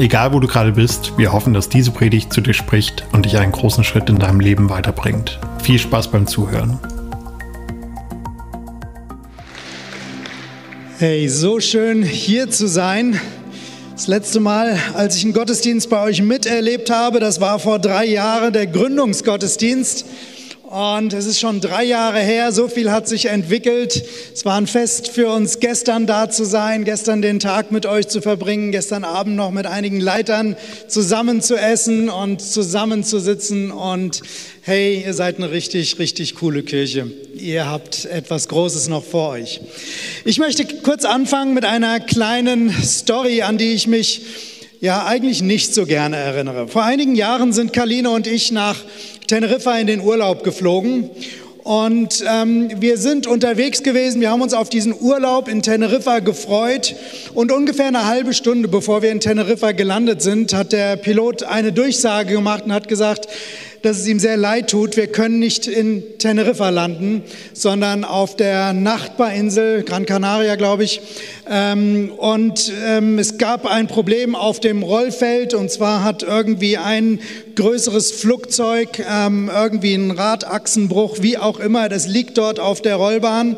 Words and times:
Egal 0.00 0.32
wo 0.32 0.40
du 0.40 0.46
gerade 0.46 0.72
bist, 0.72 1.18
wir 1.18 1.30
hoffen, 1.30 1.52
dass 1.52 1.68
diese 1.68 1.90
Predigt 1.90 2.32
zu 2.32 2.40
dir 2.40 2.54
spricht 2.54 3.04
und 3.12 3.26
dich 3.26 3.36
einen 3.36 3.52
großen 3.52 3.84
Schritt 3.84 4.08
in 4.08 4.18
deinem 4.18 4.40
Leben 4.40 4.70
weiterbringt. 4.70 5.38
Viel 5.62 5.78
Spaß 5.78 6.10
beim 6.10 6.26
Zuhören. 6.26 6.78
Hey, 10.96 11.28
so 11.28 11.60
schön 11.60 12.02
hier 12.02 12.48
zu 12.48 12.66
sein. 12.66 13.20
Das 13.92 14.06
letzte 14.06 14.40
Mal, 14.40 14.78
als 14.94 15.16
ich 15.16 15.24
einen 15.24 15.34
Gottesdienst 15.34 15.90
bei 15.90 16.02
euch 16.02 16.22
miterlebt 16.22 16.88
habe, 16.88 17.20
das 17.20 17.42
war 17.42 17.58
vor 17.58 17.78
drei 17.78 18.06
Jahren 18.06 18.54
der 18.54 18.68
Gründungsgottesdienst. 18.68 20.06
Und 20.70 21.12
es 21.14 21.26
ist 21.26 21.40
schon 21.40 21.60
drei 21.60 21.82
Jahre 21.82 22.20
her, 22.20 22.52
so 22.52 22.68
viel 22.68 22.92
hat 22.92 23.08
sich 23.08 23.26
entwickelt. 23.26 24.04
Es 24.32 24.44
war 24.44 24.56
ein 24.56 24.68
Fest 24.68 25.08
für 25.08 25.28
uns, 25.28 25.58
gestern 25.58 26.06
da 26.06 26.30
zu 26.30 26.44
sein, 26.44 26.84
gestern 26.84 27.22
den 27.22 27.40
Tag 27.40 27.72
mit 27.72 27.86
euch 27.86 28.06
zu 28.06 28.22
verbringen, 28.22 28.70
gestern 28.70 29.02
Abend 29.02 29.34
noch 29.34 29.50
mit 29.50 29.66
einigen 29.66 29.98
Leitern 29.98 30.54
zusammen 30.86 31.42
zu 31.42 31.56
essen 31.56 32.08
und 32.08 32.40
zusammen 32.40 33.02
zu 33.02 33.18
sitzen. 33.18 33.72
Und 33.72 34.22
hey, 34.62 35.02
ihr 35.04 35.12
seid 35.12 35.38
eine 35.38 35.50
richtig, 35.50 35.98
richtig 35.98 36.36
coole 36.36 36.62
Kirche. 36.62 37.10
Ihr 37.34 37.68
habt 37.68 38.04
etwas 38.04 38.46
Großes 38.46 38.86
noch 38.86 39.02
vor 39.02 39.30
euch. 39.30 39.60
Ich 40.24 40.38
möchte 40.38 40.64
kurz 40.84 41.04
anfangen 41.04 41.52
mit 41.52 41.64
einer 41.64 41.98
kleinen 41.98 42.70
Story, 42.70 43.42
an 43.42 43.58
die 43.58 43.72
ich 43.72 43.88
mich 43.88 44.22
ja 44.80 45.04
eigentlich 45.04 45.42
nicht 45.42 45.74
so 45.74 45.84
gerne 45.84 46.16
erinnere. 46.16 46.68
Vor 46.68 46.84
einigen 46.84 47.16
Jahren 47.16 47.52
sind 47.52 47.72
Kaline 47.72 48.10
und 48.10 48.28
ich 48.28 48.52
nach 48.52 48.76
Teneriffa 49.30 49.78
in 49.78 49.86
den 49.86 50.00
Urlaub 50.00 50.42
geflogen. 50.42 51.08
Und 51.62 52.24
ähm, 52.28 52.68
wir 52.80 52.98
sind 52.98 53.28
unterwegs 53.28 53.84
gewesen, 53.84 54.20
wir 54.20 54.30
haben 54.30 54.42
uns 54.42 54.54
auf 54.54 54.70
diesen 54.70 54.92
Urlaub 54.92 55.46
in 55.46 55.62
Teneriffa 55.62 56.18
gefreut. 56.18 56.96
Und 57.32 57.52
ungefähr 57.52 57.86
eine 57.86 58.06
halbe 58.06 58.34
Stunde 58.34 58.66
bevor 58.66 59.02
wir 59.02 59.12
in 59.12 59.20
Teneriffa 59.20 59.70
gelandet 59.70 60.20
sind, 60.20 60.52
hat 60.52 60.72
der 60.72 60.96
Pilot 60.96 61.44
eine 61.44 61.70
Durchsage 61.70 62.34
gemacht 62.34 62.64
und 62.64 62.72
hat 62.72 62.88
gesagt, 62.88 63.28
dass 63.82 63.98
es 63.98 64.06
ihm 64.06 64.18
sehr 64.18 64.36
leid 64.36 64.70
tut. 64.70 64.96
Wir 64.96 65.06
können 65.06 65.38
nicht 65.38 65.66
in 65.66 66.02
Teneriffa 66.18 66.68
landen, 66.68 67.22
sondern 67.52 68.04
auf 68.04 68.36
der 68.36 68.72
Nachbarinsel, 68.72 69.82
Gran 69.84 70.06
Canaria, 70.06 70.56
glaube 70.56 70.84
ich. 70.84 71.00
Ähm, 71.48 72.12
und 72.16 72.72
ähm, 72.86 73.18
es 73.18 73.38
gab 73.38 73.66
ein 73.66 73.86
Problem 73.86 74.34
auf 74.34 74.60
dem 74.60 74.82
Rollfeld 74.82 75.54
und 75.54 75.70
zwar 75.70 76.04
hat 76.04 76.22
irgendwie 76.22 76.76
ein 76.76 77.20
größeres 77.56 78.12
Flugzeug 78.12 79.04
ähm, 79.10 79.50
irgendwie 79.52 79.94
einen 79.94 80.10
Radachsenbruch, 80.10 81.18
wie 81.20 81.38
auch 81.38 81.58
immer. 81.58 81.88
Das 81.88 82.06
liegt 82.06 82.38
dort 82.38 82.60
auf 82.60 82.82
der 82.82 82.96
Rollbahn. 82.96 83.56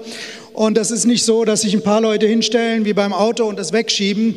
Und 0.52 0.76
das 0.76 0.90
ist 0.90 1.06
nicht 1.06 1.24
so, 1.24 1.46
dass 1.46 1.62
sich 1.62 1.72
ein 1.72 1.82
paar 1.82 2.02
Leute 2.02 2.26
hinstellen 2.26 2.84
wie 2.84 2.92
beim 2.92 3.14
Auto 3.14 3.46
und 3.46 3.58
es 3.58 3.72
wegschieben. 3.72 4.36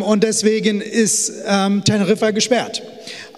Und 0.00 0.24
deswegen 0.24 0.80
ist 0.80 1.32
Teneriffa 1.84 2.32
gesperrt. 2.32 2.82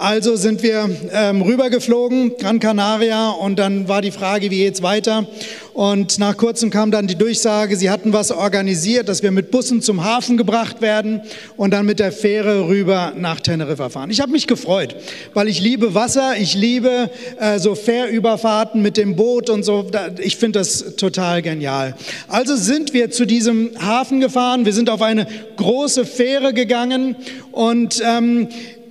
Also 0.00 0.34
sind 0.34 0.62
wir 0.62 0.88
ähm, 1.12 1.42
rübergeflogen, 1.42 2.38
Gran 2.38 2.58
Canaria, 2.58 3.32
und 3.32 3.58
dann 3.58 3.86
war 3.86 4.00
die 4.00 4.12
Frage, 4.12 4.50
wie 4.50 4.56
geht's 4.56 4.80
weiter? 4.80 5.26
Und 5.74 6.18
nach 6.18 6.38
kurzem 6.38 6.70
kam 6.70 6.90
dann 6.90 7.06
die 7.06 7.16
Durchsage, 7.16 7.76
sie 7.76 7.90
hatten 7.90 8.14
was 8.14 8.32
organisiert, 8.32 9.10
dass 9.10 9.22
wir 9.22 9.30
mit 9.30 9.50
Bussen 9.50 9.82
zum 9.82 10.02
Hafen 10.02 10.38
gebracht 10.38 10.80
werden 10.80 11.20
und 11.58 11.72
dann 11.72 11.84
mit 11.84 11.98
der 11.98 12.12
Fähre 12.12 12.66
rüber 12.66 13.12
nach 13.14 13.40
Teneriffa 13.40 13.90
fahren. 13.90 14.08
Ich 14.08 14.22
habe 14.22 14.32
mich 14.32 14.46
gefreut, 14.46 14.96
weil 15.34 15.48
ich 15.48 15.60
liebe 15.60 15.94
Wasser, 15.94 16.34
ich 16.38 16.54
liebe 16.54 17.10
äh, 17.38 17.58
so 17.58 17.74
Fährüberfahrten 17.74 18.80
mit 18.80 18.96
dem 18.96 19.16
Boot 19.16 19.50
und 19.50 19.64
so. 19.64 19.86
Ich 20.18 20.38
finde 20.38 20.60
das 20.60 20.96
total 20.96 21.42
genial. 21.42 21.94
Also 22.26 22.56
sind 22.56 22.94
wir 22.94 23.10
zu 23.10 23.26
diesem 23.26 23.72
Hafen 23.78 24.20
gefahren, 24.20 24.64
wir 24.64 24.72
sind 24.72 24.88
auf 24.88 25.02
eine 25.02 25.26
große 25.56 26.06
Fähre 26.06 26.54
gegangen 26.54 27.16
und 27.52 28.02
ähm, 28.02 28.48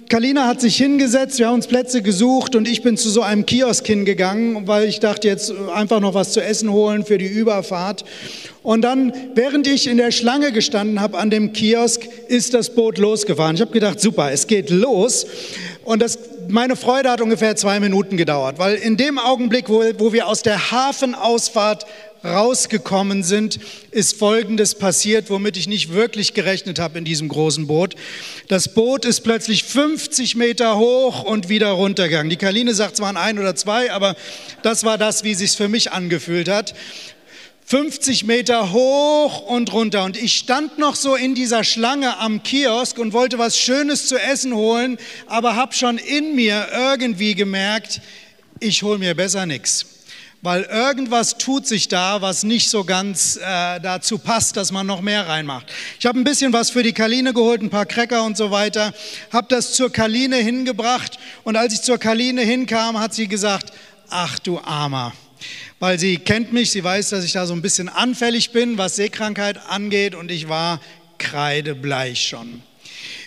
Kalina 0.10 0.48
hat 0.48 0.60
sich 0.60 0.76
hingesetzt, 0.76 1.38
wir 1.38 1.48
haben 1.48 1.56
uns 1.56 1.68
Plätze 1.68 2.02
gesucht 2.02 2.56
und 2.56 2.68
ich 2.68 2.82
bin 2.82 2.98
zu 2.98 3.12
so 3.12 3.22
einem 3.22 3.46
Kiosk 3.46 3.86
hingegangen, 3.86 4.68
weil 4.68 4.88
ich 4.88 5.00
dachte 5.00 5.28
jetzt 5.28 5.54
einfach 5.72 6.00
noch 6.00 6.16
was 6.16 6.32
zu 6.32 6.42
essen 6.42 6.72
holen 6.72 7.06
für 7.06 7.20
die 7.20 7.28
Überfahrt. 7.28 8.04
Und 8.64 8.82
dann, 8.82 9.14
während 9.36 9.68
ich 9.68 9.86
in 9.86 9.98
der 9.98 10.10
Schlange 10.10 10.52
gestanden 10.52 11.00
habe 11.00 11.20
an 11.20 11.30
dem 11.30 11.54
Kiosk, 11.54 12.08
ist 12.28 12.56
das 12.56 12.74
Boot 12.74 12.98
losgefahren. 12.98 13.56
Ich 13.56 13.62
habe 13.62 13.72
gedacht, 13.72 14.00
super, 14.00 14.32
es 14.32 14.48
geht 14.48 14.72
los. 14.72 15.28
Und 15.86 16.02
das, 16.02 16.18
meine 16.50 16.76
Freude 16.76 17.10
hat 17.10 17.22
ungefähr 17.22 17.56
zwei 17.56 17.80
Minuten 17.80 18.18
gedauert, 18.18 18.58
weil 18.58 18.76
in 18.76 18.98
dem 18.98 19.20
Augenblick, 19.20 19.70
wo, 19.70 19.84
wo 19.98 20.14
wir 20.14 20.28
aus 20.28 20.42
der 20.42 20.72
Hafenausfahrt 20.72 21.86
rausgekommen 22.24 23.24
sind, 23.24 23.60
ist 23.92 24.18
Folgendes 24.18 24.76
passiert, 24.76 25.30
womit 25.30 25.58
ich 25.58 25.68
nicht 25.68 25.94
wirklich 25.94 26.34
gerechnet 26.34 26.80
habe 26.80 26.98
in 26.98 27.06
diesem 27.06 27.30
großen 27.30 27.68
Boot. 27.68 27.96
Das 28.48 28.74
Boot 28.74 29.06
ist 29.06 29.22
plötzlich 29.22 29.64
50 29.64 30.36
Meter 30.36 30.78
hoch 30.78 31.24
und 31.24 31.50
wieder 31.50 31.70
runtergegangen. 31.70 32.30
Die 32.30 32.36
Kaline 32.38 32.74
sagt 32.74 32.98
zwar 32.98 33.16
ein 33.16 33.40
oder 33.40 33.56
zwei, 33.56 33.92
aber 33.92 34.16
das 34.64 34.84
war 34.84 34.98
das, 34.98 35.24
wie 35.24 35.36
sich 35.36 35.52
für 35.52 35.70
mich 35.70 35.92
angefühlt 35.92 36.50
hat. 36.50 36.74
50 37.70 38.24
Meter 38.24 38.72
hoch 38.72 39.42
und 39.42 39.72
runter. 39.74 40.04
Und 40.04 40.18
ich 40.18 40.34
stand 40.34 40.80
noch 40.80 40.96
so 40.96 41.14
in 41.14 41.36
dieser 41.36 41.64
Schlange 41.64 42.18
am 42.18 42.42
Kiosk 42.42 42.98
und 42.98 43.14
wollte 43.14 43.38
was 43.38 43.60
Schönes 43.60 44.08
zu 44.08 44.18
essen 44.18 44.56
holen, 44.56 44.98
aber 45.28 45.56
habe 45.56 45.76
schon 45.76 46.00
in 46.00 46.34
mir 46.34 46.70
irgendwie 46.74 47.36
gemerkt, 47.36 48.02
ich 48.60 48.82
hole 48.82 48.98
mir 48.98 49.14
besser 49.14 49.46
nichts 49.46 49.86
weil 50.42 50.64
irgendwas 50.64 51.38
tut 51.38 51.68
sich 51.68 51.90
da, 51.90 52.22
was 52.22 52.44
nicht 52.44 52.70
so 52.70 52.86
ganz 52.86 53.36
äh, 53.36 53.80
dazu 53.82 54.18
passt, 54.18 54.56
dass 54.56 54.72
man 54.72 54.88
noch 54.88 55.02
mehr 55.02 55.28
reinmacht. 55.28 55.68
Ich 56.00 56.06
habe 56.06 56.18
ein 56.18 56.24
bisschen 56.24 56.54
was 56.54 56.70
für 56.70 56.82
die 56.82 56.94
Kaline 56.94 57.34
geholt, 57.34 57.62
ein 57.62 57.70
paar 57.70 57.86
Cracker 57.86 58.24
und 58.24 58.38
so 58.38 58.50
weiter, 58.50 58.94
habe 59.34 59.48
das 59.50 59.74
zur 59.74 59.92
Kaline 59.92 60.38
hingebracht 60.38 61.20
und 61.44 61.58
als 61.58 61.74
ich 61.74 61.82
zur 61.82 61.98
Kaline 61.98 62.42
hinkam, 62.42 62.98
hat 62.98 63.14
sie 63.14 63.28
gesagt, 63.28 63.74
ach 64.10 64.40
du 64.40 64.60
Armer, 64.60 65.12
weil 65.80 66.00
sie 66.00 66.18
kennt 66.18 66.54
mich, 66.54 66.72
sie 66.72 66.84
weiß, 66.84 67.10
dass 67.10 67.24
ich 67.24 67.34
da 67.34 67.46
so 67.46 67.54
ein 67.54 67.62
bisschen 67.62 67.90
anfällig 67.90 68.52
bin, 68.52 68.78
was 68.78 68.96
Seekrankheit 68.96 69.58
angeht 69.68 70.16
und 70.16 70.32
ich 70.32 70.50
war 70.50 70.80
kreidebleich 71.18 72.28
schon. 72.28 72.62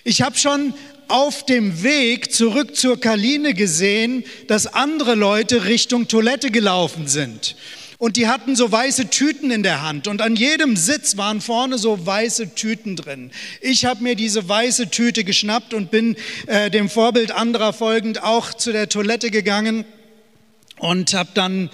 Ich 0.04 0.22
habe 0.22 0.36
schon 0.36 0.74
auf 1.08 1.44
dem 1.44 1.82
Weg 1.82 2.32
zurück 2.32 2.74
zur 2.74 2.98
Kaline 2.98 3.54
gesehen, 3.54 4.24
dass 4.48 4.66
andere 4.66 5.14
Leute 5.14 5.66
Richtung 5.66 6.08
Toilette 6.08 6.50
gelaufen 6.50 7.06
sind. 7.06 7.54
Und 7.98 8.16
die 8.16 8.26
hatten 8.26 8.56
so 8.56 8.72
weiße 8.72 9.10
Tüten 9.10 9.52
in 9.52 9.62
der 9.62 9.82
Hand 9.82 10.08
und 10.08 10.22
an 10.22 10.34
jedem 10.34 10.74
Sitz 10.74 11.16
waren 11.16 11.40
vorne 11.40 11.78
so 11.78 12.04
weiße 12.04 12.56
Tüten 12.56 12.96
drin. 12.96 13.30
Ich 13.60 13.84
habe 13.84 14.02
mir 14.02 14.16
diese 14.16 14.48
weiße 14.48 14.90
Tüte 14.90 15.22
geschnappt 15.22 15.72
und 15.72 15.92
bin 15.92 16.16
äh, 16.48 16.68
dem 16.68 16.88
Vorbild 16.88 17.30
anderer 17.30 17.72
folgend 17.72 18.20
auch 18.20 18.54
zu 18.54 18.72
der 18.72 18.88
Toilette 18.88 19.30
gegangen 19.30 19.84
und 20.78 21.14
habe 21.14 21.30
dann 21.34 21.70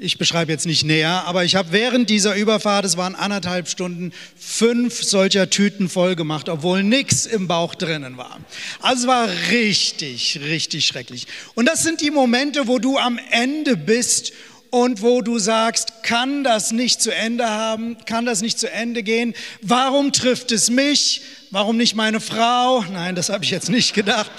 ich 0.00 0.16
beschreibe 0.16 0.52
jetzt 0.52 0.64
nicht 0.64 0.84
näher, 0.84 1.24
aber 1.26 1.44
ich 1.44 1.56
habe 1.56 1.72
während 1.72 2.08
dieser 2.08 2.36
Überfahrt, 2.36 2.84
es 2.84 2.96
waren 2.96 3.16
anderthalb 3.16 3.68
Stunden, 3.68 4.12
fünf 4.36 5.02
solcher 5.02 5.50
Tüten 5.50 5.88
voll 5.88 6.14
gemacht, 6.14 6.48
obwohl 6.48 6.84
nichts 6.84 7.26
im 7.26 7.48
Bauch 7.48 7.74
drinnen 7.74 8.16
war. 8.16 8.38
Also 8.80 9.02
es 9.02 9.06
war 9.08 9.28
richtig, 9.50 10.38
richtig 10.44 10.86
schrecklich. 10.86 11.26
Und 11.56 11.66
das 11.66 11.82
sind 11.82 12.00
die 12.00 12.12
Momente, 12.12 12.68
wo 12.68 12.78
du 12.78 12.96
am 12.96 13.18
Ende 13.32 13.76
bist 13.76 14.32
und 14.70 15.02
wo 15.02 15.20
du 15.20 15.40
sagst, 15.40 16.04
kann 16.04 16.44
das 16.44 16.70
nicht 16.70 17.02
zu 17.02 17.12
Ende 17.12 17.48
haben, 17.48 17.96
kann 18.04 18.24
das 18.24 18.40
nicht 18.40 18.60
zu 18.60 18.70
Ende 18.70 19.02
gehen? 19.02 19.34
Warum 19.62 20.12
trifft 20.12 20.52
es 20.52 20.70
mich? 20.70 21.22
Warum 21.50 21.76
nicht 21.76 21.96
meine 21.96 22.20
Frau? 22.20 22.84
Nein, 22.92 23.16
das 23.16 23.30
habe 23.30 23.42
ich 23.42 23.50
jetzt 23.50 23.68
nicht 23.68 23.94
gedacht. 23.94 24.30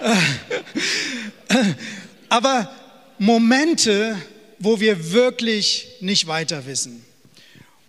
Aber 2.28 2.74
Momente, 3.18 4.16
wo 4.64 4.80
wir 4.80 5.12
wirklich 5.12 5.88
nicht 6.00 6.26
weiter 6.26 6.66
wissen. 6.66 7.04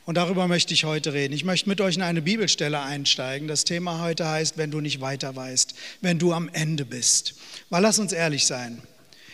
Und 0.06 0.16
darüber 0.16 0.48
möchte 0.48 0.74
ich 0.74 0.83
heute 0.83 1.13
reden. 1.13 1.33
Ich 1.33 1.44
möchte 1.44 1.68
mit 1.68 1.81
euch 1.81 1.95
in 1.95 2.04
eine 2.04 2.22
Bibelstelle 2.22 2.80
einsteigen. 2.81 3.48
Das 3.48 3.63
Thema 3.63 4.01
heute 4.01 4.27
heißt, 4.27 4.57
wenn 4.57 4.69
du 4.69 4.80
nicht 4.80 5.01
weiter 5.01 5.36
weißt, 5.36 5.74
wenn 6.01 6.19
du 6.19 6.31
am 6.31 6.48
Ende 6.54 6.86
bist. 6.86 7.36
Weil 7.69 7.81
lass 7.81 7.98
uns 7.98 8.12
ehrlich 8.12 8.45
sein. 8.45 8.83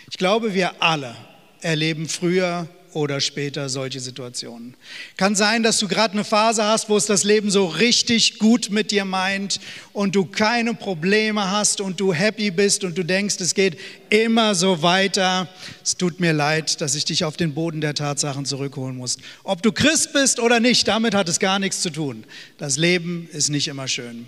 Ich 0.10 0.18
glaube, 0.18 0.54
wir 0.54 0.82
alle 0.82 1.16
erleben 1.62 2.08
früher 2.08 2.70
oder 2.94 3.20
später 3.22 3.70
solche 3.70 4.00
Situationen. 4.00 4.76
Kann 5.18 5.36
sein, 5.36 5.64
dass 5.64 5.80
du 5.80 5.88
gerade 5.88 6.14
eine 6.14 6.24
Phase 6.24 6.64
hast, 6.64 6.90
wo 6.90 6.98
es 6.98 7.06
das 7.06 7.24
Leben 7.24 7.52
so 7.52 7.66
richtig 7.66 8.40
gut 8.40 8.70
mit 8.70 8.92
dir 8.92 9.06
meint 9.06 9.60
und 9.94 10.16
du 10.16 10.26
keine 10.26 10.74
Probleme 10.74 11.50
hast 11.52 11.82
und 11.82 12.00
du 12.00 12.14
happy 12.14 12.52
bist 12.52 12.84
und 12.84 12.98
du 12.98 13.04
denkst, 13.04 13.36
es 13.40 13.54
geht 13.54 13.78
immer 14.10 14.56
so 14.56 14.82
weiter. 14.82 15.48
Es 15.84 15.98
tut 15.98 16.20
mir 16.20 16.34
leid, 16.34 16.82
dass 16.82 16.96
ich 16.96 17.06
dich 17.06 17.24
auf 17.24 17.38
den 17.38 17.54
Boden 17.54 17.82
der 17.82 17.94
Tatsachen 17.94 18.46
zurückholen 18.46 18.98
muss. 18.98 19.18
Ob 19.44 19.62
du 19.62 19.72
Christ 19.72 20.14
bist 20.14 20.40
oder 20.40 20.60
nicht, 20.60 20.88
damit 20.88 21.16
hat 21.16 21.30
es 21.30 21.40
gar 21.40 21.60
nichts 21.60 21.82
zu 21.82 21.90
tun. 21.90 22.24
Das 22.58 22.78
Leben 22.78 23.28
ist 23.32 23.50
nicht 23.50 23.68
immer 23.68 23.88
schön. 23.88 24.28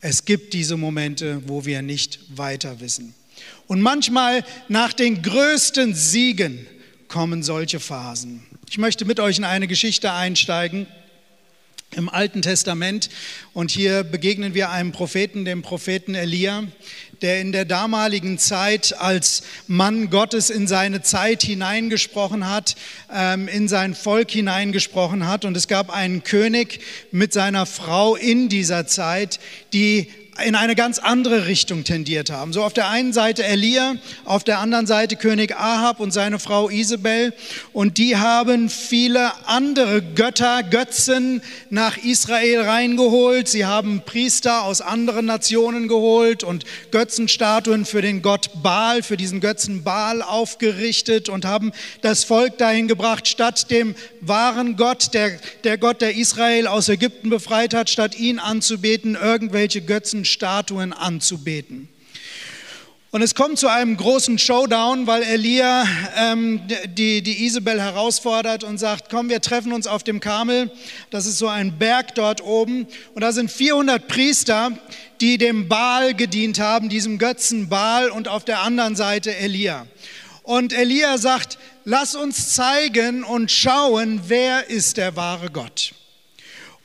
Es 0.00 0.24
gibt 0.24 0.52
diese 0.52 0.76
Momente, 0.76 1.42
wo 1.46 1.64
wir 1.64 1.82
nicht 1.82 2.20
weiter 2.28 2.80
wissen. 2.80 3.14
Und 3.66 3.80
manchmal 3.80 4.44
nach 4.68 4.92
den 4.92 5.22
größten 5.22 5.94
Siegen 5.94 6.66
kommen 7.08 7.42
solche 7.42 7.80
Phasen. 7.80 8.46
Ich 8.68 8.78
möchte 8.78 9.04
mit 9.04 9.20
euch 9.20 9.38
in 9.38 9.44
eine 9.44 9.68
Geschichte 9.68 10.12
einsteigen 10.12 10.86
im 11.92 12.08
Alten 12.08 12.42
Testament 12.42 13.08
und 13.52 13.70
hier 13.70 14.02
begegnen 14.04 14.54
wir 14.54 14.70
einem 14.70 14.92
Propheten, 14.92 15.44
dem 15.44 15.62
Propheten 15.62 16.14
Elia, 16.14 16.64
der 17.22 17.40
in 17.40 17.52
der 17.52 17.64
damaligen 17.64 18.38
Zeit 18.38 18.98
als 18.98 19.42
Mann 19.66 20.10
Gottes 20.10 20.50
in 20.50 20.66
seine 20.66 21.02
Zeit 21.02 21.42
hineingesprochen 21.42 22.50
hat, 22.50 22.76
ähm, 23.10 23.48
in 23.48 23.68
sein 23.68 23.94
Volk 23.94 24.30
hineingesprochen 24.30 25.26
hat. 25.26 25.44
Und 25.44 25.56
es 25.56 25.68
gab 25.68 25.90
einen 25.90 26.24
König 26.24 26.80
mit 27.12 27.32
seiner 27.32 27.64
Frau 27.64 28.16
in 28.16 28.48
dieser 28.48 28.86
Zeit, 28.86 29.40
die 29.72 30.10
in 30.44 30.54
eine 30.54 30.74
ganz 30.74 30.98
andere 30.98 31.46
Richtung 31.46 31.84
tendiert 31.84 32.30
haben. 32.30 32.52
So 32.52 32.62
auf 32.62 32.72
der 32.72 32.88
einen 32.88 33.12
Seite 33.12 33.44
Elia, 33.44 33.94
auf 34.24 34.44
der 34.44 34.58
anderen 34.58 34.86
Seite 34.86 35.16
König 35.16 35.56
Ahab 35.56 36.00
und 36.00 36.10
seine 36.10 36.38
Frau 36.38 36.68
Isabel. 36.68 37.32
Und 37.72 37.98
die 37.98 38.16
haben 38.16 38.68
viele 38.68 39.32
andere 39.46 40.02
Götter, 40.02 40.62
Götzen 40.62 41.42
nach 41.70 41.96
Israel 41.96 42.62
reingeholt. 42.62 43.48
Sie 43.48 43.64
haben 43.64 44.02
Priester 44.04 44.64
aus 44.64 44.80
anderen 44.80 45.26
Nationen 45.26 45.88
geholt 45.88 46.44
und 46.44 46.64
Götzenstatuen 46.90 47.86
für 47.86 48.02
den 48.02 48.20
Gott 48.20 48.50
Baal, 48.62 49.02
für 49.02 49.16
diesen 49.16 49.40
Götzen 49.40 49.84
Baal 49.84 50.22
aufgerichtet 50.22 51.28
und 51.28 51.44
haben 51.44 51.72
das 52.02 52.24
Volk 52.24 52.58
dahin 52.58 52.88
gebracht, 52.88 53.26
statt 53.28 53.70
dem 53.70 53.94
wahren 54.20 54.76
Gott, 54.76 55.14
der, 55.14 55.38
der 55.64 55.78
Gott, 55.78 56.00
der 56.00 56.16
Israel 56.16 56.66
aus 56.66 56.88
Ägypten 56.88 57.30
befreit 57.30 57.74
hat, 57.74 57.88
statt 57.88 58.18
ihn 58.18 58.38
anzubeten, 58.38 59.16
irgendwelche 59.20 59.80
Götzen 59.80 60.25
Statuen 60.26 60.92
anzubeten. 60.92 61.88
Und 63.16 63.22
es 63.22 63.34
kommt 63.34 63.58
zu 63.58 63.68
einem 63.68 63.96
großen 63.96 64.36
Showdown, 64.36 65.06
weil 65.06 65.22
Elia 65.22 65.86
ähm, 66.16 66.60
die, 66.88 67.22
die 67.22 67.46
Isabel 67.46 67.80
herausfordert 67.80 68.62
und 68.62 68.76
sagt, 68.76 69.08
komm, 69.08 69.30
wir 69.30 69.40
treffen 69.40 69.72
uns 69.72 69.86
auf 69.86 70.02
dem 70.02 70.20
Karmel. 70.20 70.70
Das 71.08 71.24
ist 71.24 71.38
so 71.38 71.48
ein 71.48 71.78
Berg 71.78 72.14
dort 72.14 72.42
oben. 72.42 72.86
Und 73.14 73.22
da 73.22 73.32
sind 73.32 73.50
400 73.50 74.06
Priester, 74.06 74.72
die 75.22 75.38
dem 75.38 75.66
Baal 75.66 76.12
gedient 76.14 76.58
haben, 76.58 76.90
diesem 76.90 77.16
Götzen 77.16 77.70
Baal 77.70 78.10
und 78.10 78.28
auf 78.28 78.44
der 78.44 78.60
anderen 78.60 78.96
Seite 78.96 79.34
Elia. 79.34 79.86
Und 80.42 80.74
Elia 80.74 81.16
sagt, 81.16 81.56
lass 81.84 82.14
uns 82.16 82.52
zeigen 82.54 83.24
und 83.24 83.50
schauen, 83.50 84.20
wer 84.26 84.68
ist 84.68 84.98
der 84.98 85.16
wahre 85.16 85.50
Gott. 85.50 85.92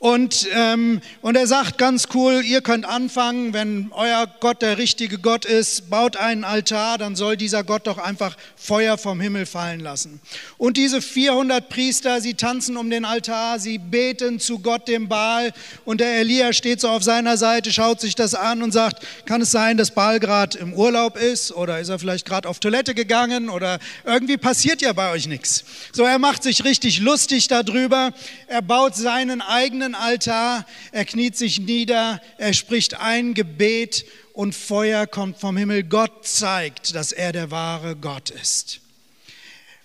Und, 0.01 0.47
ähm, 0.55 0.99
und 1.21 1.37
er 1.37 1.45
sagt 1.45 1.77
ganz 1.77 2.07
cool, 2.15 2.41
ihr 2.43 2.61
könnt 2.61 2.85
anfangen, 2.85 3.53
wenn 3.53 3.91
euer 3.91 4.25
Gott 4.39 4.63
der 4.63 4.79
richtige 4.79 5.19
Gott 5.19 5.45
ist, 5.45 5.91
baut 5.91 6.17
einen 6.17 6.43
Altar, 6.43 6.97
dann 6.97 7.15
soll 7.15 7.37
dieser 7.37 7.63
Gott 7.63 7.85
doch 7.85 7.99
einfach 7.99 8.35
Feuer 8.55 8.97
vom 8.97 9.21
Himmel 9.21 9.45
fallen 9.45 9.79
lassen. 9.79 10.19
Und 10.57 10.77
diese 10.77 11.03
400 11.03 11.69
Priester, 11.69 12.19
sie 12.19 12.33
tanzen 12.33 12.77
um 12.77 12.89
den 12.89 13.05
Altar, 13.05 13.59
sie 13.59 13.77
beten 13.77 14.39
zu 14.39 14.57
Gott 14.57 14.87
dem 14.87 15.07
Baal 15.07 15.53
und 15.85 16.01
der 16.01 16.15
Elia 16.15 16.51
steht 16.51 16.81
so 16.81 16.89
auf 16.89 17.03
seiner 17.03 17.37
Seite, 17.37 17.71
schaut 17.71 18.01
sich 18.01 18.15
das 18.15 18.33
an 18.33 18.63
und 18.63 18.71
sagt, 18.71 19.05
kann 19.27 19.41
es 19.41 19.51
sein, 19.51 19.77
dass 19.77 19.91
Baal 19.91 20.19
gerade 20.19 20.57
im 20.57 20.73
Urlaub 20.73 21.15
ist 21.15 21.51
oder 21.51 21.79
ist 21.79 21.89
er 21.89 21.99
vielleicht 21.99 22.25
gerade 22.25 22.49
auf 22.49 22.57
Toilette 22.57 22.95
gegangen 22.95 23.49
oder 23.49 23.77
irgendwie 24.03 24.37
passiert 24.37 24.81
ja 24.81 24.93
bei 24.93 25.11
euch 25.11 25.27
nichts. 25.27 25.63
So, 25.91 26.05
er 26.05 26.17
macht 26.17 26.41
sich 26.41 26.63
richtig 26.63 27.01
lustig 27.01 27.49
darüber, 27.49 28.13
er 28.47 28.63
baut 28.63 28.95
seinen 28.95 29.41
eigenen 29.41 29.90
Altar, 29.95 30.65
er 30.91 31.05
kniet 31.05 31.37
sich 31.37 31.59
nieder, 31.59 32.21
er 32.37 32.53
spricht 32.53 32.95
ein 32.95 33.33
Gebet 33.33 34.05
und 34.33 34.55
Feuer 34.55 35.07
kommt 35.07 35.39
vom 35.39 35.57
Himmel. 35.57 35.83
Gott 35.83 36.25
zeigt, 36.25 36.95
dass 36.95 37.11
er 37.11 37.31
der 37.31 37.51
wahre 37.51 37.95
Gott 37.95 38.29
ist. 38.29 38.81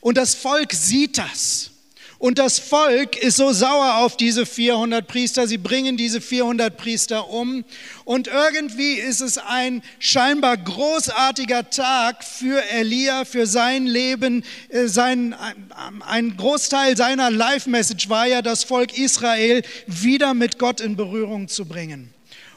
Und 0.00 0.17
das 0.17 0.35
Volk 0.35 0.73
sieht 0.73 1.19
das. 1.19 1.70
Und 2.19 2.39
das 2.39 2.59
Volk 2.59 3.17
ist 3.17 3.37
so 3.37 3.53
sauer 3.53 3.99
auf 3.99 4.17
diese 4.17 4.47
400 4.47 5.07
Priester. 5.07 5.47
Sie 5.47 5.59
bringen 5.59 5.97
diese 5.99 6.21
400 6.21 6.75
Priester 6.77 7.29
um. 7.29 7.65
Und 8.05 8.29
irgendwie 8.29 8.95
ist 8.95 9.21
es 9.21 9.37
ein 9.37 9.83
scheinbar 9.99 10.57
großartiger 10.57 11.69
Tag 11.69 12.25
für 12.25 12.63
Elia, 12.71 13.27
für 13.27 13.47
sein 13.47 13.87
Leben. 13.87 14.45
Äh, 14.71 14.87
sein, 14.87 15.35
ein 16.07 16.37
Großteil 16.37 16.97
seiner 16.97 17.31
Live-Message 17.31 18.09
war 18.09 18.27
ja, 18.27 18.41
das 18.41 18.65
Volk 18.65 18.97
Israel 18.97 19.63
wieder 19.87 20.33
mit 20.33 20.59
Gott 20.59 20.81
in 20.81 20.97
Berührung 20.97 21.49
zu 21.49 21.67
bringen. 21.67 22.16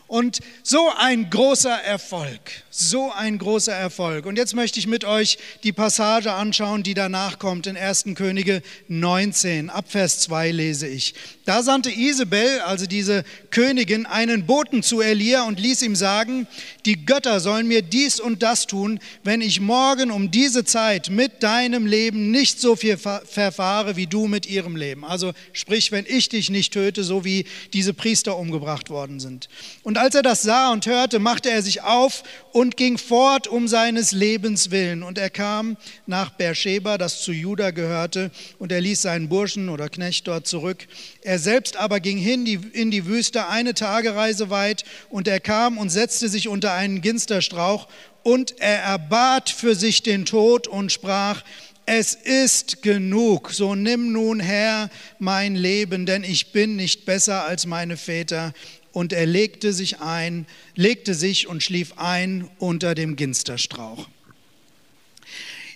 Und 0.09 0.39
so 0.63 0.89
ein 0.97 1.29
großer 1.29 1.83
Erfolg, 1.83 2.39
so 2.71 3.11
ein 3.11 3.37
großer 3.37 3.73
Erfolg. 3.73 4.25
Und 4.25 4.37
jetzt 4.37 4.55
möchte 4.55 4.79
ich 4.79 4.87
mit 4.87 5.05
euch 5.05 5.37
die 5.61 5.71
Passage 5.71 6.33
anschauen, 6.33 6.81
die 6.81 6.95
danach 6.95 7.37
kommt 7.37 7.67
in 7.67 7.77
1. 7.77 8.05
Könige 8.15 8.63
19. 8.87 9.69
Ab 9.69 9.85
Vers 9.87 10.21
2 10.21 10.49
lese 10.49 10.87
ich. 10.87 11.13
Da 11.45 11.61
sandte 11.61 11.91
Isabel, 11.91 12.61
also 12.61 12.87
diese 12.87 13.23
Königin, 13.51 14.07
einen 14.07 14.47
Boten 14.47 14.81
zu 14.81 14.99
Elia 14.99 15.43
und 15.43 15.59
ließ 15.59 15.83
ihm 15.83 15.95
sagen, 15.95 16.47
die 16.87 17.05
Götter 17.05 17.39
sollen 17.39 17.67
mir 17.67 17.83
dies 17.83 18.19
und 18.19 18.41
das 18.41 18.65
tun, 18.65 18.99
wenn 19.23 19.41
ich 19.41 19.59
morgen 19.59 20.09
um 20.09 20.31
diese 20.31 20.65
Zeit 20.65 21.11
mit 21.11 21.43
deinem 21.43 21.85
Leben 21.85 22.31
nicht 22.31 22.59
so 22.59 22.75
viel 22.75 22.97
verfahre 22.97 23.95
wie 23.95 24.07
du 24.07 24.27
mit 24.27 24.47
ihrem 24.47 24.75
Leben. 24.75 25.05
Also 25.05 25.33
sprich, 25.53 25.91
wenn 25.91 26.05
ich 26.07 26.29
dich 26.29 26.49
nicht 26.49 26.73
töte, 26.73 27.03
so 27.03 27.25
wie 27.25 27.45
diese 27.73 27.93
Priester 27.93 28.35
umgebracht 28.37 28.89
worden 28.89 29.19
sind. 29.19 29.49
Und 29.83 29.98
als 29.99 30.15
er 30.15 30.21
das 30.21 30.43
sah 30.43 30.71
und 30.71 30.85
hörte, 30.85 31.19
machte 31.19 31.49
er 31.49 31.61
sich 31.61 31.83
auf 31.83 32.23
und 32.53 32.77
ging 32.77 32.97
fort 32.97 33.47
um 33.47 33.67
seines 33.67 34.13
Lebens 34.13 34.71
willen. 34.71 35.03
Und 35.03 35.17
er 35.17 35.29
kam 35.29 35.75
nach 36.07 36.29
Beersheba, 36.29 36.97
das 36.97 37.21
zu 37.21 37.33
Juda 37.33 37.71
gehörte, 37.71 38.31
und 38.59 38.71
er 38.71 38.79
ließ 38.79 39.01
seinen 39.01 39.27
Burschen 39.27 39.67
oder 39.67 39.89
Knecht 39.89 40.25
dort 40.25 40.47
zurück. 40.47 40.87
Er 41.21 41.37
selbst 41.37 41.75
aber 41.75 41.99
ging 41.99 42.17
hin 42.17 42.45
in 42.71 42.91
die 42.91 43.05
Wüste 43.07 43.47
eine 43.47 43.73
Tagereise 43.73 44.49
weit 44.49 44.85
und 45.09 45.27
er 45.27 45.41
kam 45.41 45.77
und 45.77 45.89
setzte 45.89 46.29
sich 46.29 46.47
unter 46.47 46.71
einen 46.71 47.01
Ginsterstrauch 47.01 47.89
und 48.23 48.55
er 48.59 48.81
erbat 48.81 49.49
für 49.49 49.75
sich 49.75 50.01
den 50.01 50.23
Tod 50.23 50.67
und 50.67 50.93
sprach, 50.93 51.43
es 51.91 52.13
ist 52.13 52.83
genug, 52.83 53.49
so 53.51 53.73
nimm 53.73 54.11
nun 54.11 54.39
Herr 54.39 54.91
mein 55.17 55.55
Leben, 55.55 56.05
denn 56.05 56.23
ich 56.23 56.51
bin 56.51 56.75
nicht 56.75 57.03
besser 57.05 57.45
als 57.45 57.65
meine 57.65 57.97
Väter. 57.97 58.53
Und 58.99 59.13
er 59.13 59.25
legte 59.25 59.71
sich 59.71 60.01
ein, 60.01 60.45
legte 60.75 61.13
sich 61.13 61.47
und 61.47 61.63
schlief 61.63 61.93
ein 61.95 62.49
unter 62.57 62.95
dem 62.95 63.15
Ginsterstrauch. 63.15 64.09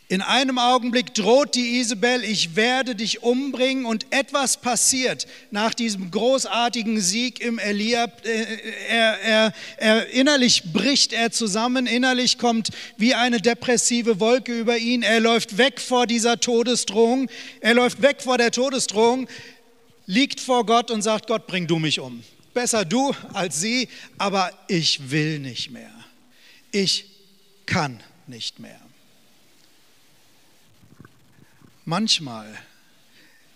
In 0.10 0.20
einem 0.20 0.58
Augenblick 0.58 1.14
droht 1.14 1.56
die 1.56 1.80
Isabel, 1.80 2.26
ich 2.26 2.58
werde 2.58 2.96
dich 2.96 3.24
umbringen 3.24 3.86
und 3.86 4.08
etwas 4.10 4.60
passiert 4.60 5.26
nach 5.52 5.74
diesem 5.74 6.12
großartigen 6.12 7.00
Sieg 7.00 7.40
im 7.40 7.60
Eliab. 7.60 8.26
Äh, 8.26 8.46
er, 8.90 9.22
er, 9.22 9.54
er, 9.78 10.10
innerlich 10.10 10.74
bricht 10.74 11.14
er 11.14 11.32
zusammen, 11.32 11.88
innerlich 11.88 12.38
kommt 12.38 12.72
wie 12.98 13.14
eine 13.14 13.40
depressive 13.40 14.20
Wolke 14.20 14.52
über 14.60 14.78
ihn. 14.78 15.02
Er 15.02 15.22
läuft 15.22 15.58
weg 15.58 15.80
vor 15.80 16.08
dieser 16.08 16.42
Todesdrohung, 16.42 17.30
er 17.62 17.74
läuft 17.74 18.02
weg 18.02 18.22
vor 18.22 18.38
der 18.38 18.52
Todesdrohung, 18.52 19.30
liegt 20.08 20.42
vor 20.42 20.66
Gott 20.66 20.92
und 20.92 21.04
sagt, 21.04 21.28
Gott, 21.28 21.48
bring 21.48 21.68
du 21.68 21.80
mich 21.80 22.02
um. 22.02 22.22
Besser 22.54 22.86
du 22.86 23.14
als 23.34 23.60
sie, 23.60 23.90
aber 24.18 24.52
ich 24.68 25.12
will 25.12 25.40
nicht 25.40 25.72
mehr. 25.72 25.92
Ich 26.72 27.06
kann 27.66 28.02
nicht 28.28 28.60
mehr. 28.60 28.80
Manchmal 31.86 32.58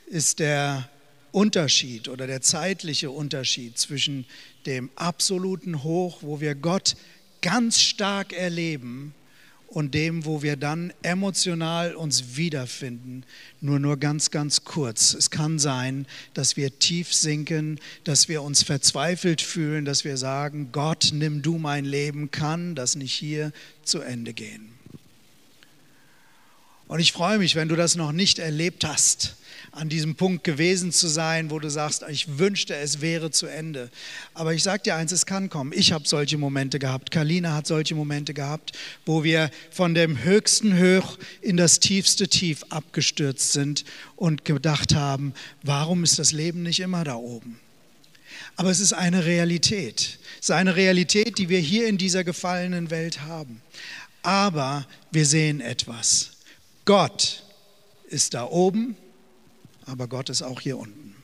ist 0.08 0.40
der 0.40 0.90
Unterschied 1.32 2.08
oder 2.08 2.28
der 2.28 2.42
zeitliche 2.42 3.12
Unterschied 3.12 3.78
zwischen 3.78 4.26
dem 4.66 4.90
absoluten 4.96 5.84
Hoch, 5.84 6.20
wo 6.22 6.42
wir 6.42 6.56
Gott 6.56 6.96
ganz 7.42 7.80
stark 7.80 8.34
erleben, 8.34 9.14
und 9.68 9.94
dem, 9.94 10.26
wo 10.26 10.42
wir 10.42 10.56
dann 10.56 10.94
emotional 11.04 11.94
uns 11.94 12.38
wiederfinden, 12.38 13.24
nur 13.60 13.80
nur 13.80 13.98
ganz, 13.98 14.32
ganz 14.32 14.64
kurz. 14.64 15.14
Es 15.14 15.30
kann 15.30 15.60
sein, 15.60 16.08
dass 16.34 16.56
wir 16.56 16.80
tief 16.80 17.14
sinken, 17.14 17.80
dass 18.04 18.30
wir 18.30 18.42
uns 18.42 18.64
verzweifelt 18.64 19.42
fühlen, 19.42 19.86
dass 19.86 20.06
wir 20.06 20.18
sagen, 20.18 20.70
Gott, 20.72 21.10
nimm 21.12 21.42
du 21.42 21.58
mein 21.58 21.86
Leben, 21.86 22.32
kann 22.32 22.76
das 22.76 22.96
nicht 22.96 23.14
hier 23.14 23.52
zu 23.84 24.00
Ende 24.00 24.34
gehen. 24.34 24.70
Und 26.88 27.02
ich 27.02 27.12
freue 27.12 27.38
mich, 27.38 27.56
wenn 27.56 27.68
du 27.68 27.76
das 27.76 27.98
noch 27.98 28.14
nicht 28.14 28.40
erlebt 28.40 28.86
hast, 28.86 29.36
an 29.78 29.90
diesem 29.90 30.16
Punkt 30.16 30.44
gewesen 30.44 30.92
zu 30.92 31.08
sein, 31.08 31.52
wo 31.52 31.60
du 31.60 31.70
sagst, 31.70 32.04
ich 32.10 32.40
wünschte, 32.40 32.76
es 32.76 33.00
wäre 33.00 33.30
zu 33.30 33.46
Ende. 33.46 33.92
Aber 34.34 34.54
ich 34.54 34.64
sage 34.64 34.84
dir 34.84 34.96
eins, 34.96 35.12
es 35.12 35.28
kann 35.28 35.50
kommen. 35.50 35.72
Ich 35.74 35.92
habe 35.92 36.08
solche 36.08 36.38
Momente 36.38 36.80
gehabt. 36.80 37.12
Kalina 37.12 37.54
hat 37.54 37.68
solche 37.68 37.94
Momente 37.94 38.34
gehabt, 38.34 38.72
wo 39.06 39.24
wir 39.24 39.52
von 39.70 39.94
dem 39.94 40.24
höchsten 40.24 40.80
Hoch 40.80 41.18
in 41.42 41.58
das 41.58 41.80
tiefste 41.80 42.28
Tief 42.28 42.64
abgestürzt 42.70 43.54
sind 43.54 43.86
und 44.16 44.46
gedacht 44.46 44.96
haben, 44.96 45.34
warum 45.62 46.04
ist 46.04 46.18
das 46.18 46.32
Leben 46.32 46.64
nicht 46.64 46.80
immer 46.80 47.04
da 47.04 47.16
oben? 47.16 47.60
Aber 48.56 48.72
es 48.72 48.80
ist 48.80 48.94
eine 48.94 49.26
Realität. 49.26 50.18
Es 50.40 50.50
ist 50.50 50.52
eine 50.52 50.76
Realität, 50.76 51.38
die 51.38 51.50
wir 51.50 51.60
hier 51.60 51.88
in 51.88 52.00
dieser 52.00 52.24
gefallenen 52.24 52.90
Welt 52.90 53.22
haben. 53.22 53.62
Aber 54.24 54.88
wir 55.12 55.26
sehen 55.28 55.62
etwas. 55.62 56.32
Gott 56.86 57.44
ist 58.10 58.34
da 58.34 58.46
oben, 58.46 58.96
aber 59.88 60.08
Gott 60.08 60.30
ist 60.30 60.42
auch 60.42 60.62
hier 60.62 60.78
unten. 60.78 61.16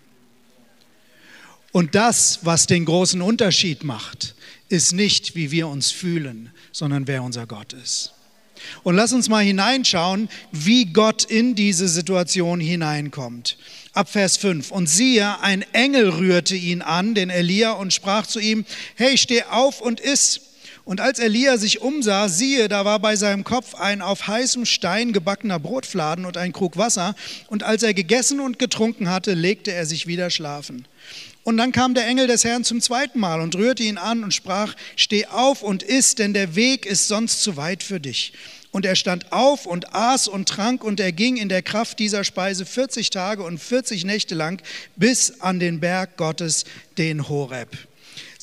Und 1.71 1.95
das, 1.95 2.39
was 2.43 2.67
den 2.67 2.85
großen 2.85 3.21
Unterschied 3.21 3.83
macht, 3.83 4.35
ist 4.69 4.93
nicht, 4.93 5.35
wie 5.35 5.51
wir 5.51 5.67
uns 5.67 5.91
fühlen, 5.91 6.51
sondern 6.71 7.07
wer 7.07 7.23
unser 7.23 7.47
Gott 7.47 7.73
ist. 7.73 8.13
Und 8.83 8.95
lass 8.95 9.11
uns 9.11 9.27
mal 9.27 9.43
hineinschauen, 9.43 10.29
wie 10.51 10.85
Gott 10.85 11.25
in 11.25 11.55
diese 11.55 11.87
Situation 11.87 12.59
hineinkommt. 12.59 13.57
Ab 13.93 14.09
Vers 14.09 14.37
5. 14.37 14.71
Und 14.71 14.87
siehe, 14.87 15.41
ein 15.41 15.63
Engel 15.73 16.09
rührte 16.09 16.55
ihn 16.55 16.81
an, 16.81 17.15
den 17.15 17.29
Elia, 17.29 17.73
und 17.73 17.93
sprach 17.93 18.25
zu 18.25 18.39
ihm, 18.39 18.65
hey, 18.95 19.17
steh 19.17 19.43
auf 19.43 19.81
und 19.81 19.99
iss. 19.99 20.41
Und 20.85 20.99
als 20.99 21.19
Elia 21.19 21.57
sich 21.57 21.81
umsah, 21.81 22.27
siehe, 22.27 22.67
da 22.67 22.83
war 22.83 22.99
bei 22.99 23.15
seinem 23.15 23.45
Kopf 23.45 23.75
ein 23.75 24.01
auf 24.01 24.27
heißem 24.27 24.65
Stein 24.65 25.13
gebackener 25.13 25.57
Brotfladen 25.57 26.25
und 26.25 26.35
ein 26.35 26.51
Krug 26.51 26.77
Wasser. 26.77 27.15
Und 27.47 27.63
als 27.63 27.83
er 27.83 27.93
gegessen 27.93 28.41
und 28.41 28.59
getrunken 28.59 29.09
hatte, 29.09 29.33
legte 29.33 29.71
er 29.71 29.85
sich 29.85 30.07
wieder 30.07 30.29
schlafen. 30.29 30.85
Und 31.43 31.57
dann 31.57 31.71
kam 31.71 31.93
der 31.93 32.07
Engel 32.07 32.27
des 32.27 32.43
Herrn 32.43 32.65
zum 32.65 32.81
zweiten 32.81 33.19
Mal 33.19 33.39
und 33.39 33.55
rührte 33.55 33.83
ihn 33.83 33.97
an 33.97 34.23
und 34.23 34.33
sprach, 34.33 34.75
steh 34.95 35.25
auf 35.27 35.61
und 35.61 35.83
iss, 35.83 36.15
denn 36.15 36.33
der 36.33 36.55
Weg 36.55 36.85
ist 36.85 37.07
sonst 37.07 37.43
zu 37.43 37.55
weit 37.55 37.83
für 37.83 37.99
dich. 37.99 38.33
Und 38.71 38.85
er 38.85 38.95
stand 38.95 39.31
auf 39.31 39.65
und 39.65 39.93
aß 39.93 40.27
und 40.27 40.49
trank 40.49 40.83
und 40.83 40.99
er 40.99 41.11
ging 41.11 41.37
in 41.37 41.47
der 41.47 41.61
Kraft 41.61 41.99
dieser 41.99 42.23
Speise 42.23 42.65
40 42.65 43.09
Tage 43.09 43.43
und 43.43 43.59
40 43.59 44.03
Nächte 44.03 44.35
lang 44.35 44.61
bis 44.95 45.41
an 45.41 45.59
den 45.59 45.79
Berg 45.79 46.17
Gottes, 46.17 46.65
den 46.97 47.29
Horeb. 47.29 47.69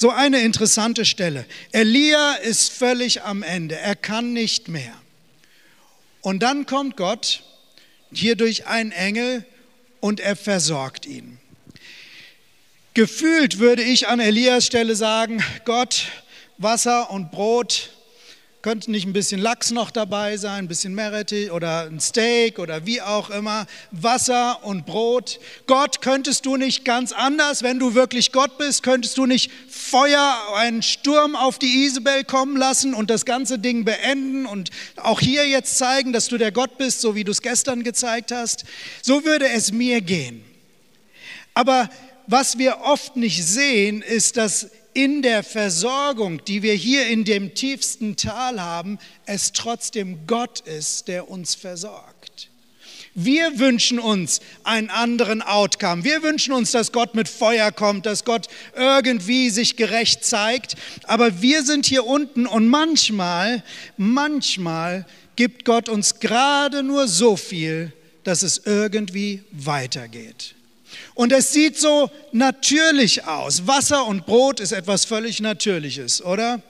So 0.02 0.08
eine 0.08 0.40
interessante 0.40 1.04
Stelle. 1.04 1.44
Elia 1.72 2.32
ist 2.36 2.72
völlig 2.72 3.20
am 3.20 3.42
Ende. 3.42 3.76
Er 3.76 3.94
kann 3.94 4.32
nicht 4.32 4.66
mehr. 4.66 4.94
Und 6.22 6.42
dann 6.42 6.64
kommt 6.64 6.96
Gott 6.96 7.42
hier 8.10 8.34
durch 8.34 8.66
einen 8.66 8.92
Engel 8.92 9.44
und 10.00 10.18
er 10.18 10.36
versorgt 10.36 11.04
ihn. 11.04 11.38
Gefühlt 12.94 13.58
würde 13.58 13.82
ich 13.82 14.08
an 14.08 14.20
Elias 14.20 14.64
Stelle 14.64 14.96
sagen, 14.96 15.44
Gott, 15.66 16.06
Wasser 16.56 17.10
und 17.10 17.30
Brot, 17.30 17.90
könnte 18.62 18.90
nicht 18.90 19.06
ein 19.06 19.14
bisschen 19.14 19.40
Lachs 19.40 19.70
noch 19.70 19.90
dabei 19.90 20.36
sein, 20.36 20.64
ein 20.64 20.68
bisschen 20.68 20.94
Meerrettich 20.94 21.50
oder 21.50 21.84
ein 21.84 21.98
Steak 21.98 22.58
oder 22.58 22.84
wie 22.84 23.00
auch 23.00 23.30
immer, 23.30 23.66
Wasser 23.90 24.62
und 24.64 24.84
Brot. 24.84 25.40
Gott, 25.66 26.02
könntest 26.02 26.44
du 26.44 26.56
nicht 26.56 26.84
ganz 26.84 27.12
anders, 27.12 27.62
wenn 27.62 27.78
du 27.78 27.94
wirklich 27.94 28.32
Gott 28.32 28.58
bist, 28.58 28.82
könntest 28.82 29.16
du 29.16 29.24
nicht 29.24 29.50
Feuer, 29.68 30.36
einen 30.56 30.82
Sturm 30.82 31.36
auf 31.36 31.58
die 31.58 31.84
Isabel 31.84 32.24
kommen 32.24 32.56
lassen 32.56 32.92
und 32.92 33.08
das 33.08 33.24
ganze 33.24 33.58
Ding 33.58 33.84
beenden 33.86 34.44
und 34.44 34.70
auch 34.96 35.20
hier 35.20 35.48
jetzt 35.48 35.78
zeigen, 35.78 36.12
dass 36.12 36.28
du 36.28 36.36
der 36.36 36.52
Gott 36.52 36.76
bist, 36.76 37.00
so 37.00 37.14
wie 37.14 37.24
du 37.24 37.32
es 37.32 37.40
gestern 37.40 37.82
gezeigt 37.82 38.30
hast? 38.30 38.64
So 39.00 39.24
würde 39.24 39.48
es 39.48 39.72
mir 39.72 40.02
gehen. 40.02 40.44
Aber 41.54 41.88
was 42.26 42.58
wir 42.58 42.82
oft 42.82 43.16
nicht 43.16 43.42
sehen, 43.44 44.02
ist, 44.02 44.36
dass 44.36 44.68
in 44.94 45.22
der 45.22 45.42
Versorgung, 45.42 46.44
die 46.44 46.62
wir 46.62 46.74
hier 46.74 47.06
in 47.06 47.24
dem 47.24 47.54
tiefsten 47.54 48.16
Tal 48.16 48.60
haben, 48.60 48.98
es 49.26 49.52
trotzdem 49.52 50.26
Gott 50.26 50.60
ist, 50.60 51.08
der 51.08 51.30
uns 51.30 51.54
versorgt. 51.54 52.50
Wir 53.14 53.58
wünschen 53.58 53.98
uns 53.98 54.40
einen 54.62 54.88
anderen 54.88 55.42
Outcome. 55.42 56.04
Wir 56.04 56.22
wünschen 56.22 56.52
uns, 56.52 56.70
dass 56.70 56.92
Gott 56.92 57.14
mit 57.14 57.28
Feuer 57.28 57.72
kommt, 57.72 58.06
dass 58.06 58.24
Gott 58.24 58.46
irgendwie 58.76 59.50
sich 59.50 59.76
gerecht 59.76 60.24
zeigt. 60.24 60.76
Aber 61.04 61.42
wir 61.42 61.64
sind 61.64 61.86
hier 61.86 62.06
unten 62.06 62.46
und 62.46 62.68
manchmal, 62.68 63.64
manchmal 63.96 65.06
gibt 65.34 65.64
Gott 65.64 65.88
uns 65.88 66.20
gerade 66.20 66.82
nur 66.82 67.08
so 67.08 67.36
viel, 67.36 67.92
dass 68.22 68.42
es 68.42 68.62
irgendwie 68.64 69.42
weitergeht. 69.50 70.54
Und 71.14 71.32
es 71.32 71.52
sieht 71.52 71.78
so 71.78 72.10
natürlich 72.32 73.24
aus. 73.24 73.66
Wasser 73.66 74.06
und 74.06 74.26
Brot 74.26 74.60
ist 74.60 74.72
etwas 74.72 75.04
völlig 75.04 75.40
Natürliches, 75.40 76.22
oder? 76.22 76.62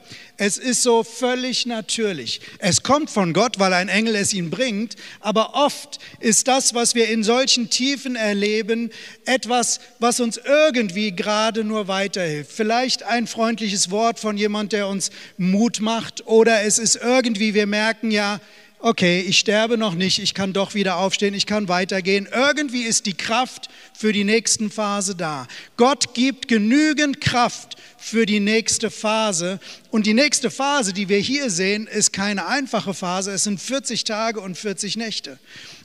Es 0.43 0.57
ist 0.57 0.81
so 0.81 1.03
völlig 1.03 1.67
natürlich. 1.67 2.41
Es 2.57 2.81
kommt 2.81 3.11
von 3.11 3.31
Gott, 3.31 3.59
weil 3.59 3.73
ein 3.73 3.89
Engel 3.89 4.15
es 4.15 4.33
ihm 4.33 4.49
bringt, 4.49 4.95
aber 5.19 5.53
oft 5.53 5.99
ist 6.19 6.47
das, 6.47 6.73
was 6.73 6.95
wir 6.95 7.09
in 7.09 7.23
solchen 7.23 7.69
Tiefen 7.69 8.15
erleben, 8.15 8.89
etwas, 9.25 9.79
was 9.99 10.19
uns 10.19 10.37
irgendwie 10.43 11.15
gerade 11.15 11.63
nur 11.63 11.87
weiterhilft. 11.87 12.51
Vielleicht 12.51 13.03
ein 13.03 13.27
freundliches 13.27 13.91
Wort 13.91 14.19
von 14.19 14.35
jemand, 14.35 14.71
der 14.73 14.87
uns 14.87 15.11
Mut 15.37 15.79
macht, 15.79 16.25
oder 16.25 16.63
es 16.63 16.79
ist 16.79 16.95
irgendwie, 16.95 17.53
wir 17.53 17.67
merken 17.67 18.09
ja, 18.09 18.41
okay, 18.81 19.21
ich 19.21 19.39
sterbe 19.39 19.77
noch 19.77 19.93
nicht, 19.93 20.19
ich 20.19 20.33
kann 20.33 20.53
doch 20.53 20.73
wieder 20.73 20.97
aufstehen, 20.97 21.33
ich 21.33 21.45
kann 21.45 21.67
weitergehen. 21.67 22.27
Irgendwie 22.31 22.83
ist 22.83 23.05
die 23.05 23.13
Kraft 23.13 23.69
für 23.93 24.11
die 24.11 24.23
nächsten 24.23 24.71
Phase 24.71 25.15
da. 25.15 25.47
Gott 25.77 26.13
gibt 26.13 26.47
genügend 26.47 27.21
Kraft 27.21 27.77
für 27.97 28.25
die 28.25 28.39
nächste 28.39 28.89
Phase. 28.89 29.59
Und 29.91 30.05
die 30.05 30.13
nächste 30.13 30.49
Phase, 30.49 30.93
die 30.93 31.09
wir 31.09 31.19
hier 31.19 31.49
sehen, 31.49 31.87
ist 31.87 32.13
keine 32.13 32.47
einfache 32.47 32.93
Phase. 32.93 33.31
Es 33.31 33.43
sind 33.43 33.61
40 33.61 34.03
Tage 34.03 34.39
und 34.41 34.57
40 34.57 34.97
Nächte. 34.97 35.37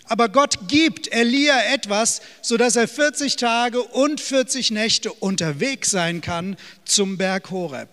Aber 0.09 0.29
Gott 0.29 0.69
gibt 0.69 1.13
Elia 1.13 1.75
etwas, 1.75 2.23
sodass 2.41 2.77
er 2.77 2.89
40 2.89 3.37
Tage 3.37 3.83
und 3.83 4.21
40 4.21 4.71
Nächte 4.71 5.13
unterwegs 5.13 5.91
sein 5.91 6.21
kann 6.21 6.57
zum 6.85 7.19
Berg 7.19 7.51
Horeb. 7.51 7.89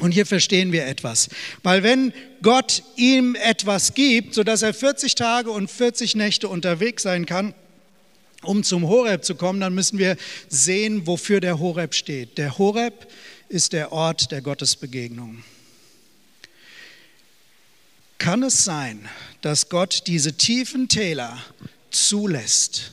Und 0.00 0.12
hier 0.12 0.26
verstehen 0.26 0.72
wir 0.72 0.86
etwas, 0.86 1.28
weil 1.62 1.82
wenn 1.82 2.12
Gott 2.42 2.82
ihm 2.96 3.34
etwas 3.34 3.94
gibt, 3.94 4.34
sodass 4.34 4.62
er 4.62 4.74
40 4.74 5.14
Tage 5.14 5.50
und 5.50 5.70
40 5.70 6.16
Nächte 6.16 6.48
unterwegs 6.48 7.02
sein 7.02 7.26
kann, 7.26 7.54
um 8.42 8.64
zum 8.64 8.88
Horeb 8.88 9.24
zu 9.24 9.34
kommen, 9.34 9.60
dann 9.60 9.74
müssen 9.74 9.98
wir 9.98 10.16
sehen, 10.48 11.06
wofür 11.06 11.40
der 11.40 11.58
Horeb 11.58 11.94
steht. 11.94 12.38
Der 12.38 12.56
Horeb 12.56 13.06
ist 13.48 13.74
der 13.74 13.92
Ort 13.92 14.32
der 14.32 14.40
Gottesbegegnung. 14.40 15.44
Kann 18.16 18.42
es 18.42 18.64
sein, 18.64 19.08
dass 19.42 19.68
Gott 19.68 20.04
diese 20.06 20.34
tiefen 20.34 20.88
Täler 20.88 21.42
zulässt, 21.90 22.92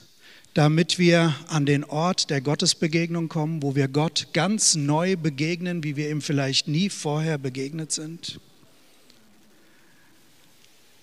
damit 0.58 0.98
wir 0.98 1.36
an 1.50 1.68
den 1.68 1.84
Ort 1.84 2.32
der 2.32 2.42
Gottesbegegnung 2.42 3.30
kommen, 3.30 3.62
wo 3.62 3.76
wir 3.76 3.88
Gott 3.88 4.30
ganz 4.34 4.74
neu 4.74 5.16
begegnen, 5.16 5.84
wie 5.84 5.96
wir 5.96 6.10
ihm 6.10 6.20
vielleicht 6.20 6.68
nie 6.68 6.90
vorher 6.90 7.38
begegnet 7.38 7.92
sind? 7.92 8.40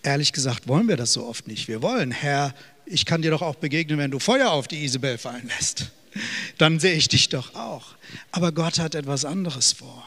Ehrlich 0.03 0.33
gesagt 0.33 0.67
wollen 0.67 0.89
wir 0.89 0.97
das 0.97 1.13
so 1.13 1.25
oft 1.25 1.47
nicht. 1.47 1.69
Wir 1.69 1.83
wollen, 1.83 2.11
Herr, 2.11 2.53
ich 2.85 3.07
kann 3.07 3.23
dir 3.23 3.31
doch 3.31 3.43
auch 3.43 3.55
begegnen, 3.55 3.97
wenn 3.97 4.11
du 4.11 4.19
Feuer 4.19 4.51
auf 4.51 4.67
die 4.67 4.83
Isabel 4.83 5.19
fallen 5.19 5.47
lässt. 5.47 5.93
Dann 6.59 6.81
sehe 6.81 6.95
ich 6.95 7.07
dich 7.07 7.29
doch 7.29 7.55
auch. 7.55 7.95
Aber 8.33 8.51
Gott 8.51 8.81
hat 8.81 8.97
etwas 8.97 9.25
anderes 9.25 9.73
vor. 9.73 10.05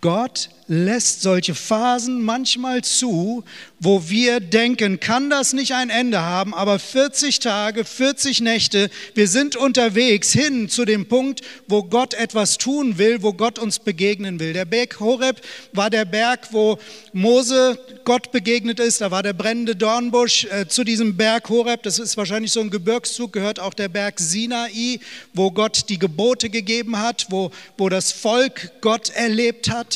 Gott 0.00 0.48
lässt 0.70 1.22
solche 1.22 1.56
Phasen 1.56 2.22
manchmal 2.22 2.82
zu, 2.84 3.42
wo 3.80 4.08
wir 4.08 4.38
denken, 4.38 5.00
kann 5.00 5.28
das 5.28 5.52
nicht 5.52 5.72
ein 5.72 5.90
Ende 5.90 6.22
haben, 6.22 6.54
aber 6.54 6.78
40 6.78 7.40
Tage, 7.40 7.84
40 7.84 8.40
Nächte, 8.40 8.88
wir 9.14 9.26
sind 9.26 9.56
unterwegs 9.56 10.32
hin 10.32 10.68
zu 10.68 10.84
dem 10.84 11.08
Punkt, 11.08 11.40
wo 11.66 11.82
Gott 11.82 12.14
etwas 12.14 12.56
tun 12.56 12.98
will, 12.98 13.20
wo 13.22 13.32
Gott 13.32 13.58
uns 13.58 13.80
begegnen 13.80 14.38
will. 14.38 14.52
Der 14.52 14.64
Berg 14.64 15.00
Horeb 15.00 15.40
war 15.72 15.90
der 15.90 16.04
Berg, 16.04 16.46
wo 16.52 16.78
Mose 17.12 17.76
Gott 18.04 18.30
begegnet 18.30 18.78
ist, 18.78 19.00
da 19.00 19.10
war 19.10 19.24
der 19.24 19.32
brennende 19.32 19.74
Dornbusch 19.74 20.44
äh, 20.44 20.68
zu 20.68 20.84
diesem 20.84 21.16
Berg 21.16 21.48
Horeb, 21.48 21.82
das 21.82 21.98
ist 21.98 22.16
wahrscheinlich 22.16 22.52
so 22.52 22.60
ein 22.60 22.70
Gebirgszug, 22.70 23.32
gehört 23.32 23.58
auch 23.58 23.74
der 23.74 23.88
Berg 23.88 24.20
Sinai, 24.20 25.00
wo 25.34 25.50
Gott 25.50 25.88
die 25.88 25.98
Gebote 25.98 26.48
gegeben 26.48 26.96
hat, 27.00 27.26
wo, 27.30 27.50
wo 27.76 27.88
das 27.88 28.12
Volk 28.12 28.70
Gott 28.80 29.10
erlebt 29.10 29.68
hat. 29.68 29.89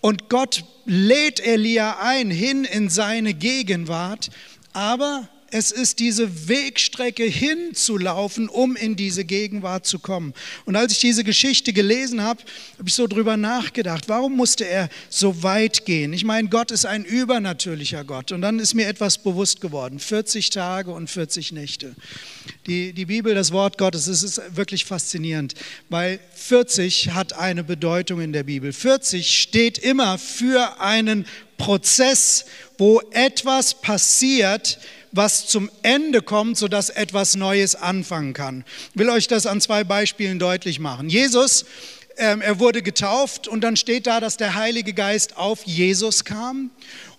Und 0.00 0.28
Gott 0.28 0.64
lädt 0.84 1.40
Elia 1.40 1.98
ein, 2.00 2.30
hin 2.30 2.64
in 2.64 2.90
seine 2.90 3.34
Gegenwart, 3.34 4.30
aber 4.72 5.28
es 5.54 5.70
ist 5.70 6.00
diese 6.00 6.48
Wegstrecke 6.48 7.22
hinzulaufen, 7.22 8.48
um 8.48 8.74
in 8.74 8.96
diese 8.96 9.24
Gegenwart 9.24 9.86
zu 9.86 10.00
kommen. 10.00 10.34
Und 10.64 10.74
als 10.74 10.90
ich 10.94 10.98
diese 10.98 11.22
Geschichte 11.22 11.72
gelesen 11.72 12.22
habe, 12.22 12.42
habe 12.76 12.88
ich 12.88 12.94
so 12.94 13.06
drüber 13.06 13.36
nachgedacht, 13.36 14.08
warum 14.08 14.34
musste 14.34 14.66
er 14.66 14.88
so 15.10 15.44
weit 15.44 15.86
gehen? 15.86 16.12
Ich 16.12 16.24
meine, 16.24 16.48
Gott 16.48 16.72
ist 16.72 16.86
ein 16.86 17.04
übernatürlicher 17.04 18.02
Gott. 18.02 18.32
Und 18.32 18.40
dann 18.40 18.58
ist 18.58 18.74
mir 18.74 18.88
etwas 18.88 19.16
bewusst 19.16 19.60
geworden, 19.60 20.00
40 20.00 20.50
Tage 20.50 20.90
und 20.90 21.08
40 21.08 21.52
Nächte. 21.52 21.94
Die, 22.66 22.92
die 22.92 23.04
Bibel, 23.06 23.32
das 23.36 23.52
Wort 23.52 23.78
Gottes, 23.78 24.08
es 24.08 24.24
ist 24.24 24.42
wirklich 24.56 24.84
faszinierend, 24.84 25.54
weil 25.88 26.18
40 26.34 27.10
hat 27.10 27.32
eine 27.32 27.62
Bedeutung 27.62 28.20
in 28.20 28.32
der 28.32 28.42
Bibel. 28.42 28.72
40 28.72 29.40
steht 29.40 29.78
immer 29.78 30.18
für 30.18 30.80
einen 30.80 31.26
Prozess, 31.58 32.44
wo 32.76 33.00
etwas 33.12 33.80
passiert, 33.80 34.80
was 35.14 35.46
zum 35.46 35.70
Ende 35.82 36.22
kommt, 36.22 36.58
sodass 36.58 36.90
etwas 36.90 37.36
Neues 37.36 37.74
anfangen 37.76 38.32
kann. 38.32 38.64
Ich 38.92 38.98
will 38.98 39.10
euch 39.10 39.28
das 39.28 39.46
an 39.46 39.60
zwei 39.60 39.84
Beispielen 39.84 40.38
deutlich 40.38 40.80
machen. 40.80 41.08
Jesus, 41.08 41.64
ähm, 42.16 42.40
er 42.40 42.58
wurde 42.58 42.82
getauft 42.82 43.48
und 43.48 43.62
dann 43.62 43.76
steht 43.76 44.06
da, 44.06 44.20
dass 44.20 44.36
der 44.36 44.54
Heilige 44.54 44.92
Geist 44.92 45.36
auf 45.36 45.64
Jesus 45.64 46.24
kam. 46.24 46.70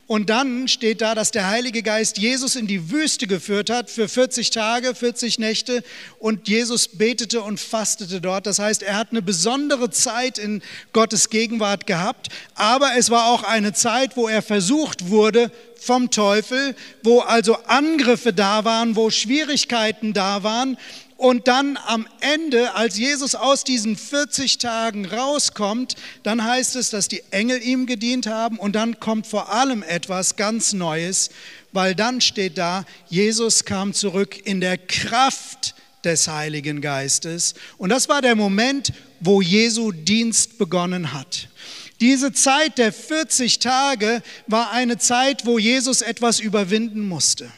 Und 0.08 0.30
dann 0.30 0.68
steht 0.68 1.02
da, 1.02 1.16
dass 1.16 1.32
der 1.32 1.48
Heilige 1.48 1.82
Geist 1.82 2.20
Jesus 2.20 2.56
in 2.56 2.68
die 2.68 2.92
Wüste 2.92 3.26
geführt 3.26 3.72
hat 3.72 3.90
für 3.90 4.08
40 4.08 4.52
Tage, 4.52 4.94
40 4.94 5.40
Nächte 5.40 5.84
und 6.20 6.48
Jesus 6.48 6.88
betete 6.88 7.42
und 7.42 7.60
fastete 7.60 8.22
dort. 8.22 8.46
Das 8.46 8.60
heißt, 8.60 8.84
er 8.84 8.98
hat 8.98 9.10
eine 9.10 9.24
besondere 9.24 9.90
Zeit 9.90 10.38
in 10.38 10.62
Gottes 10.94 11.32
Gegenwart 11.32 11.88
gehabt, 11.88 12.28
aber 12.54 12.92
es 13.00 13.10
war 13.10 13.32
auch 13.32 13.42
eine 13.42 13.74
Zeit, 13.74 14.16
wo 14.16 14.28
er 14.28 14.44
versucht 14.44 15.10
wurde 15.10 15.52
vom 15.86 16.10
Teufel, 16.12 16.76
wo 17.04 17.20
also 17.20 17.56
Angriffe 17.68 18.34
da 18.34 18.66
waren, 18.66 18.96
wo 18.96 19.10
Schwierigkeiten 19.10 20.14
da 20.14 20.44
waren 20.44 20.78
und 21.18 21.48
dann 21.48 21.78
am 21.86 22.08
Ende, 22.20 22.76
als 22.76 22.98
Jesus 22.98 23.36
aus 23.36 23.64
diesen 23.64 23.96
40 23.96 24.58
Tagen 24.58 25.06
rauskommt, 25.06 25.96
dann 26.24 26.44
heißt 26.44 26.76
es, 26.76 26.90
dass 26.90 27.08
die 27.08 27.24
Engel 27.32 27.62
ihm 27.62 27.86
gedient 27.86 28.28
haben 28.28 28.58
und 28.58 28.76
dann 28.76 29.00
kommt 29.00 29.26
vor 29.26 29.52
allem 29.52 29.82
etwas 29.82 30.36
ganz 30.36 30.74
Neues, 30.74 31.30
weil 31.72 31.96
dann 31.96 32.20
steht 32.20 32.58
da, 32.58 32.86
Jesus 33.08 33.64
kam 33.64 33.94
zurück 33.94 34.46
in 34.46 34.60
der 34.60 34.78
Kraft 34.78 35.76
des 36.04 36.28
Heiligen 36.28 36.82
Geistes. 36.82 37.54
Und 37.78 37.90
das 37.90 38.10
war 38.10 38.22
der 38.22 38.36
Moment, 38.36 38.92
wo 39.20 39.42
Jesu 39.42 39.92
Dienst 39.92 40.58
begonnen 40.58 41.14
hat. 41.14 41.48
Diese 42.02 42.34
Zeit 42.34 42.78
der 42.78 42.92
40 42.92 43.60
Tage 43.60 44.22
war 44.48 44.72
eine 44.72 44.98
Zeit, 44.98 45.46
wo 45.46 45.58
Jesus 45.58 46.02
etwas 46.02 46.40
überwinden 46.40 47.08
musste. 47.08 47.50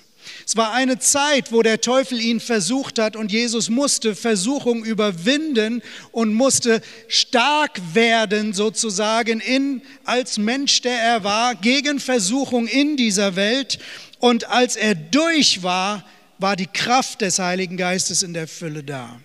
Es 0.45 0.55
war 0.55 0.73
eine 0.73 0.99
Zeit, 0.99 1.51
wo 1.51 1.61
der 1.61 1.81
Teufel 1.81 2.21
ihn 2.21 2.39
versucht 2.39 2.99
hat 2.99 3.15
und 3.15 3.31
Jesus 3.31 3.69
musste 3.69 4.15
Versuchung 4.15 4.85
überwinden 4.85 5.81
und 6.11 6.33
musste 6.33 6.81
stark 7.07 7.81
werden 7.93 8.53
sozusagen 8.53 9.39
in, 9.39 9.81
als 10.05 10.37
Mensch, 10.37 10.81
der 10.81 10.99
er 10.99 11.23
war, 11.23 11.55
gegen 11.55 11.99
Versuchung 11.99 12.67
in 12.67 12.95
dieser 12.97 13.35
Welt. 13.35 13.79
Und 14.19 14.49
als 14.49 14.75
er 14.75 14.95
durch 14.95 15.63
war, 15.63 16.05
war 16.37 16.55
die 16.55 16.67
Kraft 16.67 17.21
des 17.21 17.39
Heiligen 17.39 17.77
Geistes 17.77 18.23
in 18.23 18.33
der 18.33 18.47
Fülle 18.47 18.83
da. 18.83 19.19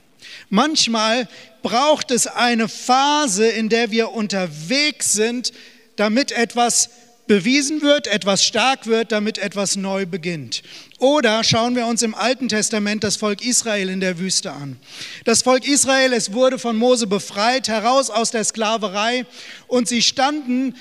Manchmal 0.51 1.29
braucht 1.63 2.11
es 2.11 2.27
eine 2.27 2.69
Phase, 2.69 3.47
in 3.47 3.69
der 3.69 3.91
wir 3.91 4.13
unterwegs 4.13 5.13
sind, 5.13 5.53
damit 5.97 6.33
etwas 6.33 6.91
bewiesen 7.27 7.83
wird, 7.83 8.09
etwas 8.09 8.45
stark 8.45 8.87
wird, 8.87 9.13
damit 9.13 9.39
etwas 9.39 9.77
neu 9.77 10.07
beginnt. 10.07 10.63
Oder 10.99 11.45
schauen 11.45 11.77
wir 11.77 11.87
uns 11.87 12.03
im 12.03 12.15
Alten 12.15 12.49
Testament 12.49 13.05
das 13.05 13.17
Volk 13.17 13.45
Israel 13.45 13.89
in 13.89 14.01
der 14.01 14.19
Wüste 14.19 14.53
an. 14.53 14.77
Das 15.25 15.43
Volk 15.43 15.67
Israel, 15.67 16.13
es 16.13 16.33
wurde 16.33 16.59
von 16.59 16.77
Mose 16.77 17.07
befreit, 17.07 17.69
heraus 17.69 18.11
aus 18.11 18.33
der 18.33 18.45
Sklaverei 18.45 19.25
und 19.67 19.89
sie 19.89 20.03
standen 20.03 20.75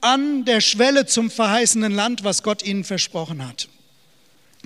an 0.00 0.44
der 0.44 0.60
Schwelle 0.60 1.06
zum 1.06 1.30
verheißenen 1.30 1.92
Land, 1.92 2.24
was 2.24 2.42
Gott 2.42 2.64
ihnen 2.64 2.84
versprochen 2.84 3.46
hat. 3.46 3.68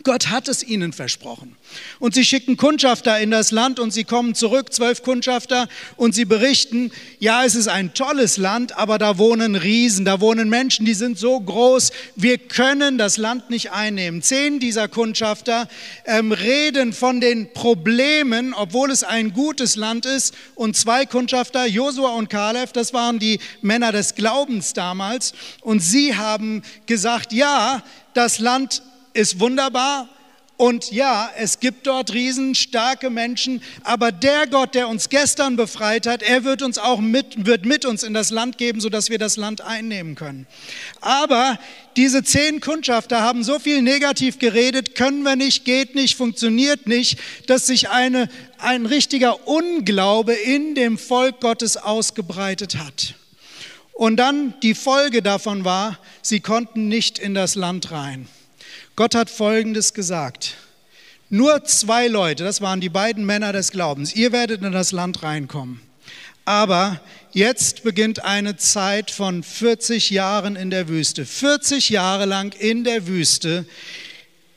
Gott 0.04 0.28
hat 0.28 0.48
es 0.48 0.62
ihnen 0.62 0.92
versprochen. 0.92 1.56
Und 1.98 2.14
sie 2.14 2.24
schicken 2.24 2.56
Kundschafter 2.56 3.18
in 3.20 3.30
das 3.30 3.50
Land 3.50 3.78
und 3.80 3.90
sie 3.90 4.04
kommen 4.04 4.34
zurück, 4.34 4.72
zwölf 4.72 5.02
Kundschafter, 5.02 5.68
und 5.96 6.14
sie 6.14 6.24
berichten, 6.24 6.90
ja, 7.18 7.44
es 7.44 7.54
ist 7.54 7.68
ein 7.68 7.94
tolles 7.94 8.36
Land, 8.36 8.76
aber 8.76 8.98
da 8.98 9.18
wohnen 9.18 9.54
Riesen, 9.54 10.04
da 10.04 10.20
wohnen 10.20 10.48
Menschen, 10.48 10.86
die 10.86 10.94
sind 10.94 11.18
so 11.18 11.38
groß, 11.40 11.90
wir 12.16 12.38
können 12.38 12.98
das 12.98 13.16
Land 13.16 13.50
nicht 13.50 13.72
einnehmen. 13.72 14.22
Zehn 14.22 14.60
dieser 14.60 14.88
Kundschafter 14.88 15.68
ähm, 16.04 16.32
reden 16.32 16.92
von 16.92 17.20
den 17.20 17.52
Problemen, 17.52 18.54
obwohl 18.54 18.90
es 18.90 19.04
ein 19.04 19.32
gutes 19.32 19.76
Land 19.76 20.06
ist, 20.06 20.34
und 20.54 20.76
zwei 20.76 21.06
Kundschafter, 21.06 21.66
Josua 21.66 22.10
und 22.10 22.30
Kaleb, 22.30 22.72
das 22.72 22.92
waren 22.92 23.18
die 23.18 23.40
Männer 23.62 23.92
des 23.92 24.14
Glaubens 24.14 24.72
damals, 24.72 25.32
und 25.60 25.80
sie 25.80 26.16
haben 26.16 26.62
gesagt, 26.86 27.32
ja, 27.32 27.82
das 28.14 28.38
Land 28.38 28.82
ist 29.18 29.40
wunderbar 29.40 30.08
und 30.58 30.90
ja, 30.90 31.30
es 31.36 31.60
gibt 31.60 31.86
dort 31.86 32.12
riesenstarke 32.12 33.10
Menschen, 33.10 33.62
aber 33.84 34.10
der 34.10 34.48
Gott, 34.48 34.74
der 34.74 34.88
uns 34.88 35.08
gestern 35.08 35.54
befreit 35.54 36.04
hat, 36.06 36.20
er 36.20 36.42
wird 36.42 36.62
uns 36.62 36.78
auch 36.78 36.98
mit, 36.98 37.46
wird 37.46 37.64
mit 37.64 37.84
uns 37.84 38.02
in 38.02 38.12
das 38.12 38.30
Land 38.30 38.58
geben, 38.58 38.80
sodass 38.80 39.08
wir 39.08 39.18
das 39.18 39.36
Land 39.36 39.60
einnehmen 39.60 40.16
können. 40.16 40.48
Aber 41.00 41.60
diese 41.96 42.24
zehn 42.24 42.60
Kundschafter 42.60 43.20
haben 43.20 43.44
so 43.44 43.60
viel 43.60 43.82
negativ 43.82 44.40
geredet, 44.40 44.96
können 44.96 45.22
wir 45.22 45.36
nicht, 45.36 45.64
geht 45.64 45.94
nicht, 45.94 46.16
funktioniert 46.16 46.88
nicht, 46.88 47.20
dass 47.46 47.68
sich 47.68 47.88
eine, 47.90 48.28
ein 48.58 48.84
richtiger 48.84 49.46
Unglaube 49.46 50.32
in 50.32 50.74
dem 50.74 50.98
Volk 50.98 51.40
Gottes 51.40 51.76
ausgebreitet 51.76 52.76
hat. 52.78 53.14
Und 53.92 54.16
dann 54.16 54.54
die 54.62 54.74
Folge 54.74 55.22
davon 55.22 55.64
war, 55.64 56.00
sie 56.20 56.40
konnten 56.40 56.88
nicht 56.88 57.20
in 57.20 57.34
das 57.34 57.54
Land 57.54 57.92
rein. 57.92 58.26
Gott 58.98 59.14
hat 59.14 59.30
Folgendes 59.30 59.94
gesagt. 59.94 60.56
Nur 61.30 61.62
zwei 61.62 62.08
Leute, 62.08 62.42
das 62.42 62.60
waren 62.60 62.80
die 62.80 62.88
beiden 62.88 63.24
Männer 63.24 63.52
des 63.52 63.70
Glaubens, 63.70 64.12
ihr 64.16 64.32
werdet 64.32 64.60
in 64.60 64.72
das 64.72 64.90
Land 64.90 65.22
reinkommen. 65.22 65.80
Aber 66.44 67.00
jetzt 67.30 67.84
beginnt 67.84 68.24
eine 68.24 68.56
Zeit 68.56 69.12
von 69.12 69.44
40 69.44 70.10
Jahren 70.10 70.56
in 70.56 70.70
der 70.70 70.88
Wüste. 70.88 71.26
40 71.26 71.90
Jahre 71.90 72.24
lang 72.24 72.56
in 72.58 72.82
der 72.82 73.06
Wüste, 73.06 73.66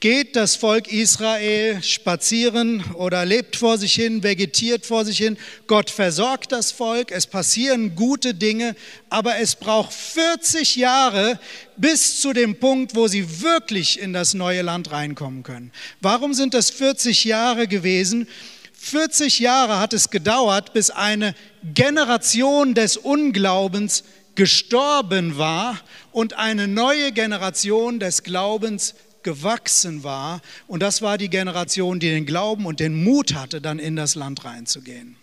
geht 0.02 0.36
das 0.36 0.56
Volk 0.56 0.92
Israel 0.92 1.82
spazieren 1.84 2.84
oder 2.96 3.24
lebt 3.24 3.56
vor 3.56 3.78
sich 3.78 3.94
hin, 3.94 4.24
vegetiert 4.24 4.84
vor 4.84 5.06
sich 5.06 5.20
hin. 5.20 5.38
Gott 5.68 5.92
versorgt 5.92 6.52
das 6.52 6.72
Volk, 6.72 7.12
es 7.12 7.28
passieren 7.28 7.96
gute 7.96 8.34
Dinge, 8.34 8.76
aber 9.10 9.38
es 9.38 9.56
braucht 9.56 9.94
40 9.94 10.76
Jahre 10.76 11.40
bis 11.78 12.20
zu 12.20 12.34
dem 12.34 12.60
Punkt, 12.60 12.96
wo 12.96 13.08
sie 13.08 13.42
wirklich 13.42 14.00
in 14.00 14.12
das 14.12 14.34
neue 14.34 14.64
Land 14.64 14.92
reinkommen 14.92 15.44
können. 15.44 15.72
Warum 16.02 16.34
sind 16.34 16.56
das 16.56 16.72
40 16.72 17.24
Jahre 17.24 17.68
gewesen? 17.68 18.28
40 18.74 19.38
Jahre 19.38 19.80
hat 19.80 19.94
es 19.94 20.10
gedauert, 20.10 20.74
bis 20.74 20.90
eine 20.90 21.36
Generation 21.76 22.74
des 22.74 22.98
Unglaubens 22.98 24.04
gestorben 24.34 25.38
war 25.38 25.80
und 26.12 26.34
eine 26.34 26.68
neue 26.68 27.12
Generation 27.12 28.00
des 28.00 28.24
Glaubens 28.24 28.96
gewachsen 29.24 30.04
war. 30.04 30.42
Und 30.68 30.82
das 30.82 31.02
war 31.02 31.18
die 31.18 31.30
Generation, 31.30 32.00
die 32.00 32.10
den 32.10 32.26
Glauben 32.26 32.66
und 32.66 32.80
den 32.80 33.04
Mut 33.04 33.34
hatte, 33.34 33.62
dann 33.62 33.80
in 33.80 33.96
das 33.96 34.16
Land 34.16 34.46
reinzugehen. 34.46 35.16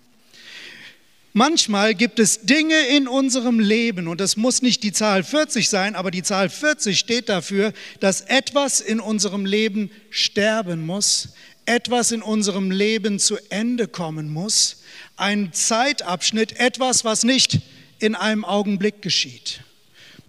Manchmal 1.35 1.95
gibt 1.95 2.19
es 2.19 2.41
Dinge 2.41 2.79
in 2.89 3.07
unserem 3.07 3.61
Leben, 3.61 4.09
und 4.09 4.21
das 4.21 4.37
muss 4.37 4.63
nicht 4.63 4.83
die 4.83 4.93
Zahl 4.93 5.23
40 5.23 5.69
sein, 5.69 5.95
aber 5.95 6.11
die 6.11 6.23
Zahl 6.23 6.49
40 6.49 6.99
steht 6.99 7.29
dafür, 7.29 7.73
dass 8.01 8.23
etwas 8.23 8.81
in 8.81 8.99
unserem 8.99 9.45
Leben 9.45 9.91
sterben 10.11 10.85
muss, 10.85 11.29
etwas 11.67 12.13
in 12.13 12.23
unserem 12.23 12.71
Leben 12.71 13.19
zu 13.19 13.37
Ende 13.51 13.87
kommen 13.87 14.33
muss, 14.33 14.83
ein 15.17 15.53
Zeitabschnitt, 15.53 16.59
etwas, 16.59 17.05
was 17.05 17.25
nicht 17.25 17.61
in 17.99 18.15
einem 18.15 18.45
Augenblick 18.45 19.03
geschieht. 19.03 19.61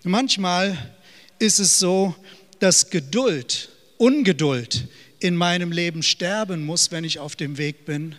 Manchmal 0.03 0.77
ist 1.39 1.59
es 1.59 1.79
so, 1.79 2.13
dass 2.59 2.89
Geduld, 2.89 3.69
Ungeduld 3.97 4.87
in 5.19 5.35
meinem 5.35 5.71
Leben 5.71 6.03
sterben 6.03 6.65
muss, 6.65 6.91
wenn 6.91 7.03
ich 7.03 7.19
auf 7.19 7.35
dem 7.35 7.57
Weg 7.57 7.85
bin. 7.85 8.15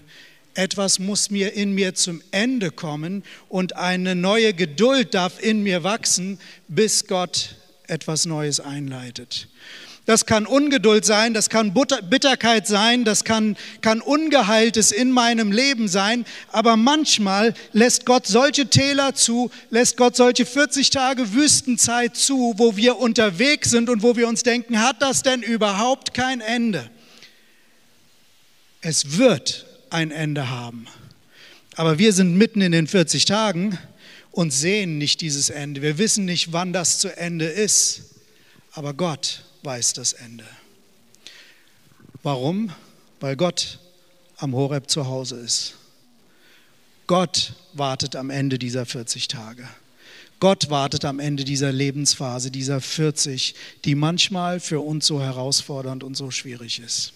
Etwas 0.54 0.98
muss 0.98 1.30
mir 1.30 1.52
in 1.52 1.72
mir 1.72 1.94
zum 1.94 2.22
Ende 2.32 2.70
kommen 2.70 3.22
und 3.48 3.76
eine 3.76 4.14
neue 4.14 4.52
Geduld 4.52 5.14
darf 5.14 5.40
in 5.40 5.62
mir 5.62 5.84
wachsen, 5.84 6.38
bis 6.68 7.06
Gott 7.06 7.56
etwas 7.86 8.26
Neues 8.26 8.60
einleitet. 8.60 9.48
Das 10.10 10.26
kann 10.26 10.44
Ungeduld 10.44 11.04
sein, 11.04 11.34
das 11.34 11.50
kann 11.50 11.72
Bitterkeit 11.72 12.66
sein, 12.66 13.04
das 13.04 13.22
kann, 13.22 13.56
kann 13.80 14.00
Ungeheiltes 14.00 14.90
in 14.90 15.12
meinem 15.12 15.52
Leben 15.52 15.86
sein. 15.86 16.26
Aber 16.50 16.76
manchmal 16.76 17.54
lässt 17.72 18.06
Gott 18.06 18.26
solche 18.26 18.66
Täler 18.66 19.14
zu, 19.14 19.52
lässt 19.70 19.96
Gott 19.96 20.16
solche 20.16 20.46
40 20.46 20.90
Tage 20.90 21.32
Wüstenzeit 21.32 22.16
zu, 22.16 22.54
wo 22.56 22.76
wir 22.76 22.98
unterwegs 22.98 23.70
sind 23.70 23.88
und 23.88 24.02
wo 24.02 24.16
wir 24.16 24.26
uns 24.26 24.42
denken, 24.42 24.82
hat 24.82 25.00
das 25.00 25.22
denn 25.22 25.44
überhaupt 25.44 26.12
kein 26.12 26.40
Ende? 26.40 26.90
Es 28.80 29.16
wird 29.16 29.64
ein 29.90 30.10
Ende 30.10 30.50
haben. 30.50 30.88
Aber 31.76 32.00
wir 32.00 32.12
sind 32.12 32.36
mitten 32.36 32.62
in 32.62 32.72
den 32.72 32.88
40 32.88 33.26
Tagen 33.26 33.78
und 34.32 34.52
sehen 34.52 34.98
nicht 34.98 35.20
dieses 35.20 35.50
Ende. 35.50 35.82
Wir 35.82 35.98
wissen 35.98 36.24
nicht, 36.24 36.52
wann 36.52 36.72
das 36.72 36.98
zu 36.98 37.16
Ende 37.16 37.44
ist. 37.44 38.02
Aber 38.72 38.92
Gott 38.92 39.44
weiß 39.62 39.92
das 39.94 40.12
Ende. 40.12 40.44
Warum? 42.22 42.72
Weil 43.20 43.36
Gott 43.36 43.78
am 44.36 44.54
Horeb 44.54 44.90
zu 44.90 45.06
Hause 45.06 45.36
ist. 45.36 45.74
Gott 47.06 47.54
wartet 47.72 48.16
am 48.16 48.30
Ende 48.30 48.58
dieser 48.58 48.86
40 48.86 49.28
Tage. 49.28 49.68
Gott 50.38 50.70
wartet 50.70 51.04
am 51.04 51.18
Ende 51.18 51.44
dieser 51.44 51.70
Lebensphase, 51.70 52.50
dieser 52.50 52.80
40, 52.80 53.54
die 53.84 53.94
manchmal 53.94 54.58
für 54.58 54.80
uns 54.80 55.06
so 55.06 55.20
herausfordernd 55.20 56.02
und 56.02 56.16
so 56.16 56.30
schwierig 56.30 56.78
ist. 56.78 57.12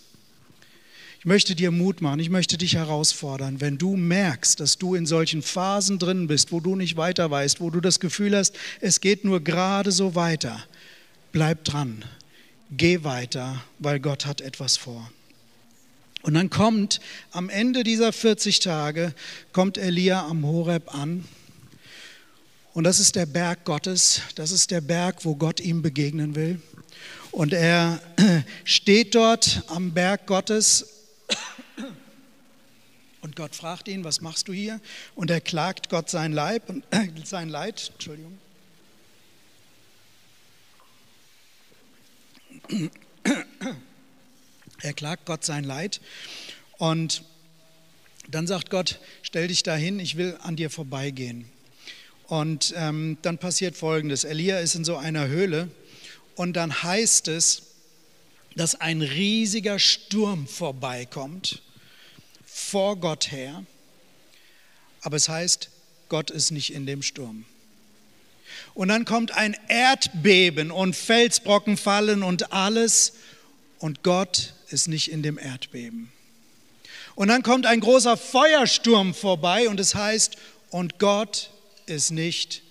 Ich 1.20 1.24
möchte 1.24 1.54
dir 1.54 1.70
Mut 1.70 2.02
machen, 2.02 2.20
ich 2.20 2.28
möchte 2.28 2.58
dich 2.58 2.74
herausfordern, 2.74 3.62
wenn 3.62 3.78
du 3.78 3.96
merkst, 3.96 4.60
dass 4.60 4.76
du 4.76 4.94
in 4.94 5.06
solchen 5.06 5.40
Phasen 5.40 5.98
drin 5.98 6.26
bist, 6.26 6.52
wo 6.52 6.60
du 6.60 6.76
nicht 6.76 6.98
weiter 6.98 7.30
weißt, 7.30 7.60
wo 7.60 7.70
du 7.70 7.80
das 7.80 7.98
Gefühl 7.98 8.36
hast, 8.36 8.54
es 8.82 9.00
geht 9.00 9.24
nur 9.24 9.40
gerade 9.40 9.90
so 9.90 10.14
weiter, 10.14 10.62
bleib 11.32 11.64
dran, 11.64 12.04
geh 12.70 13.04
weiter, 13.04 13.62
weil 13.78 14.00
Gott 14.00 14.26
hat 14.26 14.40
etwas 14.40 14.76
vor. 14.76 15.10
Und 16.22 16.34
dann 16.34 16.48
kommt 16.48 17.00
am 17.32 17.50
Ende 17.50 17.84
dieser 17.84 18.12
40 18.12 18.60
Tage, 18.60 19.14
kommt 19.52 19.76
Elia 19.76 20.26
am 20.26 20.46
Horeb 20.46 20.94
an. 20.94 21.24
Und 22.72 22.84
das 22.84 22.98
ist 22.98 23.14
der 23.14 23.26
Berg 23.26 23.64
Gottes, 23.64 24.22
das 24.34 24.50
ist 24.50 24.70
der 24.70 24.80
Berg, 24.80 25.24
wo 25.24 25.36
Gott 25.36 25.60
ihm 25.60 25.82
begegnen 25.82 26.34
will. 26.34 26.60
Und 27.30 27.52
er 27.52 28.00
steht 28.64 29.14
dort 29.14 29.62
am 29.68 29.92
Berg 29.92 30.26
Gottes 30.26 30.86
und 33.20 33.36
Gott 33.36 33.54
fragt 33.54 33.88
ihn, 33.88 34.04
was 34.04 34.20
machst 34.20 34.48
du 34.48 34.52
hier? 34.52 34.80
Und 35.14 35.30
er 35.30 35.40
klagt 35.40 35.88
Gott 35.88 36.10
sein 36.10 36.32
Leib 36.32 36.62
sein 37.24 37.48
Leid, 37.48 37.90
Entschuldigung. 37.94 38.38
Er 44.82 44.92
klagt 44.92 45.26
Gott 45.26 45.44
sein 45.44 45.64
Leid 45.64 46.00
und 46.78 47.22
dann 48.28 48.46
sagt 48.46 48.70
Gott, 48.70 49.00
stell 49.22 49.48
dich 49.48 49.62
dahin, 49.62 49.98
ich 49.98 50.16
will 50.16 50.38
an 50.42 50.56
dir 50.56 50.70
vorbeigehen. 50.70 51.46
Und 52.26 52.72
ähm, 52.76 53.18
dann 53.22 53.38
passiert 53.38 53.76
Folgendes. 53.76 54.24
Elia 54.24 54.58
ist 54.58 54.74
in 54.74 54.84
so 54.84 54.96
einer 54.96 55.28
Höhle 55.28 55.70
und 56.36 56.54
dann 56.54 56.82
heißt 56.82 57.28
es, 57.28 57.62
dass 58.56 58.74
ein 58.74 59.02
riesiger 59.02 59.78
Sturm 59.78 60.46
vorbeikommt 60.46 61.62
vor 62.46 62.96
Gott 62.96 63.30
her. 63.30 63.64
Aber 65.02 65.16
es 65.16 65.28
heißt, 65.28 65.70
Gott 66.08 66.30
ist 66.30 66.50
nicht 66.50 66.72
in 66.72 66.86
dem 66.86 67.02
Sturm. 67.02 67.44
Und 68.74 68.88
dann 68.88 69.04
kommt 69.04 69.32
ein 69.32 69.56
Erdbeben 69.68 70.70
und 70.70 70.96
Felsbrocken 70.96 71.76
fallen 71.76 72.22
und 72.22 72.52
alles 72.52 73.14
und 73.78 74.02
Gott 74.02 74.54
ist 74.68 74.88
nicht 74.88 75.08
in 75.08 75.22
dem 75.22 75.38
Erdbeben. 75.38 76.10
Und 77.14 77.28
dann 77.28 77.42
kommt 77.42 77.66
ein 77.66 77.80
großer 77.80 78.16
Feuersturm 78.16 79.14
vorbei 79.14 79.68
und 79.68 79.78
es 79.78 79.94
heißt, 79.94 80.36
und 80.70 80.98
Gott 80.98 81.50
ist 81.86 82.10
nicht 82.10 82.62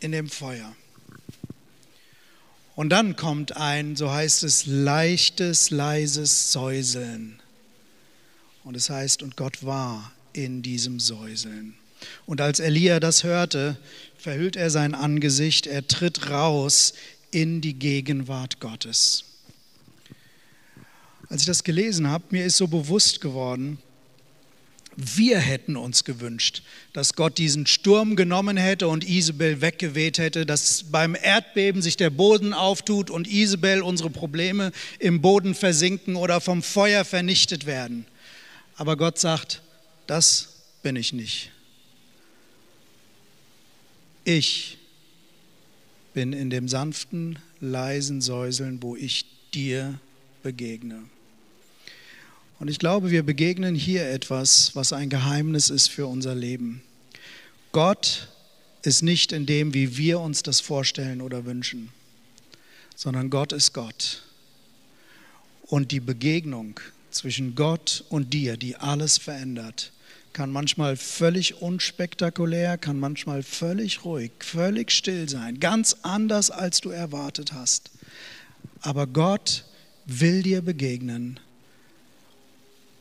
in 0.00 0.12
dem 0.12 0.28
Feuer. 0.30 0.74
Und 2.76 2.88
dann 2.88 3.16
kommt 3.16 3.56
ein, 3.56 3.96
so 3.96 4.10
heißt 4.10 4.42
es, 4.44 4.64
leichtes, 4.64 5.70
leises 5.70 6.52
Säuseln. 6.52 7.40
Und 8.64 8.74
es 8.74 8.88
heißt, 8.88 9.22
und 9.22 9.36
Gott 9.36 9.64
war 9.64 10.12
in 10.32 10.62
diesem 10.62 11.00
Säuseln. 11.00 11.74
Und 12.24 12.40
als 12.40 12.60
Elia 12.60 13.00
das 13.00 13.24
hörte, 13.24 13.76
verhüllt 14.20 14.56
er 14.56 14.70
sein 14.70 14.94
Angesicht, 14.94 15.66
er 15.66 15.86
tritt 15.86 16.30
raus 16.30 16.92
in 17.30 17.60
die 17.60 17.74
Gegenwart 17.74 18.60
Gottes. 18.60 19.24
Als 21.28 21.42
ich 21.42 21.46
das 21.46 21.64
gelesen 21.64 22.08
habe, 22.08 22.24
mir 22.30 22.44
ist 22.44 22.56
so 22.56 22.66
bewusst 22.66 23.20
geworden, 23.20 23.78
wir 24.96 25.38
hätten 25.38 25.76
uns 25.76 26.04
gewünscht, 26.04 26.62
dass 26.92 27.14
Gott 27.14 27.38
diesen 27.38 27.66
Sturm 27.66 28.16
genommen 28.16 28.56
hätte 28.56 28.88
und 28.88 29.08
Isabel 29.08 29.60
weggeweht 29.60 30.18
hätte, 30.18 30.44
dass 30.44 30.84
beim 30.90 31.14
Erdbeben 31.14 31.80
sich 31.80 31.96
der 31.96 32.10
Boden 32.10 32.52
auftut 32.52 33.08
und 33.08 33.28
Isabel 33.28 33.82
unsere 33.82 34.10
Probleme 34.10 34.72
im 34.98 35.22
Boden 35.22 35.54
versinken 35.54 36.16
oder 36.16 36.40
vom 36.40 36.62
Feuer 36.62 37.04
vernichtet 37.04 37.64
werden. 37.64 38.04
Aber 38.76 38.96
Gott 38.96 39.18
sagt, 39.18 39.62
das 40.06 40.48
bin 40.82 40.96
ich 40.96 41.12
nicht. 41.12 41.52
Ich 44.24 44.78
bin 46.12 46.32
in 46.32 46.50
dem 46.50 46.68
sanften, 46.68 47.38
leisen 47.60 48.20
Säuseln, 48.20 48.82
wo 48.82 48.96
ich 48.96 49.26
dir 49.54 49.98
begegne. 50.42 51.02
Und 52.58 52.68
ich 52.68 52.78
glaube, 52.78 53.10
wir 53.10 53.22
begegnen 53.22 53.74
hier 53.74 54.08
etwas, 54.10 54.76
was 54.76 54.92
ein 54.92 55.08
Geheimnis 55.08 55.70
ist 55.70 55.88
für 55.88 56.06
unser 56.06 56.34
Leben. 56.34 56.82
Gott 57.72 58.28
ist 58.82 59.02
nicht 59.02 59.32
in 59.32 59.46
dem, 59.46 59.72
wie 59.72 59.96
wir 59.96 60.20
uns 60.20 60.42
das 60.42 60.60
vorstellen 60.60 61.20
oder 61.20 61.44
wünschen, 61.46 61.90
sondern 62.96 63.30
Gott 63.30 63.52
ist 63.52 63.72
Gott. 63.72 64.22
Und 65.62 65.92
die 65.92 66.00
Begegnung 66.00 66.80
zwischen 67.10 67.54
Gott 67.54 68.04
und 68.08 68.34
dir, 68.34 68.56
die 68.56 68.76
alles 68.76 69.18
verändert, 69.18 69.92
kann 70.32 70.50
manchmal 70.50 70.96
völlig 70.96 71.60
unspektakulär, 71.60 72.78
kann 72.78 72.98
manchmal 72.98 73.42
völlig 73.42 74.04
ruhig, 74.04 74.32
völlig 74.40 74.90
still 74.92 75.28
sein, 75.28 75.60
ganz 75.60 75.96
anders, 76.02 76.50
als 76.50 76.80
du 76.80 76.90
erwartet 76.90 77.52
hast. 77.52 77.90
Aber 78.80 79.06
Gott 79.06 79.64
will 80.06 80.42
dir 80.42 80.62
begegnen 80.62 81.40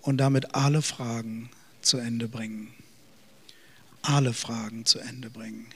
und 0.01 0.17
damit 0.17 0.55
alle 0.55 0.81
Fragen 0.81 1.49
zu 1.81 1.97
Ende 1.97 2.27
bringen. 2.27 2.69
Alle 4.01 4.33
Fragen 4.33 4.85
zu 4.85 4.99
Ende 4.99 5.29
bringen. 5.29 5.67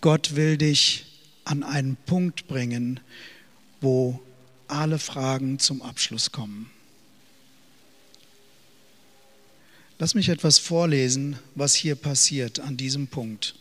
Gott 0.00 0.36
will 0.36 0.56
dich 0.56 1.06
an 1.44 1.62
einen 1.62 1.96
Punkt 2.06 2.46
bringen, 2.46 3.00
wo 3.80 4.20
alle 4.68 4.98
Fragen 4.98 5.58
zum 5.58 5.82
Abschluss 5.82 6.32
kommen. 6.32 6.70
Lass 10.00 10.14
mich 10.14 10.30
etwas 10.30 10.58
vorlesen, 10.58 11.36
was 11.54 11.74
hier 11.74 11.94
passiert 11.94 12.58
an 12.58 12.78
diesem 12.78 13.06
Punkt. 13.06 13.54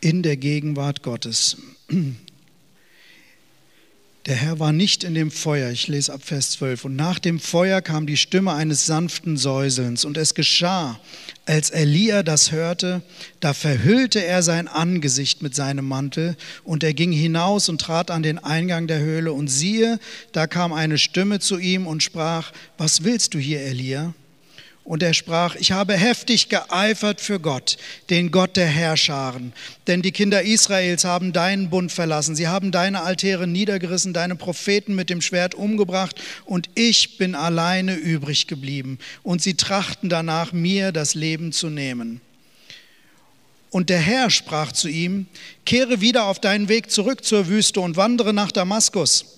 In 0.00 0.22
der 0.22 0.38
Gegenwart 0.38 1.02
Gottes. 1.02 1.58
Der 4.26 4.34
Herr 4.34 4.58
war 4.58 4.72
nicht 4.72 5.04
in 5.04 5.14
dem 5.14 5.30
Feuer. 5.30 5.70
Ich 5.70 5.86
lese 5.86 6.12
ab 6.12 6.20
Vers 6.24 6.50
12. 6.50 6.86
Und 6.86 6.96
nach 6.96 7.20
dem 7.20 7.38
Feuer 7.38 7.80
kam 7.80 8.08
die 8.08 8.16
Stimme 8.16 8.52
eines 8.54 8.84
sanften 8.84 9.36
Säuselns. 9.36 10.04
Und 10.04 10.16
es 10.16 10.34
geschah, 10.34 10.98
als 11.44 11.70
Elia 11.70 12.24
das 12.24 12.50
hörte, 12.50 13.02
da 13.38 13.54
verhüllte 13.54 14.24
er 14.24 14.42
sein 14.42 14.66
Angesicht 14.66 15.42
mit 15.42 15.54
seinem 15.54 15.86
Mantel. 15.86 16.36
Und 16.64 16.82
er 16.82 16.92
ging 16.92 17.12
hinaus 17.12 17.68
und 17.68 17.80
trat 17.80 18.10
an 18.10 18.24
den 18.24 18.40
Eingang 18.40 18.88
der 18.88 18.98
Höhle. 18.98 19.32
Und 19.32 19.46
siehe, 19.46 20.00
da 20.32 20.48
kam 20.48 20.72
eine 20.72 20.98
Stimme 20.98 21.38
zu 21.38 21.56
ihm 21.58 21.86
und 21.86 22.02
sprach, 22.02 22.50
was 22.78 23.04
willst 23.04 23.34
du 23.34 23.38
hier, 23.38 23.60
Elia? 23.60 24.12
Und 24.86 25.02
er 25.02 25.14
sprach, 25.14 25.56
ich 25.56 25.72
habe 25.72 25.94
heftig 25.94 26.48
geeifert 26.48 27.20
für 27.20 27.40
Gott, 27.40 27.76
den 28.08 28.30
Gott 28.30 28.56
der 28.56 28.68
Herrscharen. 28.68 29.52
Denn 29.88 30.00
die 30.00 30.12
Kinder 30.12 30.42
Israels 30.42 31.04
haben 31.04 31.32
deinen 31.32 31.70
Bund 31.70 31.90
verlassen. 31.90 32.36
Sie 32.36 32.46
haben 32.46 32.70
deine 32.70 33.02
Altäre 33.02 33.48
niedergerissen, 33.48 34.12
deine 34.12 34.36
Propheten 34.36 34.94
mit 34.94 35.10
dem 35.10 35.22
Schwert 35.22 35.56
umgebracht. 35.56 36.22
Und 36.44 36.70
ich 36.76 37.18
bin 37.18 37.34
alleine 37.34 37.96
übrig 37.96 38.46
geblieben. 38.46 39.00
Und 39.24 39.42
sie 39.42 39.54
trachten 39.54 40.08
danach, 40.08 40.52
mir 40.52 40.92
das 40.92 41.16
Leben 41.16 41.50
zu 41.50 41.68
nehmen. 41.68 42.20
Und 43.70 43.90
der 43.90 43.98
Herr 43.98 44.30
sprach 44.30 44.70
zu 44.70 44.88
ihm, 44.88 45.26
kehre 45.64 46.00
wieder 46.00 46.26
auf 46.26 46.38
deinen 46.38 46.68
Weg 46.68 46.92
zurück 46.92 47.24
zur 47.24 47.48
Wüste 47.48 47.80
und 47.80 47.96
wandere 47.96 48.32
nach 48.32 48.52
Damaskus 48.52 49.35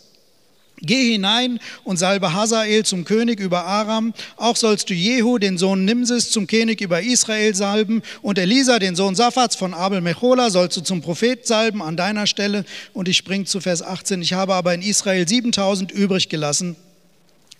Geh 0.80 1.12
hinein 1.12 1.58
und 1.84 1.96
salbe 1.98 2.32
Hazael 2.32 2.84
zum 2.84 3.04
König 3.04 3.40
über 3.40 3.64
Aram. 3.64 4.14
Auch 4.36 4.56
sollst 4.56 4.90
du 4.90 4.94
Jehu, 4.94 5.38
den 5.38 5.58
Sohn 5.58 5.84
Nimsis, 5.84 6.30
zum 6.30 6.46
König 6.46 6.80
über 6.80 7.02
Israel 7.02 7.54
salben. 7.54 8.02
Und 8.22 8.38
Elisa, 8.38 8.78
den 8.78 8.96
Sohn 8.96 9.14
Saphats 9.14 9.56
von 9.56 9.74
Abel 9.74 10.00
Mechola, 10.00 10.50
sollst 10.50 10.76
du 10.76 10.80
zum 10.80 11.00
Prophet 11.00 11.46
salben 11.46 11.82
an 11.82 11.96
deiner 11.96 12.26
Stelle. 12.26 12.64
Und 12.92 13.08
ich 13.08 13.16
spring 13.16 13.46
zu 13.46 13.60
Vers 13.60 13.82
18. 13.82 14.22
Ich 14.22 14.32
habe 14.32 14.54
aber 14.54 14.74
in 14.74 14.82
Israel 14.82 15.26
7000 15.26 15.90
übrig 15.92 16.28
gelassen 16.28 16.76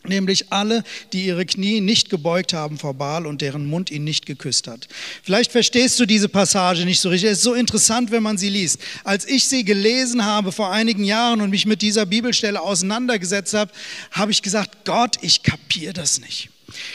nämlich 0.06 0.52
alle, 0.52 0.84
die 1.12 1.26
ihre 1.26 1.44
Knie 1.44 1.80
nicht 1.80 2.10
gebeugt 2.10 2.52
haben 2.52 2.78
vor 2.78 2.94
Baal 2.94 3.26
und 3.26 3.40
deren 3.40 3.66
Mund 3.66 3.90
ihn 3.90 4.04
nicht 4.04 4.26
geküsst 4.26 4.66
hat. 4.66 4.88
Vielleicht 5.22 5.52
verstehst 5.52 5.98
du 6.00 6.06
diese 6.06 6.28
Passage 6.28 6.84
nicht 6.84 7.00
so 7.00 7.08
richtig. 7.08 7.30
Es 7.30 7.38
ist 7.38 7.44
so 7.44 7.54
interessant, 7.54 8.10
wenn 8.10 8.22
man 8.22 8.38
sie 8.38 8.48
liest. 8.48 8.80
Als 9.04 9.26
ich 9.26 9.46
sie 9.46 9.64
gelesen 9.64 10.24
habe 10.24 10.52
vor 10.52 10.70
einigen 10.70 11.04
Jahren 11.04 11.40
und 11.40 11.50
mich 11.50 11.66
mit 11.66 11.82
dieser 11.82 12.06
Bibelstelle 12.06 12.60
auseinandergesetzt 12.60 13.54
habe, 13.54 13.72
habe 14.12 14.30
ich 14.30 14.42
gesagt, 14.42 14.84
Gott, 14.84 15.16
ich 15.22 15.42
kapiere 15.42 15.92
das 15.92 16.20
nicht. 16.20 16.50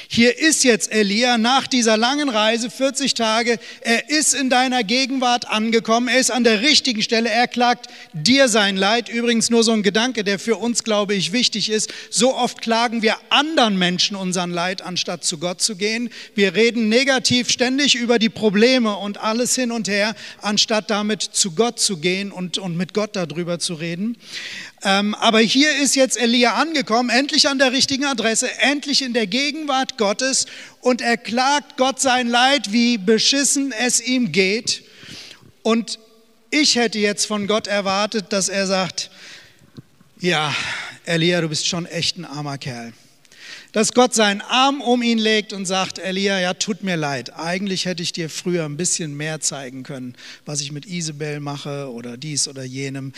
Hier 0.08 0.38
ist 0.38 0.64
jetzt 0.64 0.92
Elia 0.92 1.40
nach 1.40 1.66
dieser 1.66 1.98
langen 1.98 2.30
Reise, 2.30 2.70
40 2.70 3.16
Tage. 3.16 3.58
Er 3.82 4.10
ist 4.10 4.36
in 4.36 4.52
deiner 4.52 4.84
Gegenwart 4.84 5.48
angekommen. 5.50 6.08
Er 6.08 6.20
ist 6.20 6.30
an 6.30 6.44
der 6.44 6.62
richtigen 6.62 7.02
Stelle. 7.02 7.30
Er 7.30 7.48
klagt 7.48 7.88
dir 8.14 8.48
sein 8.48 8.78
Leid. 8.78 9.10
Übrigens 9.10 9.50
nur 9.50 9.64
so 9.64 9.72
ein 9.72 9.82
Gedanke, 9.82 10.24
der 10.24 10.38
für 10.38 10.58
uns, 10.58 10.84
glaube 10.84 11.16
ich, 11.16 11.32
wichtig 11.32 11.72
ist. 11.72 11.92
So 12.12 12.36
oft 12.36 12.62
klagen 12.62 13.02
wir 13.02 13.16
anderen 13.30 13.78
Menschen 13.80 14.16
unseren 14.16 14.52
Leid, 14.52 14.84
anstatt 14.84 15.24
zu 15.24 15.40
Gott 15.40 15.62
zu 15.62 15.76
gehen. 15.76 16.10
Wir 16.36 16.54
reden 16.54 16.90
negativ 16.90 17.50
ständig 17.50 17.96
über 17.96 18.20
die 18.20 18.30
Probleme 18.30 18.96
und 18.96 19.18
alles 19.18 19.56
hin 19.56 19.72
und 19.72 19.88
her, 19.88 20.14
anstatt 20.42 20.92
damit 20.92 21.24
zu 21.24 21.54
Gott 21.54 21.80
zu 21.80 21.98
gehen 21.98 22.32
und, 22.32 22.60
und 22.60 22.78
mit 22.78 22.94
Gott 22.94 23.16
darüber 23.16 23.58
zu 23.58 23.74
reden. 23.74 24.18
Ähm, 24.86 25.16
aber 25.16 25.40
hier 25.40 25.74
ist 25.78 25.96
jetzt 25.96 26.18
Elia 26.18 26.56
angekommen, 26.56 27.10
endlich 27.10 27.48
an 27.48 27.58
der 27.58 27.72
richtigen 27.72 28.04
Adresse, 28.04 28.52
endlich 28.60 29.02
in 29.02 29.14
der 29.14 29.28
Gegenwart 29.28 29.98
Gottes 29.98 30.46
und 30.82 31.02
er 31.02 31.16
klagt 31.16 31.78
Gott 31.78 32.02
sein 32.02 32.28
Leid, 32.28 32.74
wie 32.74 32.98
beschissen 32.98 33.72
es 33.72 34.02
ihm 34.02 34.34
geht. 34.34 34.84
Und 35.62 36.00
ich 36.50 36.76
hätte 36.76 37.00
jetzt 37.00 37.26
von 37.26 37.48
Gott 37.48 37.68
erwartet, 37.68 38.34
dass 38.34 38.50
er 38.50 38.68
sagt, 38.68 39.10
ja, 40.20 40.54
Elia, 41.06 41.40
du 41.40 41.48
bist 41.48 41.66
schon 41.66 41.86
echt 41.86 42.18
ein 42.18 42.26
armer 42.26 42.58
Kerl. 42.58 42.92
Dass 43.72 43.94
Gott 43.94 44.14
seinen 44.14 44.42
Arm 44.42 44.82
um 44.82 45.02
ihn 45.02 45.18
legt 45.18 45.54
und 45.54 45.66
sagt, 45.66 45.98
Elia, 45.98 46.40
ja, 46.40 46.54
tut 46.54 46.84
mir 46.84 46.98
leid. 46.98 47.34
Eigentlich 47.34 47.86
hätte 47.86 48.04
ich 48.04 48.12
dir 48.12 48.30
früher 48.30 48.66
ein 48.66 48.78
bisschen 48.78 49.16
mehr 49.16 49.40
zeigen 49.40 49.84
können, 49.84 50.16
was 50.46 50.60
ich 50.62 50.74
mit 50.74 50.86
Isabel 50.86 51.40
mache 51.40 51.90
oder 51.92 52.18
dies 52.18 52.48
oder 52.48 52.64
jenem 52.64 53.14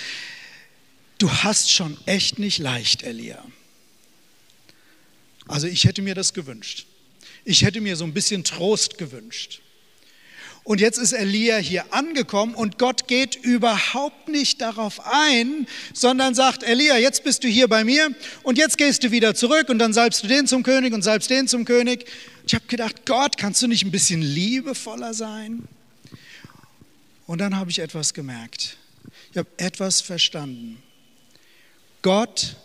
du 1.17 1.31
hast 1.31 1.71
schon 1.71 1.97
echt 2.05 2.39
nicht 2.39 2.57
leicht, 2.57 3.03
Elia. 3.03 3.43
Also 5.47 5.67
ich 5.67 5.85
hätte 5.85 6.01
mir 6.01 6.15
das 6.15 6.33
gewünscht. 6.33 6.85
Ich 7.43 7.61
hätte 7.61 7.81
mir 7.81 7.95
so 7.95 8.03
ein 8.03 8.13
bisschen 8.13 8.43
Trost 8.43 8.97
gewünscht. 8.97 9.61
Und 10.65 10.81
jetzt 10.81 10.97
ist 10.97 11.13
Elia 11.13 11.57
hier 11.57 11.93
angekommen 11.93 12.55
und 12.55 12.79
Gott 12.79 13.07
geht 13.07 13.35
überhaupt 13.35 14.29
nicht 14.29 14.61
darauf 14.61 14.99
ein, 15.05 15.67
sondern 15.93 16.33
sagt, 16.33 16.63
Elia, 16.63 16.97
jetzt 16.97 17.23
bist 17.23 17.43
du 17.43 17.47
hier 17.47 17.67
bei 17.67 17.83
mir 17.83 18.09
und 18.41 18.57
jetzt 18.57 18.79
gehst 18.79 19.03
du 19.03 19.11
wieder 19.11 19.35
zurück 19.35 19.69
und 19.69 19.77
dann 19.77 19.93
salbst 19.93 20.23
du 20.23 20.27
den 20.27 20.47
zum 20.47 20.63
König 20.63 20.91
und 20.91 21.03
salbst 21.03 21.29
den 21.29 21.47
zum 21.47 21.65
König. 21.65 22.05
Ich 22.47 22.55
habe 22.55 22.65
gedacht, 22.65 23.05
Gott, 23.05 23.37
kannst 23.37 23.61
du 23.61 23.67
nicht 23.67 23.85
ein 23.85 23.91
bisschen 23.91 24.23
liebevoller 24.23 25.13
sein? 25.13 25.67
Und 27.27 27.41
dann 27.41 27.55
habe 27.55 27.69
ich 27.69 27.77
etwas 27.77 28.15
gemerkt. 28.15 28.77
Ich 29.31 29.37
habe 29.37 29.49
etwas 29.57 30.01
verstanden. 30.01 30.81
Gott 32.05 32.55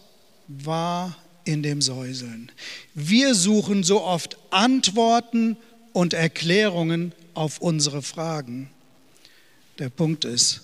war 0.48 1.16
in 1.44 1.62
dem 1.62 1.81
Säuseln. 1.81 2.53
Wir 2.92 3.35
suchen 3.35 3.85
so 3.85 4.03
oft 4.03 4.37
Antworten 4.50 5.57
und 5.94 6.12
Erklärungen 6.12 7.14
auf 7.33 7.59
unsere 7.59 8.03
Fragen. 8.03 8.68
Der 9.79 9.88
Punkt 9.88 10.26
ist, 10.26 10.61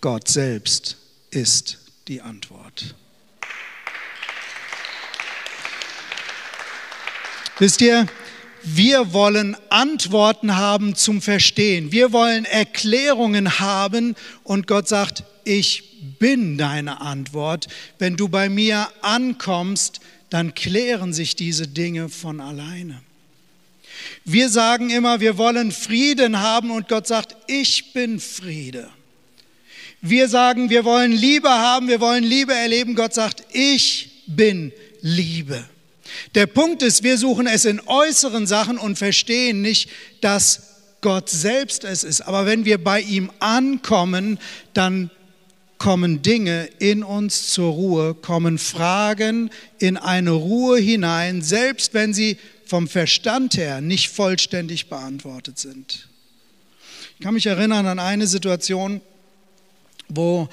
Gott 0.00 0.26
selbst 0.26 0.96
ist 1.30 1.78
die 2.08 2.20
Antwort. 2.20 2.96
Wisst 7.60 7.82
ihr, 7.82 8.08
wir 8.64 9.12
wollen 9.12 9.56
Antworten 9.70 10.56
haben 10.56 10.94
zum 10.94 11.20
Verstehen. 11.20 11.92
Wir 11.92 12.12
wollen 12.12 12.44
Erklärungen 12.44 13.58
haben 13.58 14.14
und 14.44 14.66
Gott 14.66 14.88
sagt, 14.88 15.24
ich 15.44 16.16
bin 16.18 16.58
deine 16.58 17.00
Antwort. 17.00 17.68
Wenn 17.98 18.16
du 18.16 18.28
bei 18.28 18.48
mir 18.48 18.88
ankommst, 19.02 20.00
dann 20.30 20.54
klären 20.54 21.12
sich 21.12 21.36
diese 21.36 21.66
Dinge 21.66 22.08
von 22.08 22.40
alleine. 22.40 23.00
Wir 24.24 24.48
sagen 24.48 24.90
immer, 24.90 25.20
wir 25.20 25.36
wollen 25.36 25.72
Frieden 25.72 26.40
haben 26.40 26.70
und 26.70 26.88
Gott 26.88 27.06
sagt, 27.06 27.36
ich 27.48 27.92
bin 27.92 28.20
Friede. 28.20 28.88
Wir 30.00 30.28
sagen, 30.28 30.70
wir 30.70 30.84
wollen 30.84 31.12
Liebe 31.12 31.48
haben, 31.48 31.88
wir 31.88 32.00
wollen 32.00 32.24
Liebe 32.24 32.54
erleben. 32.54 32.94
Gott 32.94 33.14
sagt, 33.14 33.44
ich 33.52 34.24
bin 34.26 34.72
Liebe. 35.00 35.64
Der 36.34 36.46
Punkt 36.46 36.82
ist, 36.82 37.02
wir 37.02 37.18
suchen 37.18 37.46
es 37.46 37.64
in 37.64 37.80
äußeren 37.80 38.46
Sachen 38.46 38.78
und 38.78 38.98
verstehen 38.98 39.62
nicht, 39.62 39.90
dass 40.20 40.62
Gott 41.00 41.28
selbst 41.28 41.84
es 41.84 42.04
ist. 42.04 42.22
Aber 42.22 42.46
wenn 42.46 42.64
wir 42.64 42.82
bei 42.82 43.00
ihm 43.00 43.30
ankommen, 43.40 44.38
dann 44.72 45.10
kommen 45.78 46.22
Dinge 46.22 46.68
in 46.78 47.02
uns 47.02 47.48
zur 47.48 47.72
Ruhe, 47.72 48.14
kommen 48.14 48.58
Fragen 48.58 49.50
in 49.80 49.96
eine 49.96 50.30
Ruhe 50.30 50.78
hinein, 50.78 51.42
selbst 51.42 51.92
wenn 51.92 52.14
sie 52.14 52.38
vom 52.64 52.86
Verstand 52.86 53.56
her 53.56 53.80
nicht 53.80 54.08
vollständig 54.08 54.88
beantwortet 54.88 55.58
sind. 55.58 56.08
Ich 57.18 57.24
kann 57.24 57.34
mich 57.34 57.46
erinnern 57.46 57.86
an 57.86 57.98
eine 57.98 58.28
Situation, 58.28 59.00
wo 60.08 60.48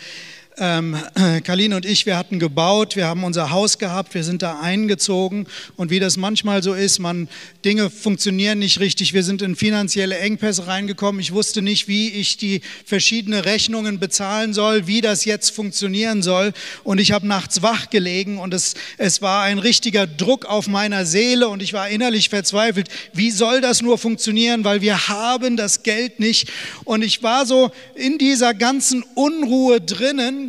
ähm, 0.59 0.97
Kalin 1.43 1.73
und 1.73 1.85
ich, 1.85 2.05
wir 2.05 2.17
hatten 2.17 2.39
gebaut, 2.39 2.95
wir 2.95 3.07
haben 3.07 3.23
unser 3.23 3.51
Haus 3.51 3.77
gehabt, 3.77 4.13
wir 4.13 4.23
sind 4.23 4.41
da 4.41 4.59
eingezogen. 4.59 5.47
Und 5.75 5.89
wie 5.89 5.99
das 5.99 6.17
manchmal 6.17 6.61
so 6.61 6.73
ist, 6.73 6.99
man, 6.99 7.27
Dinge 7.65 7.89
funktionieren 7.89 8.59
nicht 8.59 8.79
richtig, 8.79 9.13
wir 9.13 9.23
sind 9.23 9.41
in 9.41 9.55
finanzielle 9.55 10.17
Engpässe 10.17 10.67
reingekommen, 10.67 11.21
ich 11.21 11.33
wusste 11.33 11.61
nicht, 11.61 11.87
wie 11.87 12.09
ich 12.09 12.37
die 12.37 12.61
verschiedenen 12.85 13.41
Rechnungen 13.41 13.99
bezahlen 13.99 14.53
soll, 14.53 14.87
wie 14.87 15.01
das 15.01 15.25
jetzt 15.25 15.49
funktionieren 15.49 16.21
soll. 16.21 16.53
Und 16.83 16.99
ich 16.99 17.11
habe 17.11 17.27
nachts 17.27 17.61
wach 17.61 17.89
gelegen 17.89 18.37
und 18.37 18.53
es, 18.53 18.75
es 18.97 19.21
war 19.21 19.43
ein 19.43 19.59
richtiger 19.59 20.07
Druck 20.07 20.45
auf 20.45 20.67
meiner 20.67 21.05
Seele. 21.05 21.47
Und 21.47 21.61
ich 21.61 21.73
war 21.73 21.89
innerlich 21.89 22.29
verzweifelt, 22.29 22.89
wie 23.13 23.31
soll 23.31 23.61
das 23.61 23.81
nur 23.81 23.97
funktionieren, 23.97 24.63
weil 24.63 24.81
wir 24.81 25.07
haben 25.07 25.57
das 25.57 25.83
Geld 25.83 26.19
nicht. 26.19 26.51
Und 26.83 27.03
ich 27.03 27.23
war 27.23 27.45
so 27.45 27.71
in 27.95 28.17
dieser 28.17 28.53
ganzen 28.53 29.03
Unruhe 29.15 29.81
drinnen 29.81 30.48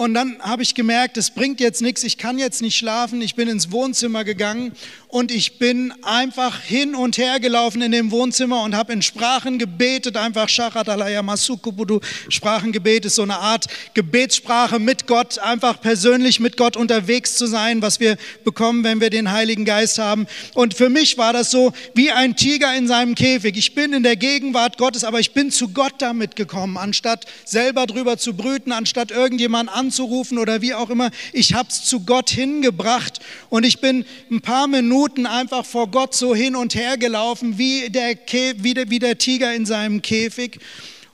und 0.00 0.14
dann 0.14 0.38
habe 0.40 0.62
ich 0.62 0.74
gemerkt, 0.74 1.18
es 1.18 1.28
bringt 1.28 1.60
jetzt 1.60 1.82
nichts, 1.82 2.02
ich 2.04 2.16
kann 2.16 2.38
jetzt 2.38 2.62
nicht 2.62 2.74
schlafen. 2.74 3.20
Ich 3.20 3.34
bin 3.34 3.48
ins 3.48 3.70
Wohnzimmer 3.70 4.24
gegangen 4.24 4.72
und 5.08 5.30
ich 5.30 5.58
bin 5.58 5.92
einfach 6.02 6.58
hin 6.60 6.94
und 6.94 7.18
her 7.18 7.38
gelaufen 7.38 7.82
in 7.82 7.92
dem 7.92 8.10
Wohnzimmer 8.10 8.62
und 8.62 8.74
habe 8.74 8.94
in 8.94 9.02
Sprachen 9.02 9.58
gebetet, 9.58 10.16
einfach 10.16 10.48
Shachatalaya 10.48 11.20
Masukubudu. 11.22 12.00
Sprachengebet 12.30 13.04
ist 13.04 13.16
so 13.16 13.22
eine 13.22 13.38
Art 13.38 13.66
Gebetssprache 13.92 14.78
mit 14.78 15.06
Gott, 15.06 15.38
einfach 15.38 15.80
persönlich 15.82 16.40
mit 16.40 16.56
Gott 16.56 16.78
unterwegs 16.78 17.36
zu 17.36 17.46
sein, 17.46 17.82
was 17.82 18.00
wir 18.00 18.16
bekommen, 18.44 18.84
wenn 18.84 19.02
wir 19.02 19.10
den 19.10 19.30
Heiligen 19.32 19.66
Geist 19.66 19.98
haben. 19.98 20.26
Und 20.54 20.72
für 20.72 20.88
mich 20.88 21.18
war 21.18 21.34
das 21.34 21.50
so 21.50 21.74
wie 21.94 22.10
ein 22.10 22.36
Tiger 22.36 22.74
in 22.74 22.88
seinem 22.88 23.14
Käfig. 23.16 23.56
Ich 23.58 23.74
bin 23.74 23.92
in 23.92 24.02
der 24.02 24.16
Gegenwart 24.16 24.78
Gottes, 24.78 25.04
aber 25.04 25.20
ich 25.20 25.32
bin 25.32 25.50
zu 25.50 25.68
Gott 25.68 25.94
damit 25.98 26.36
gekommen, 26.36 26.78
anstatt 26.78 27.26
selber 27.44 27.86
drüber 27.86 28.16
zu 28.16 28.32
brüten, 28.32 28.72
anstatt 28.72 29.10
irgendjemand 29.10 29.68
anzurufen 29.90 30.38
oder 30.38 30.62
wie 30.62 30.72
auch 30.72 30.88
immer. 30.88 31.10
Ich 31.32 31.54
habe 31.54 31.68
es 31.68 31.82
zu 31.82 32.00
Gott 32.00 32.30
hingebracht 32.30 33.18
und 33.48 33.64
ich 33.64 33.80
bin 33.80 34.04
ein 34.30 34.40
paar 34.40 34.68
Minuten 34.68 35.26
einfach 35.26 35.66
vor 35.66 35.90
Gott 35.90 36.14
so 36.14 36.32
hin 36.32 36.54
und 36.54 36.76
her 36.76 36.96
gelaufen, 36.96 37.58
wie 37.58 37.90
der, 37.90 38.16
wie 38.58 38.74
der, 38.74 38.88
wie 38.88 39.00
der 39.00 39.18
Tiger 39.18 39.52
in 39.52 39.66
seinem 39.66 40.00
Käfig. 40.00 40.60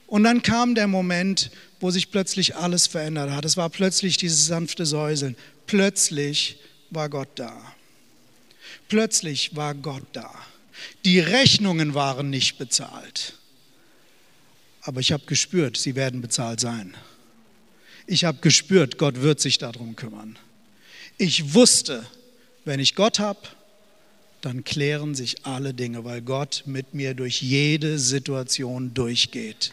Und 0.06 0.24
dann 0.24 0.42
kam 0.42 0.74
der 0.74 0.88
Moment, 0.88 1.50
wo 1.80 1.90
sich 1.90 2.10
plötzlich 2.10 2.54
alles 2.56 2.86
verändert 2.86 3.30
hat. 3.30 3.46
Es 3.46 3.56
war 3.56 3.70
plötzlich 3.70 4.18
dieses 4.18 4.46
sanfte 4.46 4.84
Säuseln. 4.84 5.36
Plötzlich 5.66 6.58
war 6.90 7.08
Gott 7.08 7.30
da. 7.36 7.54
Plötzlich 8.88 9.56
war 9.56 9.74
Gott 9.74 10.04
da. 10.12 10.30
Die 11.06 11.18
Rechnungen 11.18 11.94
waren 11.94 12.28
nicht 12.28 12.58
bezahlt. 12.58 13.34
Aber 14.82 15.00
ich 15.00 15.12
habe 15.12 15.24
gespürt, 15.24 15.78
sie 15.78 15.96
werden 15.96 16.20
bezahlt 16.20 16.60
sein. 16.60 16.94
Ich 18.06 18.24
habe 18.24 18.38
gespürt, 18.40 18.98
Gott 18.98 19.22
wird 19.22 19.40
sich 19.40 19.58
darum 19.58 19.96
kümmern. 19.96 20.38
Ich 21.18 21.54
wusste, 21.54 22.06
wenn 22.64 22.78
ich 22.78 22.94
Gott 22.94 23.18
habe, 23.18 23.40
dann 24.42 24.62
klären 24.62 25.14
sich 25.16 25.44
alle 25.44 25.74
Dinge, 25.74 26.04
weil 26.04 26.22
Gott 26.22 26.62
mit 26.66 26.94
mir 26.94 27.14
durch 27.14 27.42
jede 27.42 27.98
Situation 27.98 28.94
durchgeht. 28.94 29.72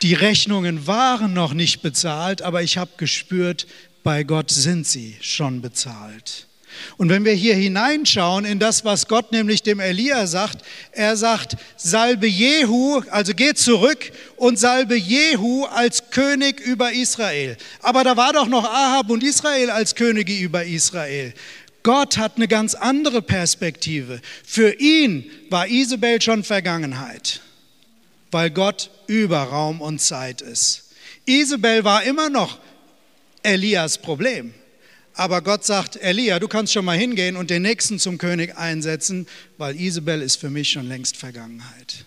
Die 0.00 0.14
Rechnungen 0.14 0.86
waren 0.86 1.32
noch 1.34 1.52
nicht 1.52 1.82
bezahlt, 1.82 2.42
aber 2.42 2.62
ich 2.62 2.78
habe 2.78 2.92
gespürt, 2.96 3.66
bei 4.02 4.24
Gott 4.24 4.50
sind 4.50 4.86
sie 4.86 5.16
schon 5.20 5.60
bezahlt. 5.60 6.48
Und 6.96 7.08
wenn 7.08 7.24
wir 7.24 7.32
hier 7.32 7.54
hineinschauen 7.54 8.44
in 8.44 8.58
das, 8.58 8.84
was 8.84 9.08
Gott 9.08 9.32
nämlich 9.32 9.62
dem 9.62 9.80
Elia 9.80 10.26
sagt, 10.26 10.64
er 10.92 11.16
sagt, 11.16 11.56
salbe 11.76 12.26
Jehu, 12.26 13.02
also 13.10 13.32
geh 13.34 13.54
zurück 13.54 14.12
und 14.36 14.58
salbe 14.58 14.96
Jehu 14.96 15.64
als 15.64 16.10
König 16.10 16.60
über 16.60 16.92
Israel. 16.92 17.56
Aber 17.80 18.04
da 18.04 18.16
war 18.16 18.32
doch 18.32 18.48
noch 18.48 18.64
Ahab 18.64 19.10
und 19.10 19.22
Israel 19.22 19.70
als 19.70 19.94
Könige 19.94 20.34
über 20.34 20.64
Israel. 20.64 21.34
Gott 21.82 22.16
hat 22.16 22.36
eine 22.36 22.48
ganz 22.48 22.74
andere 22.74 23.22
Perspektive. 23.22 24.20
Für 24.46 24.78
ihn 24.78 25.30
war 25.50 25.66
Isabel 25.66 26.22
schon 26.22 26.44
Vergangenheit, 26.44 27.40
weil 28.30 28.50
Gott 28.50 28.90
über 29.06 29.42
Raum 29.42 29.80
und 29.80 30.00
Zeit 30.00 30.40
ist. 30.40 30.90
Isabel 31.26 31.84
war 31.84 32.04
immer 32.04 32.30
noch 32.30 32.58
Elias 33.42 33.98
Problem. 33.98 34.54
Aber 35.14 35.42
Gott 35.42 35.64
sagt, 35.64 35.96
Elia, 35.96 36.38
du 36.38 36.48
kannst 36.48 36.72
schon 36.72 36.84
mal 36.84 36.96
hingehen 36.96 37.36
und 37.36 37.50
den 37.50 37.62
nächsten 37.62 37.98
zum 37.98 38.18
König 38.18 38.56
einsetzen, 38.56 39.26
weil 39.58 39.78
Isabel 39.78 40.22
ist 40.22 40.36
für 40.36 40.50
mich 40.50 40.70
schon 40.70 40.88
längst 40.88 41.16
Vergangenheit. 41.16 42.06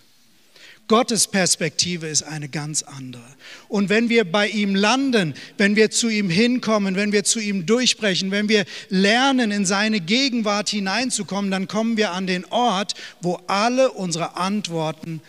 Gottes 0.88 1.26
Perspektive 1.26 2.06
ist 2.06 2.22
eine 2.22 2.48
ganz 2.48 2.82
andere. 2.84 3.24
Und 3.68 3.88
wenn 3.88 4.08
wir 4.08 4.24
bei 4.24 4.48
ihm 4.48 4.76
landen, 4.76 5.34
wenn 5.58 5.74
wir 5.74 5.90
zu 5.90 6.08
ihm 6.08 6.30
hinkommen, 6.30 6.94
wenn 6.94 7.10
wir 7.10 7.24
zu 7.24 7.40
ihm 7.40 7.66
durchbrechen, 7.66 8.30
wenn 8.30 8.48
wir 8.48 8.64
lernen, 8.88 9.50
in 9.50 9.66
seine 9.66 9.98
Gegenwart 9.98 10.68
hineinzukommen, 10.68 11.50
dann 11.50 11.66
kommen 11.66 11.96
wir 11.96 12.12
an 12.12 12.28
den 12.28 12.44
Ort, 12.46 12.94
wo 13.20 13.40
alle 13.48 13.90
unsere 13.90 14.36
Antworten 14.36 15.20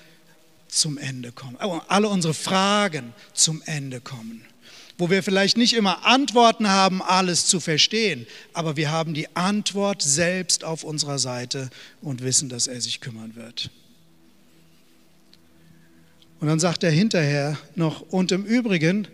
zum 0.67 0.99
Ende 0.99 1.31
kommen, 1.31 1.57
äh, 1.59 1.79
alle 1.87 2.09
unsere 2.09 2.35
Fragen 2.35 3.13
zum 3.33 3.63
Ende 3.65 3.99
kommen 3.99 4.45
wo 4.97 5.09
wir 5.09 5.21
vielleicht 5.23 5.57
nicht 5.57 5.73
immer 5.73 6.05
Antworten 6.05 6.69
haben, 6.69 7.01
alles 7.01 7.45
zu 7.45 7.59
verstehen, 7.59 8.25
aber 8.53 8.77
wir 8.77 8.91
haben 8.91 9.13
die 9.13 9.35
Antwort 9.35 10.01
selbst 10.01 10.63
auf 10.63 10.83
unserer 10.83 11.19
Seite 11.19 11.69
und 12.01 12.23
wissen, 12.23 12.49
dass 12.49 12.67
er 12.67 12.81
sich 12.81 12.99
kümmern 12.99 13.35
wird. 13.35 13.69
Und 16.39 16.47
dann 16.47 16.59
sagt 16.59 16.83
er 16.83 16.91
hinterher 16.91 17.57
noch, 17.75 18.01
und 18.01 18.31
im 18.31 18.45
Übrigen, 18.45 19.07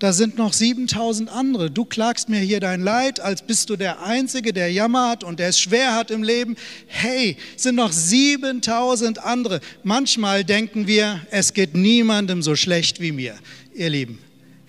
da 0.00 0.12
sind 0.12 0.36
noch 0.36 0.52
7000 0.52 1.30
andere. 1.30 1.70
Du 1.70 1.84
klagst 1.84 2.28
mir 2.28 2.40
hier 2.40 2.58
dein 2.58 2.80
Leid, 2.80 3.20
als 3.20 3.42
bist 3.42 3.70
du 3.70 3.76
der 3.76 4.02
Einzige, 4.02 4.52
der 4.52 4.72
jammert 4.72 5.22
und 5.22 5.38
der 5.38 5.48
es 5.48 5.60
schwer 5.60 5.94
hat 5.94 6.10
im 6.10 6.24
Leben. 6.24 6.56
Hey, 6.88 7.36
sind 7.56 7.76
noch 7.76 7.92
7000 7.92 9.18
andere. 9.24 9.60
Manchmal 9.84 10.44
denken 10.44 10.88
wir, 10.88 11.24
es 11.30 11.54
geht 11.54 11.74
niemandem 11.74 12.42
so 12.42 12.56
schlecht 12.56 13.00
wie 13.00 13.12
mir. 13.12 13.36
Ihr 13.72 13.88
Lieben, 13.88 14.18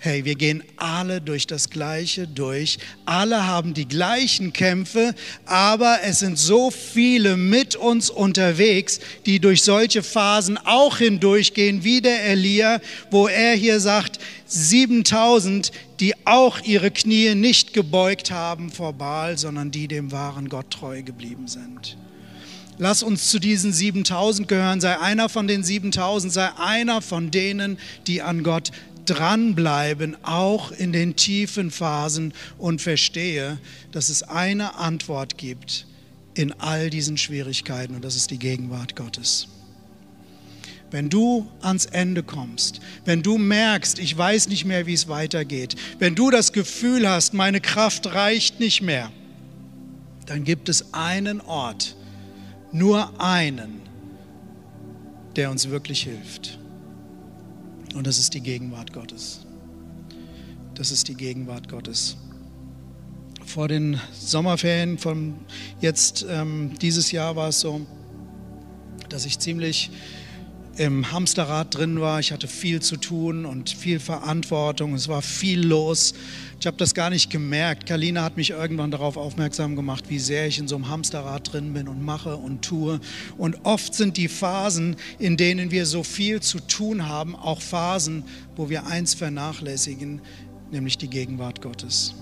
hey, 0.06 0.24
wir 0.24 0.36
gehen 0.36 0.62
alle 0.76 1.20
durch 1.20 1.46
das 1.46 1.68
Gleiche 1.68 2.28
durch, 2.28 2.78
alle 3.04 3.46
haben 3.46 3.74
die 3.74 3.86
gleichen 3.86 4.52
Kämpfe, 4.52 5.14
aber 5.44 5.98
es 6.04 6.20
sind 6.20 6.38
so 6.38 6.70
viele 6.70 7.36
mit 7.36 7.74
uns 7.74 8.08
unterwegs, 8.08 9.00
die 9.26 9.40
durch 9.40 9.62
solche 9.62 10.02
Phasen 10.02 10.58
auch 10.58 10.98
hindurchgehen, 10.98 11.82
wie 11.82 12.00
der 12.00 12.24
Elia, 12.24 12.80
wo 13.10 13.26
er 13.26 13.54
hier 13.54 13.80
sagt, 13.80 14.20
7000, 14.46 15.72
die 15.98 16.14
auch 16.24 16.60
ihre 16.62 16.92
Knie 16.92 17.34
nicht 17.34 17.72
gebeugt 17.72 18.30
haben 18.30 18.70
vor 18.70 18.92
Baal, 18.92 19.36
sondern 19.36 19.72
die 19.72 19.88
dem 19.88 20.12
wahren 20.12 20.48
Gott 20.48 20.70
treu 20.70 21.02
geblieben 21.02 21.48
sind. 21.48 21.96
Lass 22.78 23.02
uns 23.02 23.30
zu 23.30 23.38
diesen 23.38 23.72
7000 23.72 24.46
gehören, 24.48 24.80
sei 24.80 25.00
einer 25.00 25.28
von 25.28 25.48
den 25.48 25.64
7000, 25.64 26.32
sei 26.32 26.50
einer 26.58 27.00
von 27.00 27.30
denen, 27.30 27.78
die 28.06 28.20
an 28.22 28.42
Gott 28.42 28.70
dranbleiben, 29.06 30.16
auch 30.22 30.72
in 30.72 30.92
den 30.92 31.16
tiefen 31.16 31.70
Phasen 31.70 32.34
und 32.58 32.82
verstehe, 32.82 33.58
dass 33.92 34.08
es 34.08 34.22
eine 34.22 34.76
Antwort 34.76 35.38
gibt 35.38 35.86
in 36.34 36.52
all 36.60 36.90
diesen 36.90 37.16
Schwierigkeiten 37.16 37.94
und 37.94 38.04
das 38.04 38.16
ist 38.16 38.30
die 38.30 38.38
Gegenwart 38.38 38.94
Gottes. 38.94 39.48
Wenn 40.90 41.08
du 41.08 41.50
ans 41.62 41.86
Ende 41.86 42.22
kommst, 42.22 42.80
wenn 43.04 43.22
du 43.22 43.38
merkst, 43.38 43.98
ich 43.98 44.16
weiß 44.16 44.48
nicht 44.48 44.64
mehr, 44.64 44.86
wie 44.86 44.94
es 44.94 45.08
weitergeht, 45.08 45.74
wenn 45.98 46.14
du 46.14 46.30
das 46.30 46.52
Gefühl 46.52 47.08
hast, 47.08 47.34
meine 47.34 47.60
Kraft 47.60 48.06
reicht 48.14 48.60
nicht 48.60 48.82
mehr, 48.82 49.10
dann 50.26 50.44
gibt 50.44 50.68
es 50.68 50.92
einen 50.94 51.40
Ort, 51.40 51.96
nur 52.72 53.20
einen, 53.20 53.80
der 55.34 55.50
uns 55.50 55.70
wirklich 55.70 56.02
hilft. 56.02 56.58
Und 57.96 58.06
das 58.06 58.18
ist 58.18 58.34
die 58.34 58.42
Gegenwart 58.42 58.92
Gottes. 58.92 59.46
Das 60.74 60.90
ist 60.90 61.08
die 61.08 61.14
Gegenwart 61.14 61.70
Gottes. 61.70 62.18
Vor 63.42 63.68
den 63.68 63.98
Sommerferien 64.12 64.98
von 64.98 65.36
jetzt, 65.80 66.26
ähm, 66.28 66.72
dieses 66.82 67.10
Jahr 67.10 67.36
war 67.36 67.48
es 67.48 67.60
so, 67.60 67.86
dass 69.08 69.24
ich 69.24 69.38
ziemlich 69.38 69.90
im 70.78 71.10
Hamsterrad 71.10 71.74
drin 71.74 72.00
war. 72.00 72.20
Ich 72.20 72.32
hatte 72.32 72.48
viel 72.48 72.82
zu 72.82 72.96
tun 72.96 73.46
und 73.46 73.70
viel 73.70 73.98
Verantwortung. 73.98 74.94
Es 74.94 75.08
war 75.08 75.22
viel 75.22 75.64
los. 75.66 76.14
Ich 76.60 76.66
habe 76.66 76.76
das 76.76 76.94
gar 76.94 77.10
nicht 77.10 77.30
gemerkt. 77.30 77.86
Kalina 77.86 78.22
hat 78.22 78.36
mich 78.36 78.50
irgendwann 78.50 78.90
darauf 78.90 79.16
aufmerksam 79.16 79.76
gemacht, 79.76 80.04
wie 80.08 80.18
sehr 80.18 80.46
ich 80.46 80.58
in 80.58 80.68
so 80.68 80.76
einem 80.76 80.88
Hamsterrad 80.88 81.52
drin 81.52 81.72
bin 81.72 81.88
und 81.88 82.02
mache 82.02 82.36
und 82.36 82.62
tue. 82.62 83.00
Und 83.38 83.64
oft 83.64 83.94
sind 83.94 84.16
die 84.16 84.28
Phasen, 84.28 84.96
in 85.18 85.36
denen 85.36 85.70
wir 85.70 85.86
so 85.86 86.02
viel 86.02 86.40
zu 86.40 86.60
tun 86.60 87.08
haben, 87.08 87.34
auch 87.34 87.60
Phasen, 87.60 88.24
wo 88.54 88.68
wir 88.68 88.86
eins 88.86 89.14
vernachlässigen, 89.14 90.20
nämlich 90.70 90.98
die 90.98 91.08
Gegenwart 91.08 91.62
Gottes. 91.62 92.14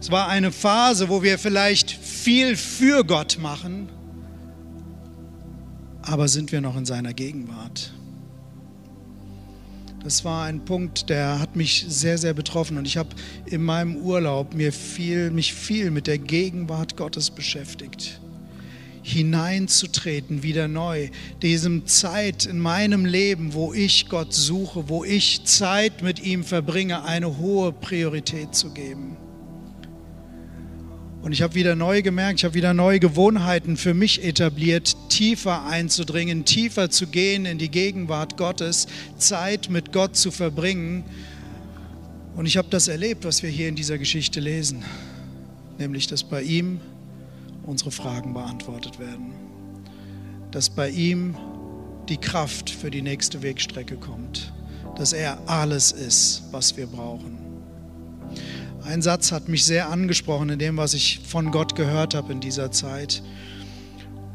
Es 0.00 0.10
war 0.10 0.28
eine 0.28 0.52
Phase, 0.52 1.08
wo 1.08 1.22
wir 1.22 1.38
vielleicht 1.38 1.90
viel 1.90 2.56
für 2.56 3.04
Gott 3.04 3.38
machen, 3.40 3.88
aber 6.02 6.28
sind 6.28 6.52
wir 6.52 6.60
noch 6.60 6.76
in 6.76 6.84
seiner 6.84 7.12
Gegenwart? 7.12 7.92
Das 10.02 10.24
war 10.24 10.46
ein 10.46 10.64
Punkt, 10.64 11.10
der 11.10 11.38
hat 11.38 11.54
mich 11.54 11.84
sehr, 11.88 12.18
sehr 12.18 12.34
betroffen. 12.34 12.76
Und 12.76 12.86
ich 12.86 12.96
habe 12.96 13.10
in 13.46 13.62
meinem 13.62 13.96
Urlaub 13.96 14.52
mir 14.52 14.72
viel, 14.72 15.30
mich 15.30 15.54
viel 15.54 15.92
mit 15.92 16.08
der 16.08 16.18
Gegenwart 16.18 16.96
Gottes 16.96 17.30
beschäftigt. 17.30 18.20
Hineinzutreten, 19.04 20.42
wieder 20.42 20.66
neu. 20.66 21.08
Diesem 21.40 21.86
Zeit 21.86 22.46
in 22.46 22.58
meinem 22.58 23.04
Leben, 23.04 23.54
wo 23.54 23.72
ich 23.72 24.08
Gott 24.08 24.32
suche, 24.32 24.88
wo 24.88 25.04
ich 25.04 25.44
Zeit 25.44 26.02
mit 26.02 26.24
ihm 26.24 26.42
verbringe, 26.42 27.04
eine 27.04 27.38
hohe 27.38 27.72
Priorität 27.72 28.54
zu 28.54 28.70
geben. 28.70 29.16
Und 31.22 31.30
ich 31.30 31.40
habe 31.40 31.54
wieder 31.54 31.76
neu 31.76 32.02
gemerkt, 32.02 32.40
ich 32.40 32.44
habe 32.44 32.54
wieder 32.54 32.74
neue 32.74 32.98
Gewohnheiten 32.98 33.76
für 33.76 33.94
mich 33.94 34.24
etabliert, 34.24 34.96
tiefer 35.08 35.64
einzudringen, 35.66 36.44
tiefer 36.44 36.90
zu 36.90 37.06
gehen 37.06 37.46
in 37.46 37.58
die 37.58 37.70
Gegenwart 37.70 38.36
Gottes, 38.36 38.88
Zeit 39.18 39.70
mit 39.70 39.92
Gott 39.92 40.16
zu 40.16 40.32
verbringen. 40.32 41.04
Und 42.34 42.46
ich 42.46 42.56
habe 42.56 42.68
das 42.70 42.88
erlebt, 42.88 43.24
was 43.24 43.44
wir 43.44 43.50
hier 43.50 43.68
in 43.68 43.76
dieser 43.76 43.98
Geschichte 43.98 44.40
lesen, 44.40 44.82
nämlich 45.78 46.08
dass 46.08 46.24
bei 46.24 46.42
ihm 46.42 46.80
unsere 47.62 47.92
Fragen 47.92 48.34
beantwortet 48.34 48.98
werden, 48.98 49.32
dass 50.50 50.70
bei 50.70 50.90
ihm 50.90 51.36
die 52.08 52.16
Kraft 52.16 52.68
für 52.68 52.90
die 52.90 53.02
nächste 53.02 53.42
Wegstrecke 53.42 53.96
kommt, 53.96 54.52
dass 54.96 55.12
er 55.12 55.38
alles 55.46 55.92
ist, 55.92 56.42
was 56.50 56.76
wir 56.76 56.88
brauchen. 56.88 57.41
Ein 58.84 59.00
Satz 59.00 59.30
hat 59.30 59.48
mich 59.48 59.64
sehr 59.64 59.90
angesprochen 59.90 60.48
in 60.50 60.58
dem, 60.58 60.76
was 60.76 60.92
ich 60.92 61.20
von 61.24 61.52
Gott 61.52 61.76
gehört 61.76 62.14
habe 62.14 62.32
in 62.32 62.40
dieser 62.40 62.72
Zeit. 62.72 63.22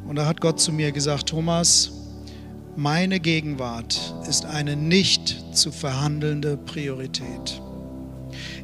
Und 0.08 0.16
da 0.16 0.26
hat 0.26 0.40
Gott 0.40 0.62
zu 0.62 0.72
mir 0.72 0.94
gesagt, 0.94 1.28
Thomas, 1.28 1.92
meine 2.78 3.20
Gegenwart 3.20 4.14
ist 4.30 4.46
eine 4.46 4.78
nicht 4.78 5.44
zu 5.54 5.72
verhandelnde 5.72 6.56
Priorität. 6.56 7.62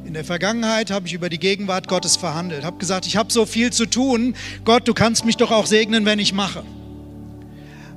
In 0.06 0.14
der 0.14 0.24
Vergangenheit 0.24 0.90
habe 0.90 1.06
ich 1.06 1.12
über 1.12 1.28
die 1.28 1.38
Gegenwart 1.38 1.86
Gottes 1.86 2.16
verhandelt, 2.16 2.64
habe 2.64 2.78
gesagt, 2.78 3.06
ich 3.06 3.16
habe 3.16 3.30
so 3.30 3.44
viel 3.44 3.70
zu 3.70 3.84
tun, 3.84 4.34
Gott, 4.64 4.88
du 4.88 4.94
kannst 4.94 5.26
mich 5.26 5.36
doch 5.36 5.50
auch 5.50 5.66
segnen, 5.66 6.06
wenn 6.06 6.18
ich 6.18 6.32
mache. 6.32 6.62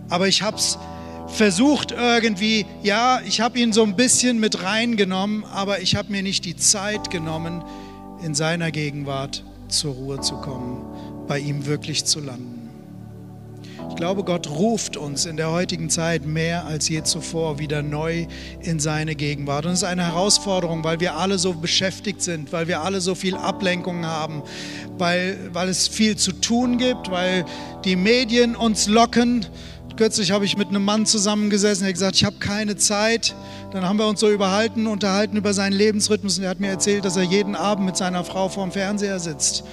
Aber 0.10 0.28
ich 0.28 0.42
habe 0.42 0.58
es 0.58 0.78
versucht 1.28 1.92
irgendwie, 1.92 2.66
ja, 2.84 3.22
ich 3.26 3.42
habe 3.42 3.60
ihn 3.60 3.74
so 3.74 3.84
ein 3.84 3.96
bisschen 3.96 4.40
mit 4.40 4.64
reingenommen, 4.64 5.44
aber 5.46 5.82
ich 5.82 5.96
habe 5.96 6.12
mir 6.12 6.24
nicht 6.24 6.46
die 6.46 6.56
Zeit 6.56 7.10
genommen, 7.10 7.64
in 8.24 8.34
seiner 8.34 8.72
Gegenwart 8.72 9.44
zur 9.68 9.94
Ruhe 9.94 10.22
zu 10.22 10.36
kommen, 10.36 11.26
bei 11.28 11.40
ihm 11.40 11.66
wirklich 11.66 12.06
zu 12.06 12.20
landen. 12.20 12.58
Ich 13.90 13.96
glaube, 13.96 14.24
Gott 14.24 14.50
ruft 14.50 14.96
uns 14.96 15.26
in 15.26 15.38
der 15.38 15.52
heutigen 15.52 15.90
Zeit 15.90 16.26
mehr 16.26 16.66
als 16.66 16.88
je 16.88 17.04
zuvor 17.04 17.58
wieder 17.58 17.82
neu 17.82 18.28
in 18.60 18.80
seine 18.80 19.16
Gegenwart. 19.16 19.66
Und 19.66 19.72
es 19.72 19.80
ist 19.80 19.88
eine 19.88 20.06
Herausforderung, 20.06 20.84
weil 20.84 21.00
wir 21.00 21.16
alle 21.16 21.40
so 21.40 21.54
beschäftigt 21.54 22.22
sind, 22.22 22.52
weil 22.52 22.68
wir 22.68 22.82
alle 22.82 23.02
so 23.02 23.16
viel 23.16 23.36
Ablenkung 23.36 24.06
haben, 24.06 24.44
weil, 24.98 25.50
weil 25.52 25.70
es 25.70 25.88
viel 25.88 26.16
zu 26.16 26.32
tun 26.32 26.78
gibt, 26.78 27.10
weil 27.10 27.46
die 27.86 27.96
Medien 27.96 28.56
uns 28.56 28.88
locken 28.88 29.46
Kürzlich 29.98 30.30
habe 30.30 30.46
ich 30.46 30.56
mit 30.56 30.68
einem 30.68 30.86
Mann 30.86 31.08
zusammengesessen, 31.08 31.82
der 31.82 31.90
hat 31.90 31.96
gesagt, 31.96 32.16
ich 32.18 32.24
habe 32.24 32.36
keine 32.38 32.76
Zeit. 32.76 33.36
Dann 33.72 33.84
haben 33.84 33.98
wir 33.98 34.08
uns 34.08 34.20
so 34.20 34.30
überhalten, 34.30 34.86
unterhalten 34.86 35.38
über 35.38 35.56
seinen 35.56 35.74
Lebensrhythmus 35.74 36.38
und 36.38 36.44
er 36.44 36.52
hat 36.52 36.60
mir 36.60 36.70
erzählt, 36.70 37.04
dass 37.04 37.18
er 37.18 37.24
jeden 37.24 37.56
Abend 37.56 37.88
mit 37.88 37.98
seiner 37.98 38.24
Frau 38.24 38.48
vorm 38.48 38.72
Fernseher 38.72 39.20
sitzt 39.20 39.64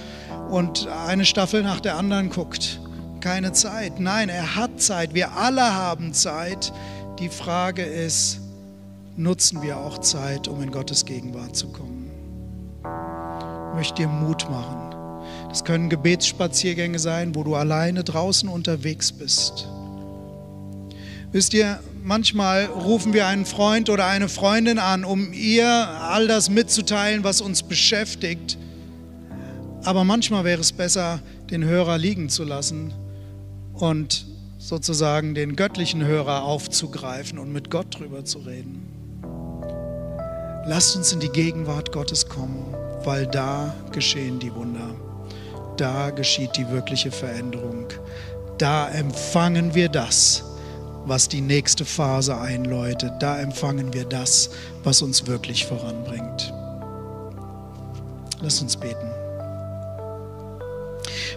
und 0.49 0.87
eine 0.87 1.25
Staffel 1.25 1.61
nach 1.61 1.79
der 1.79 1.95
anderen 1.97 2.31
guckt. 2.31 2.79
Keine 3.19 3.51
Zeit. 3.51 3.99
Nein, 3.99 4.29
er 4.29 4.55
hat 4.55 4.81
Zeit. 4.81 5.13
Wir 5.13 5.33
alle 5.33 5.75
haben 5.75 6.11
Zeit. 6.11 6.73
Die 7.19 7.29
Frage 7.29 7.83
ist, 7.83 8.39
nutzen 9.17 9.61
wir 9.61 9.77
auch 9.77 9.99
Zeit, 9.99 10.47
um 10.47 10.61
in 10.63 10.71
Gottes 10.71 11.05
Gegenwart 11.05 11.55
zu 11.55 11.67
kommen? 11.67 12.09
Ich 12.81 13.75
möchte 13.75 14.01
dir 14.01 14.07
Mut 14.07 14.49
machen. 14.49 14.95
Das 15.49 15.63
können 15.63 15.89
Gebetsspaziergänge 15.89 16.97
sein, 16.97 17.35
wo 17.35 17.43
du 17.43 17.53
alleine 17.53 18.03
draußen 18.03 18.49
unterwegs 18.49 19.11
bist. 19.11 19.67
Wisst 21.35 21.53
ihr, 21.53 21.81
manchmal 22.01 22.63
rufen 22.63 23.11
wir 23.11 23.27
einen 23.27 23.45
Freund 23.45 23.89
oder 23.89 24.07
eine 24.07 24.29
Freundin 24.29 24.79
an, 24.79 25.03
um 25.03 25.33
ihr 25.33 25.67
all 25.67 26.29
das 26.29 26.49
mitzuteilen, 26.49 27.25
was 27.25 27.41
uns 27.41 27.61
beschäftigt. 27.61 28.57
Aber 29.83 30.05
manchmal 30.05 30.45
wäre 30.45 30.61
es 30.61 30.71
besser, 30.71 31.19
den 31.51 31.65
Hörer 31.65 31.97
liegen 31.97 32.29
zu 32.29 32.45
lassen 32.45 32.93
und 33.73 34.25
sozusagen 34.59 35.35
den 35.35 35.57
göttlichen 35.57 36.05
Hörer 36.05 36.45
aufzugreifen 36.45 37.37
und 37.37 37.51
mit 37.51 37.69
Gott 37.69 37.99
drüber 37.99 38.23
zu 38.23 38.39
reden. 38.39 38.87
Lasst 40.65 40.95
uns 40.95 41.11
in 41.11 41.19
die 41.19 41.27
Gegenwart 41.27 41.91
Gottes 41.91 42.29
kommen, 42.29 42.73
weil 43.03 43.27
da 43.27 43.75
geschehen 43.91 44.39
die 44.39 44.55
Wunder. 44.55 44.95
Da 45.75 46.11
geschieht 46.11 46.55
die 46.55 46.69
wirkliche 46.69 47.11
Veränderung. 47.11 47.87
Da 48.57 48.87
empfangen 48.87 49.75
wir 49.75 49.89
das, 49.89 50.54
was 51.05 51.27
die 51.29 51.41
nächste 51.41 51.85
Phase 51.85 52.37
einläutet. 52.37 53.13
Da 53.19 53.39
empfangen 53.39 53.93
wir 53.93 54.05
das, 54.05 54.49
was 54.83 55.01
uns 55.01 55.27
wirklich 55.27 55.65
voranbringt. 55.65 56.53
Lasst 58.41 58.61
uns 58.61 58.75
beten. 58.75 59.24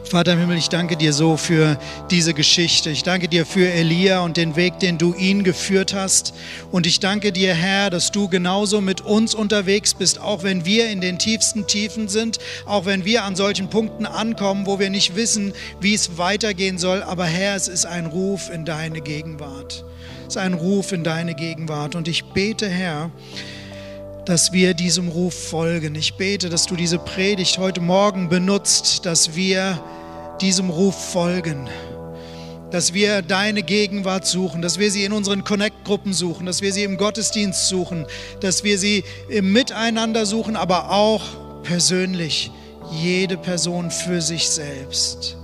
Vater 0.05 0.33
im 0.33 0.39
Himmel, 0.41 0.59
ich 0.59 0.69
danke 0.69 0.97
dir 0.97 1.13
so 1.13 1.37
für 1.37 1.79
diese 2.11 2.35
Geschichte. 2.35 2.91
Ich 2.91 3.03
danke 3.03 3.29
dir 3.29 3.45
für 3.45 3.71
Elia 3.71 4.21
und 4.21 4.37
den 4.37 4.57
Weg, 4.57 4.79
den 4.79 4.99
du 4.99 5.15
ihn 5.15 5.45
geführt 5.45 5.95
hast. 5.95 6.35
Und 6.71 6.87
ich 6.87 7.01
danke 7.01 7.33
dir, 7.33 7.55
Herr, 7.55 7.91
dass 7.91 8.11
du 8.11 8.29
genauso 8.29 8.81
mit 8.81 9.01
uns 9.03 9.35
unterwegs 9.35 9.95
bist, 9.95 10.21
auch 10.21 10.43
wenn 10.43 10.65
wir 10.65 10.89
in 10.89 11.01
den 11.01 11.19
tiefsten 11.19 11.67
Tiefen 11.67 12.09
sind, 12.09 12.39
auch 12.67 12.87
wenn 12.87 13.05
wir 13.05 13.25
an 13.25 13.37
solchen 13.37 13.69
Punkten 13.69 14.07
ankommen, 14.07 14.67
wo 14.67 14.79
wir 14.79 14.91
nicht 14.91 15.17
wissen, 15.17 15.53
wie 15.81 15.95
es 15.95 16.19
weitergehen 16.19 16.79
soll. 16.79 17.03
Aber 17.03 17.25
Herr, 17.25 17.57
es 17.57 17.69
ist 17.69 17.87
ein 17.87 18.07
Ruf 18.07 18.51
in 18.51 18.65
deine 18.65 19.01
Gegenwart. 19.01 19.85
Es 20.23 20.37
ist 20.37 20.43
ein 20.43 20.55
Ruf 20.55 20.93
in 20.93 21.05
deine 21.05 21.35
Gegenwart. 21.35 21.95
Und 21.95 22.09
ich 22.09 22.25
bete, 22.25 22.69
Herr, 22.69 23.11
dass 24.29 24.53
wir 24.53 24.75
diesem 24.75 25.09
Ruf 25.09 25.33
folgen. 25.33 25.95
Ich 25.95 26.17
bete, 26.17 26.51
dass 26.51 26.67
du 26.67 26.77
diese 26.77 26.99
Predigt 26.99 27.57
heute 27.57 27.81
Morgen 27.81 28.29
benutzt, 28.29 29.07
dass 29.07 29.35
wir 29.35 29.83
diesem 30.43 30.69
Ruf 30.69 31.13
folgen, 31.13 31.67
dass 32.71 32.93
wir 32.93 33.23
deine 33.23 33.63
Gegenwart 33.63 34.27
suchen, 34.27 34.61
dass 34.61 34.79
wir 34.79 34.91
sie 34.91 35.05
in 35.05 35.15
unseren 35.15 35.45
Connect-Gruppen 35.45 36.13
suchen, 36.13 36.45
dass 36.45 36.61
wir 36.61 36.75
sie 36.75 36.85
im 36.85 36.99
Gottesdienst 36.99 37.69
suchen, 37.69 38.05
dass 38.41 38.65
wir 38.65 38.79
sie 38.79 39.03
im 39.31 39.51
Miteinander 39.51 40.27
suchen, 40.27 40.57
aber 40.57 40.91
auch 40.91 41.23
persönlich, 41.63 42.51
jede 42.93 43.39
Person 43.39 43.91
für 43.91 44.21
sich 44.21 44.47
selbst. 44.51 45.39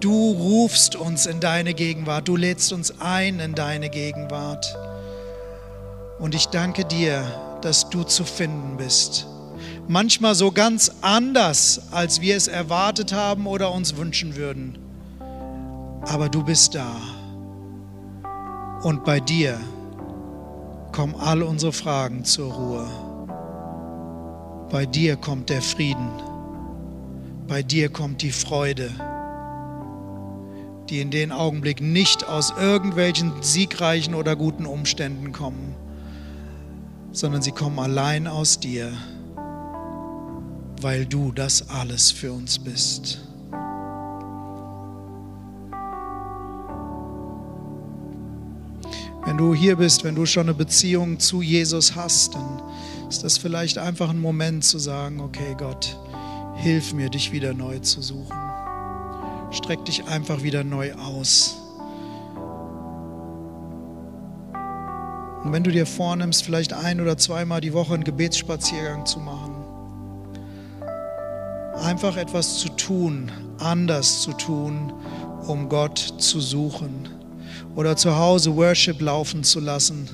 Du 0.00 0.30
rufst 0.32 0.96
uns 0.96 1.26
in 1.26 1.40
deine 1.40 1.74
Gegenwart, 1.74 2.26
du 2.26 2.36
lädst 2.36 2.72
uns 2.72 3.02
ein 3.02 3.38
in 3.38 3.54
deine 3.54 3.90
Gegenwart. 3.90 4.78
Und 6.18 6.34
ich 6.34 6.46
danke 6.46 6.86
dir, 6.86 7.51
dass 7.64 7.88
du 7.90 8.02
zu 8.04 8.24
finden 8.24 8.76
bist. 8.76 9.26
Manchmal 9.88 10.34
so 10.34 10.52
ganz 10.52 10.92
anders, 11.00 11.88
als 11.90 12.20
wir 12.20 12.36
es 12.36 12.48
erwartet 12.48 13.12
haben 13.12 13.46
oder 13.46 13.72
uns 13.72 13.96
wünschen 13.96 14.36
würden. 14.36 14.78
Aber 16.02 16.28
du 16.28 16.44
bist 16.44 16.74
da. 16.74 16.96
Und 18.82 19.04
bei 19.04 19.20
dir 19.20 19.58
kommen 20.92 21.14
all 21.14 21.42
unsere 21.42 21.72
Fragen 21.72 22.24
zur 22.24 22.52
Ruhe. 22.52 22.86
Bei 24.70 24.86
dir 24.86 25.16
kommt 25.16 25.50
der 25.50 25.62
Frieden. 25.62 26.10
Bei 27.46 27.62
dir 27.62 27.88
kommt 27.88 28.22
die 28.22 28.30
Freude, 28.30 28.90
die 30.88 31.00
in 31.00 31.10
den 31.10 31.32
Augenblicken 31.32 31.92
nicht 31.92 32.26
aus 32.26 32.52
irgendwelchen 32.58 33.32
siegreichen 33.42 34.14
oder 34.14 34.36
guten 34.36 34.64
Umständen 34.64 35.32
kommen, 35.32 35.74
sondern 37.12 37.42
sie 37.42 37.52
kommen 37.52 37.78
allein 37.78 38.26
aus 38.26 38.58
dir, 38.58 38.92
weil 40.80 41.06
du 41.06 41.30
das 41.32 41.68
alles 41.68 42.10
für 42.10 42.32
uns 42.32 42.58
bist. 42.58 43.20
Wenn 49.24 49.38
du 49.38 49.54
hier 49.54 49.76
bist, 49.76 50.02
wenn 50.02 50.16
du 50.16 50.26
schon 50.26 50.48
eine 50.48 50.54
Beziehung 50.54 51.20
zu 51.20 51.42
Jesus 51.42 51.94
hast, 51.94 52.34
dann 52.34 52.60
ist 53.08 53.22
das 53.22 53.38
vielleicht 53.38 53.78
einfach 53.78 54.10
ein 54.10 54.20
Moment 54.20 54.64
zu 54.64 54.78
sagen, 54.78 55.20
okay 55.20 55.54
Gott, 55.56 55.96
hilf 56.56 56.92
mir, 56.92 57.08
dich 57.08 57.30
wieder 57.30 57.54
neu 57.54 57.78
zu 57.78 58.02
suchen. 58.02 58.36
Streck 59.52 59.84
dich 59.84 60.04
einfach 60.06 60.42
wieder 60.42 60.64
neu 60.64 60.92
aus. 60.94 61.61
Und 65.44 65.52
wenn 65.52 65.64
du 65.64 65.70
dir 65.72 65.86
vornimmst, 65.86 66.44
vielleicht 66.44 66.72
ein 66.72 67.00
oder 67.00 67.18
zweimal 67.18 67.60
die 67.60 67.72
Woche 67.72 67.94
einen 67.94 68.04
Gebetsspaziergang 68.04 69.06
zu 69.06 69.18
machen, 69.18 69.54
einfach 71.82 72.16
etwas 72.16 72.58
zu 72.58 72.68
tun, 72.70 73.30
anders 73.58 74.20
zu 74.22 74.32
tun, 74.32 74.92
um 75.46 75.68
Gott 75.68 75.98
zu 76.18 76.40
suchen. 76.40 77.08
Oder 77.74 77.96
zu 77.96 78.16
Hause 78.16 78.54
Worship 78.56 79.00
laufen 79.00 79.44
zu 79.44 79.58
lassen, 79.58 80.08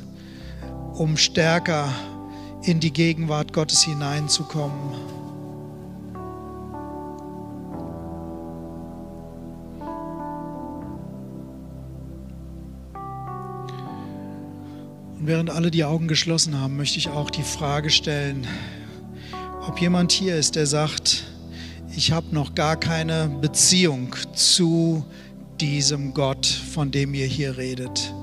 um 0.95 1.17
stärker 1.17 1.89
in 2.63 2.81
die 2.81 2.93
Gegenwart 2.93 3.53
Gottes 3.53 3.83
hineinzukommen. 3.83 5.18
Während 15.29 15.51
alle 15.51 15.71
die 15.71 15.85
Augen 15.85 16.09
geschlossen 16.09 16.59
haben, 16.59 16.79
möchte 16.79 16.97
ich 16.97 17.11
auch 17.11 17.29
die 17.29 17.43
Frage 17.43 17.91
stellen, 17.91 18.47
ob 19.69 19.79
jemand 19.79 20.11
hier 20.11 20.35
ist, 20.37 20.57
der 20.57 20.65
sagt, 20.65 21.25
ich 21.95 22.13
habe 22.13 22.35
noch 22.35 22.55
gar 22.55 22.77
keine 22.77 23.29
Beziehung 23.29 24.17
zu 24.33 25.05
diesem 25.61 26.15
Gott, 26.15 26.47
von 26.47 26.91
dem 26.91 27.13
ihr 27.13 27.27
hier 27.27 27.59
redet. 27.59 28.15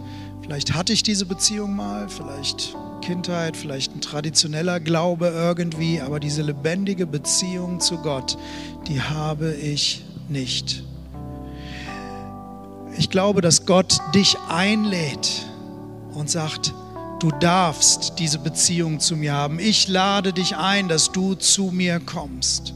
Vielleicht 0.42 0.74
hatte 0.74 0.94
ich 0.94 1.04
diese 1.04 1.28
Beziehung 1.28 1.76
mal, 1.76 2.10
vielleicht 2.10 2.76
Kindheit, 3.02 3.56
vielleicht 3.56 3.96
ein 3.96 4.02
traditioneller 4.02 4.80
Glaube 4.80 5.28
irgendwie, 5.28 6.02
aber 6.02 6.20
diese 6.20 6.42
lebendige 6.42 7.06
Beziehung 7.06 7.80
zu 7.80 7.98
Gott, 7.98 8.36
die 8.88 9.00
habe 9.00 9.54
ich 9.54 10.04
nicht. 10.28 10.84
Ich 12.98 13.12
glaube, 13.12 13.42
dass 13.42 13.68
Gott 13.68 14.00
dich 14.16 14.38
einlädt 14.50 15.46
und 16.16 16.32
sagt, 16.32 16.74
Du 17.20 17.32
darfst 17.32 18.20
diese 18.20 18.40
Beziehung 18.40 19.00
zu 19.00 19.16
mir 19.16 19.34
haben. 19.34 19.58
Ich 19.60 19.88
lade 19.88 20.34
dich 20.34 20.58
ein, 20.58 20.90
dass 20.90 21.12
du 21.12 21.36
zu 21.36 21.72
mir 21.72 22.00
kommst. 22.00 22.74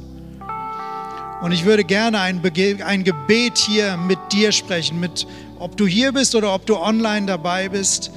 Und 1.41 1.51
ich 1.51 1.65
würde 1.65 1.83
gerne 1.83 2.19
ein, 2.19 2.41
ein 2.85 3.03
Gebet 3.03 3.57
hier 3.57 3.97
mit 3.97 4.19
dir 4.31 4.51
sprechen, 4.51 4.99
mit, 4.99 5.27
ob 5.57 5.75
du 5.77 5.87
hier 5.87 6.11
bist 6.13 6.35
oder 6.35 6.53
ob 6.53 6.65
du 6.65 6.77
online 6.77 7.25
dabei 7.25 7.69
bist. 7.69 8.11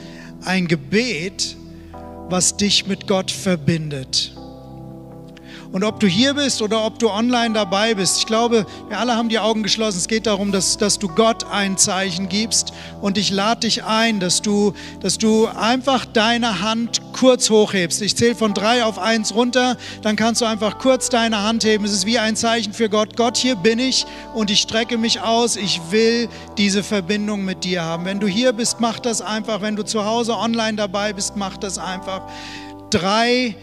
Ein 0.45 0.69
Gebet, 0.69 1.57
was 2.29 2.57
dich 2.57 2.87
mit 2.87 3.07
Gott 3.07 3.31
verbindet. 3.31 4.35
Und 5.73 5.85
ob 5.85 6.01
du 6.01 6.07
hier 6.07 6.35
bist 6.35 6.61
oder 6.61 6.85
ob 6.85 6.99
du 6.99 7.09
online 7.09 7.55
dabei 7.55 7.95
bist, 7.95 8.19
ich 8.19 8.27
glaube, 8.27 8.67
wir 8.89 8.99
alle 8.99 9.17
haben 9.17 9.31
die 9.31 9.39
Augen 9.39 9.63
geschlossen. 9.63 9.97
Es 9.97 10.07
geht 10.07 10.27
darum, 10.27 10.53
dass, 10.53 10.77
dass 10.77 10.99
du 10.99 11.09
Gott 11.09 11.47
ein 11.51 11.79
Zeichen 11.79 12.29
gibst. 12.29 12.75
Und 13.01 13.17
ich 13.17 13.31
lade 13.31 13.61
dich 13.61 13.83
ein, 13.83 14.21
dass 14.21 14.43
du, 14.43 14.75
dass 15.01 15.17
du 15.17 15.47
einfach 15.47 16.05
deine 16.05 16.61
Hand 16.61 17.01
kurz 17.15 17.49
hochhebst. 17.49 18.03
Ich 18.03 18.17
zähle 18.17 18.35
von 18.35 18.53
drei 18.53 18.85
auf 18.85 18.99
eins 18.99 19.35
runter, 19.35 19.79
dann 20.03 20.15
kannst 20.17 20.43
du 20.43 20.45
einfach 20.45 20.79
kurz 20.79 21.09
deine 21.09 21.43
Hand 21.43 21.65
heben. 21.65 21.87
Es 21.87 21.93
ist 21.93 22.05
wie 22.05 22.19
ein 22.19 22.37
Zeichen 22.37 22.75
für 22.75 22.91
Gott. 22.91 23.17
Gott, 23.17 23.39
hier 23.39 23.57
bin 23.57 23.79
ich 23.79 24.05
und 24.35 24.51
ich 24.51 24.61
strecke 24.61 24.99
mich 24.99 25.23
aus. 25.23 25.57
Ich 25.57 25.81
will 25.91 26.29
diese 26.59 26.83
Verbindung 26.83 27.47
mit 27.47 27.65
dir 27.65 27.83
haben. 27.83 28.05
Wenn 28.05 28.21
du 28.21 28.27
hier 28.27 28.53
bist, 28.53 28.81
mach 28.81 28.99
das 28.99 29.23
einfach. 29.23 29.63
Wenn 29.63 29.77
du 29.77 29.85
zu 29.85 30.05
Hause 30.05 30.37
online 30.37 30.77
dabei 30.77 31.15
bist, 31.15 31.35
mach 31.37 31.57
das 31.57 31.79
einfach. 31.79 32.23
Drei, 32.91 33.57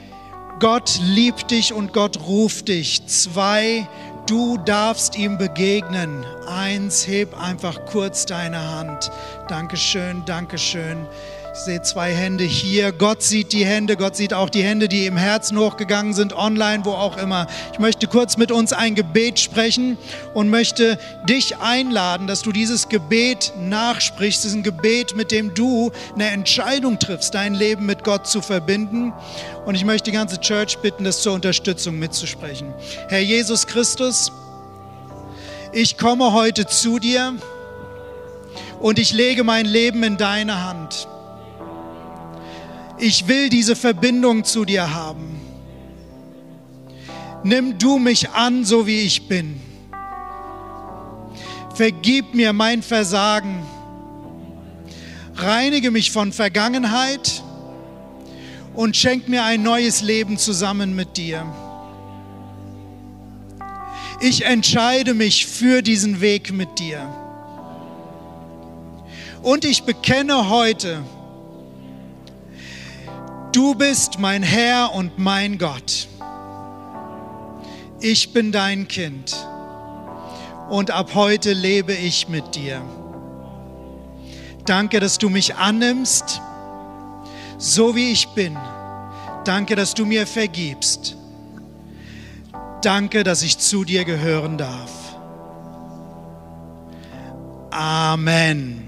Gott 0.60 1.00
liebt 1.02 1.52
dich 1.52 1.72
und 1.72 1.94
Gott 1.94 2.20
ruft 2.28 2.68
dich. 2.68 3.08
Zwei, 3.08 3.88
du 4.28 4.58
darfst 4.58 5.18
ihm 5.18 5.38
begegnen. 5.38 6.26
Eins, 6.48 7.08
heb 7.08 7.40
einfach 7.42 7.86
kurz 7.86 8.26
deine 8.26 8.60
Hand. 8.76 9.10
Dankeschön, 9.48 10.26
Dankeschön. 10.26 11.08
Ich 11.60 11.66
sehe 11.66 11.82
zwei 11.82 12.14
Hände 12.14 12.46
hier. 12.46 12.94
Gott 12.94 13.22
sieht 13.22 13.52
die 13.52 13.66
Hände. 13.66 13.98
Gott 13.98 14.16
sieht 14.16 14.34
auch 14.34 14.50
die 14.50 14.64
Hände, 14.64 14.88
die 14.88 15.06
im 15.06 15.18
Herzen 15.18 15.60
hochgegangen 15.60 16.14
sind, 16.14 16.32
online, 16.32 16.86
wo 16.86 16.92
auch 16.92 17.18
immer. 17.18 17.48
Ich 17.74 17.80
möchte 17.80 18.08
kurz 18.08 18.38
mit 18.38 18.50
uns 18.50 18.72
ein 18.72 18.96
Gebet 18.96 19.42
sprechen 19.42 19.98
und 20.34 20.50
möchte 20.50 20.98
dich 21.28 21.58
einladen, 21.58 22.28
dass 22.28 22.44
du 22.44 22.54
dieses 22.54 22.88
Gebet 22.88 23.52
nachsprichst. 23.60 24.46
Das 24.46 24.52
ist 24.52 24.56
ein 24.56 24.64
Gebet, 24.64 25.18
mit 25.18 25.32
dem 25.32 25.54
du 25.54 25.92
eine 26.16 26.30
Entscheidung 26.30 26.98
triffst, 26.98 27.36
dein 27.36 27.56
Leben 27.56 27.86
mit 27.86 28.06
Gott 28.06 28.26
zu 28.26 28.42
verbinden. 28.42 29.12
Und 29.66 29.76
ich 29.76 29.84
möchte 29.84 30.12
die 30.12 30.16
ganze 30.16 30.40
Church 30.40 30.78
bitten, 30.78 31.04
das 31.04 31.22
zur 31.22 31.34
Unterstützung 31.34 32.00
mitzusprechen. 32.00 32.74
Herr 33.10 33.20
Jesus 33.20 33.68
Christus, 33.68 34.32
ich 35.74 35.98
komme 35.98 36.32
heute 36.32 36.68
zu 36.68 37.00
dir 37.00 37.34
und 38.80 38.98
ich 38.98 39.12
lege 39.12 39.44
mein 39.44 39.66
Leben 39.66 40.04
in 40.04 40.16
deine 40.16 40.64
Hand. 40.64 41.10
Ich 43.00 43.28
will 43.28 43.50
diese 43.50 43.76
Verbindung 43.76 44.44
zu 44.44 44.66
dir 44.66 44.94
haben. 44.94 45.40
Nimm 47.44 47.78
du 47.78 47.98
mich 47.98 48.30
an, 48.32 48.66
so 48.66 48.86
wie 48.86 49.00
ich 49.00 49.28
bin. 49.28 49.60
Vergib 51.74 52.34
mir 52.34 52.52
mein 52.52 52.84
Versagen. 52.84 53.64
Reinige 55.36 55.92
mich 55.92 56.12
von 56.12 56.34
Vergangenheit 56.34 57.42
und 58.74 58.98
schenk 58.98 59.30
mir 59.30 59.46
ein 59.46 59.64
neues 59.64 60.02
Leben 60.02 60.38
zusammen 60.38 60.94
mit 60.94 61.16
dir. 61.16 61.46
Ich 64.20 64.44
entscheide 64.44 65.14
mich 65.14 65.46
für 65.46 65.82
diesen 65.82 66.20
Weg 66.20 66.52
mit 66.52 66.80
dir. 66.80 67.08
Und 69.42 69.64
ich 69.64 69.84
bekenne 69.84 70.50
heute, 70.50 71.02
Du 73.52 73.74
bist 73.74 74.20
mein 74.20 74.44
Herr 74.44 74.94
und 74.94 75.18
mein 75.18 75.58
Gott. 75.58 76.08
Ich 78.00 78.32
bin 78.32 78.52
dein 78.52 78.88
Kind 78.88 79.36
und 80.70 80.92
ab 80.92 81.16
heute 81.16 81.54
lebe 81.54 81.94
ich 81.94 82.30
mit 82.30 82.54
dir. 82.54 82.82
Danke, 84.66 85.00
dass 85.00 85.18
du 85.18 85.30
mich 85.30 85.56
annimmst, 85.56 86.42
so 87.58 87.96
wie 87.96 88.12
ich 88.12 88.28
bin. 88.30 88.56
Danke, 89.46 89.76
dass 89.76 89.96
du 89.96 90.06
mir 90.06 90.28
vergibst. 90.28 91.18
Danke, 92.84 93.24
dass 93.24 93.42
ich 93.42 93.58
zu 93.58 93.84
dir 93.84 94.06
gehören 94.06 94.60
darf. 94.60 94.92
Amen. 97.72 98.88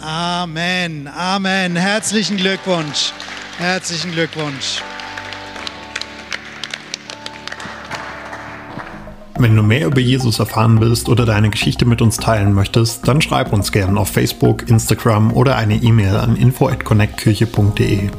Amen. 0.00 1.08
Amen. 1.08 1.76
Herzlichen 1.76 2.38
Glückwunsch. 2.38 3.12
Herzlichen 3.58 4.12
Glückwunsch. 4.12 4.82
Wenn 9.36 9.56
du 9.56 9.64
mehr 9.64 9.86
über 9.86 10.00
Jesus 10.00 10.38
erfahren 10.38 10.80
willst 10.80 11.08
oder 11.08 11.26
deine 11.26 11.50
Geschichte 11.50 11.84
mit 11.84 12.00
uns 12.00 12.18
teilen 12.18 12.52
möchtest, 12.52 13.08
dann 13.08 13.20
schreib 13.20 13.52
uns 13.52 13.72
gerne 13.72 13.98
auf 13.98 14.10
Facebook, 14.10 14.68
Instagram 14.68 15.32
oder 15.32 15.56
eine 15.56 15.74
E-Mail 15.74 16.16
an 16.18 16.36
info@connectkirche.de. 16.36 18.10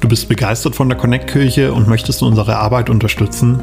Du 0.00 0.08
bist 0.08 0.28
begeistert 0.28 0.74
von 0.74 0.88
der 0.88 0.98
Connect 0.98 1.30
Kirche 1.30 1.72
und 1.72 1.86
möchtest 1.86 2.24
unsere 2.24 2.56
Arbeit 2.56 2.90
unterstützen? 2.90 3.62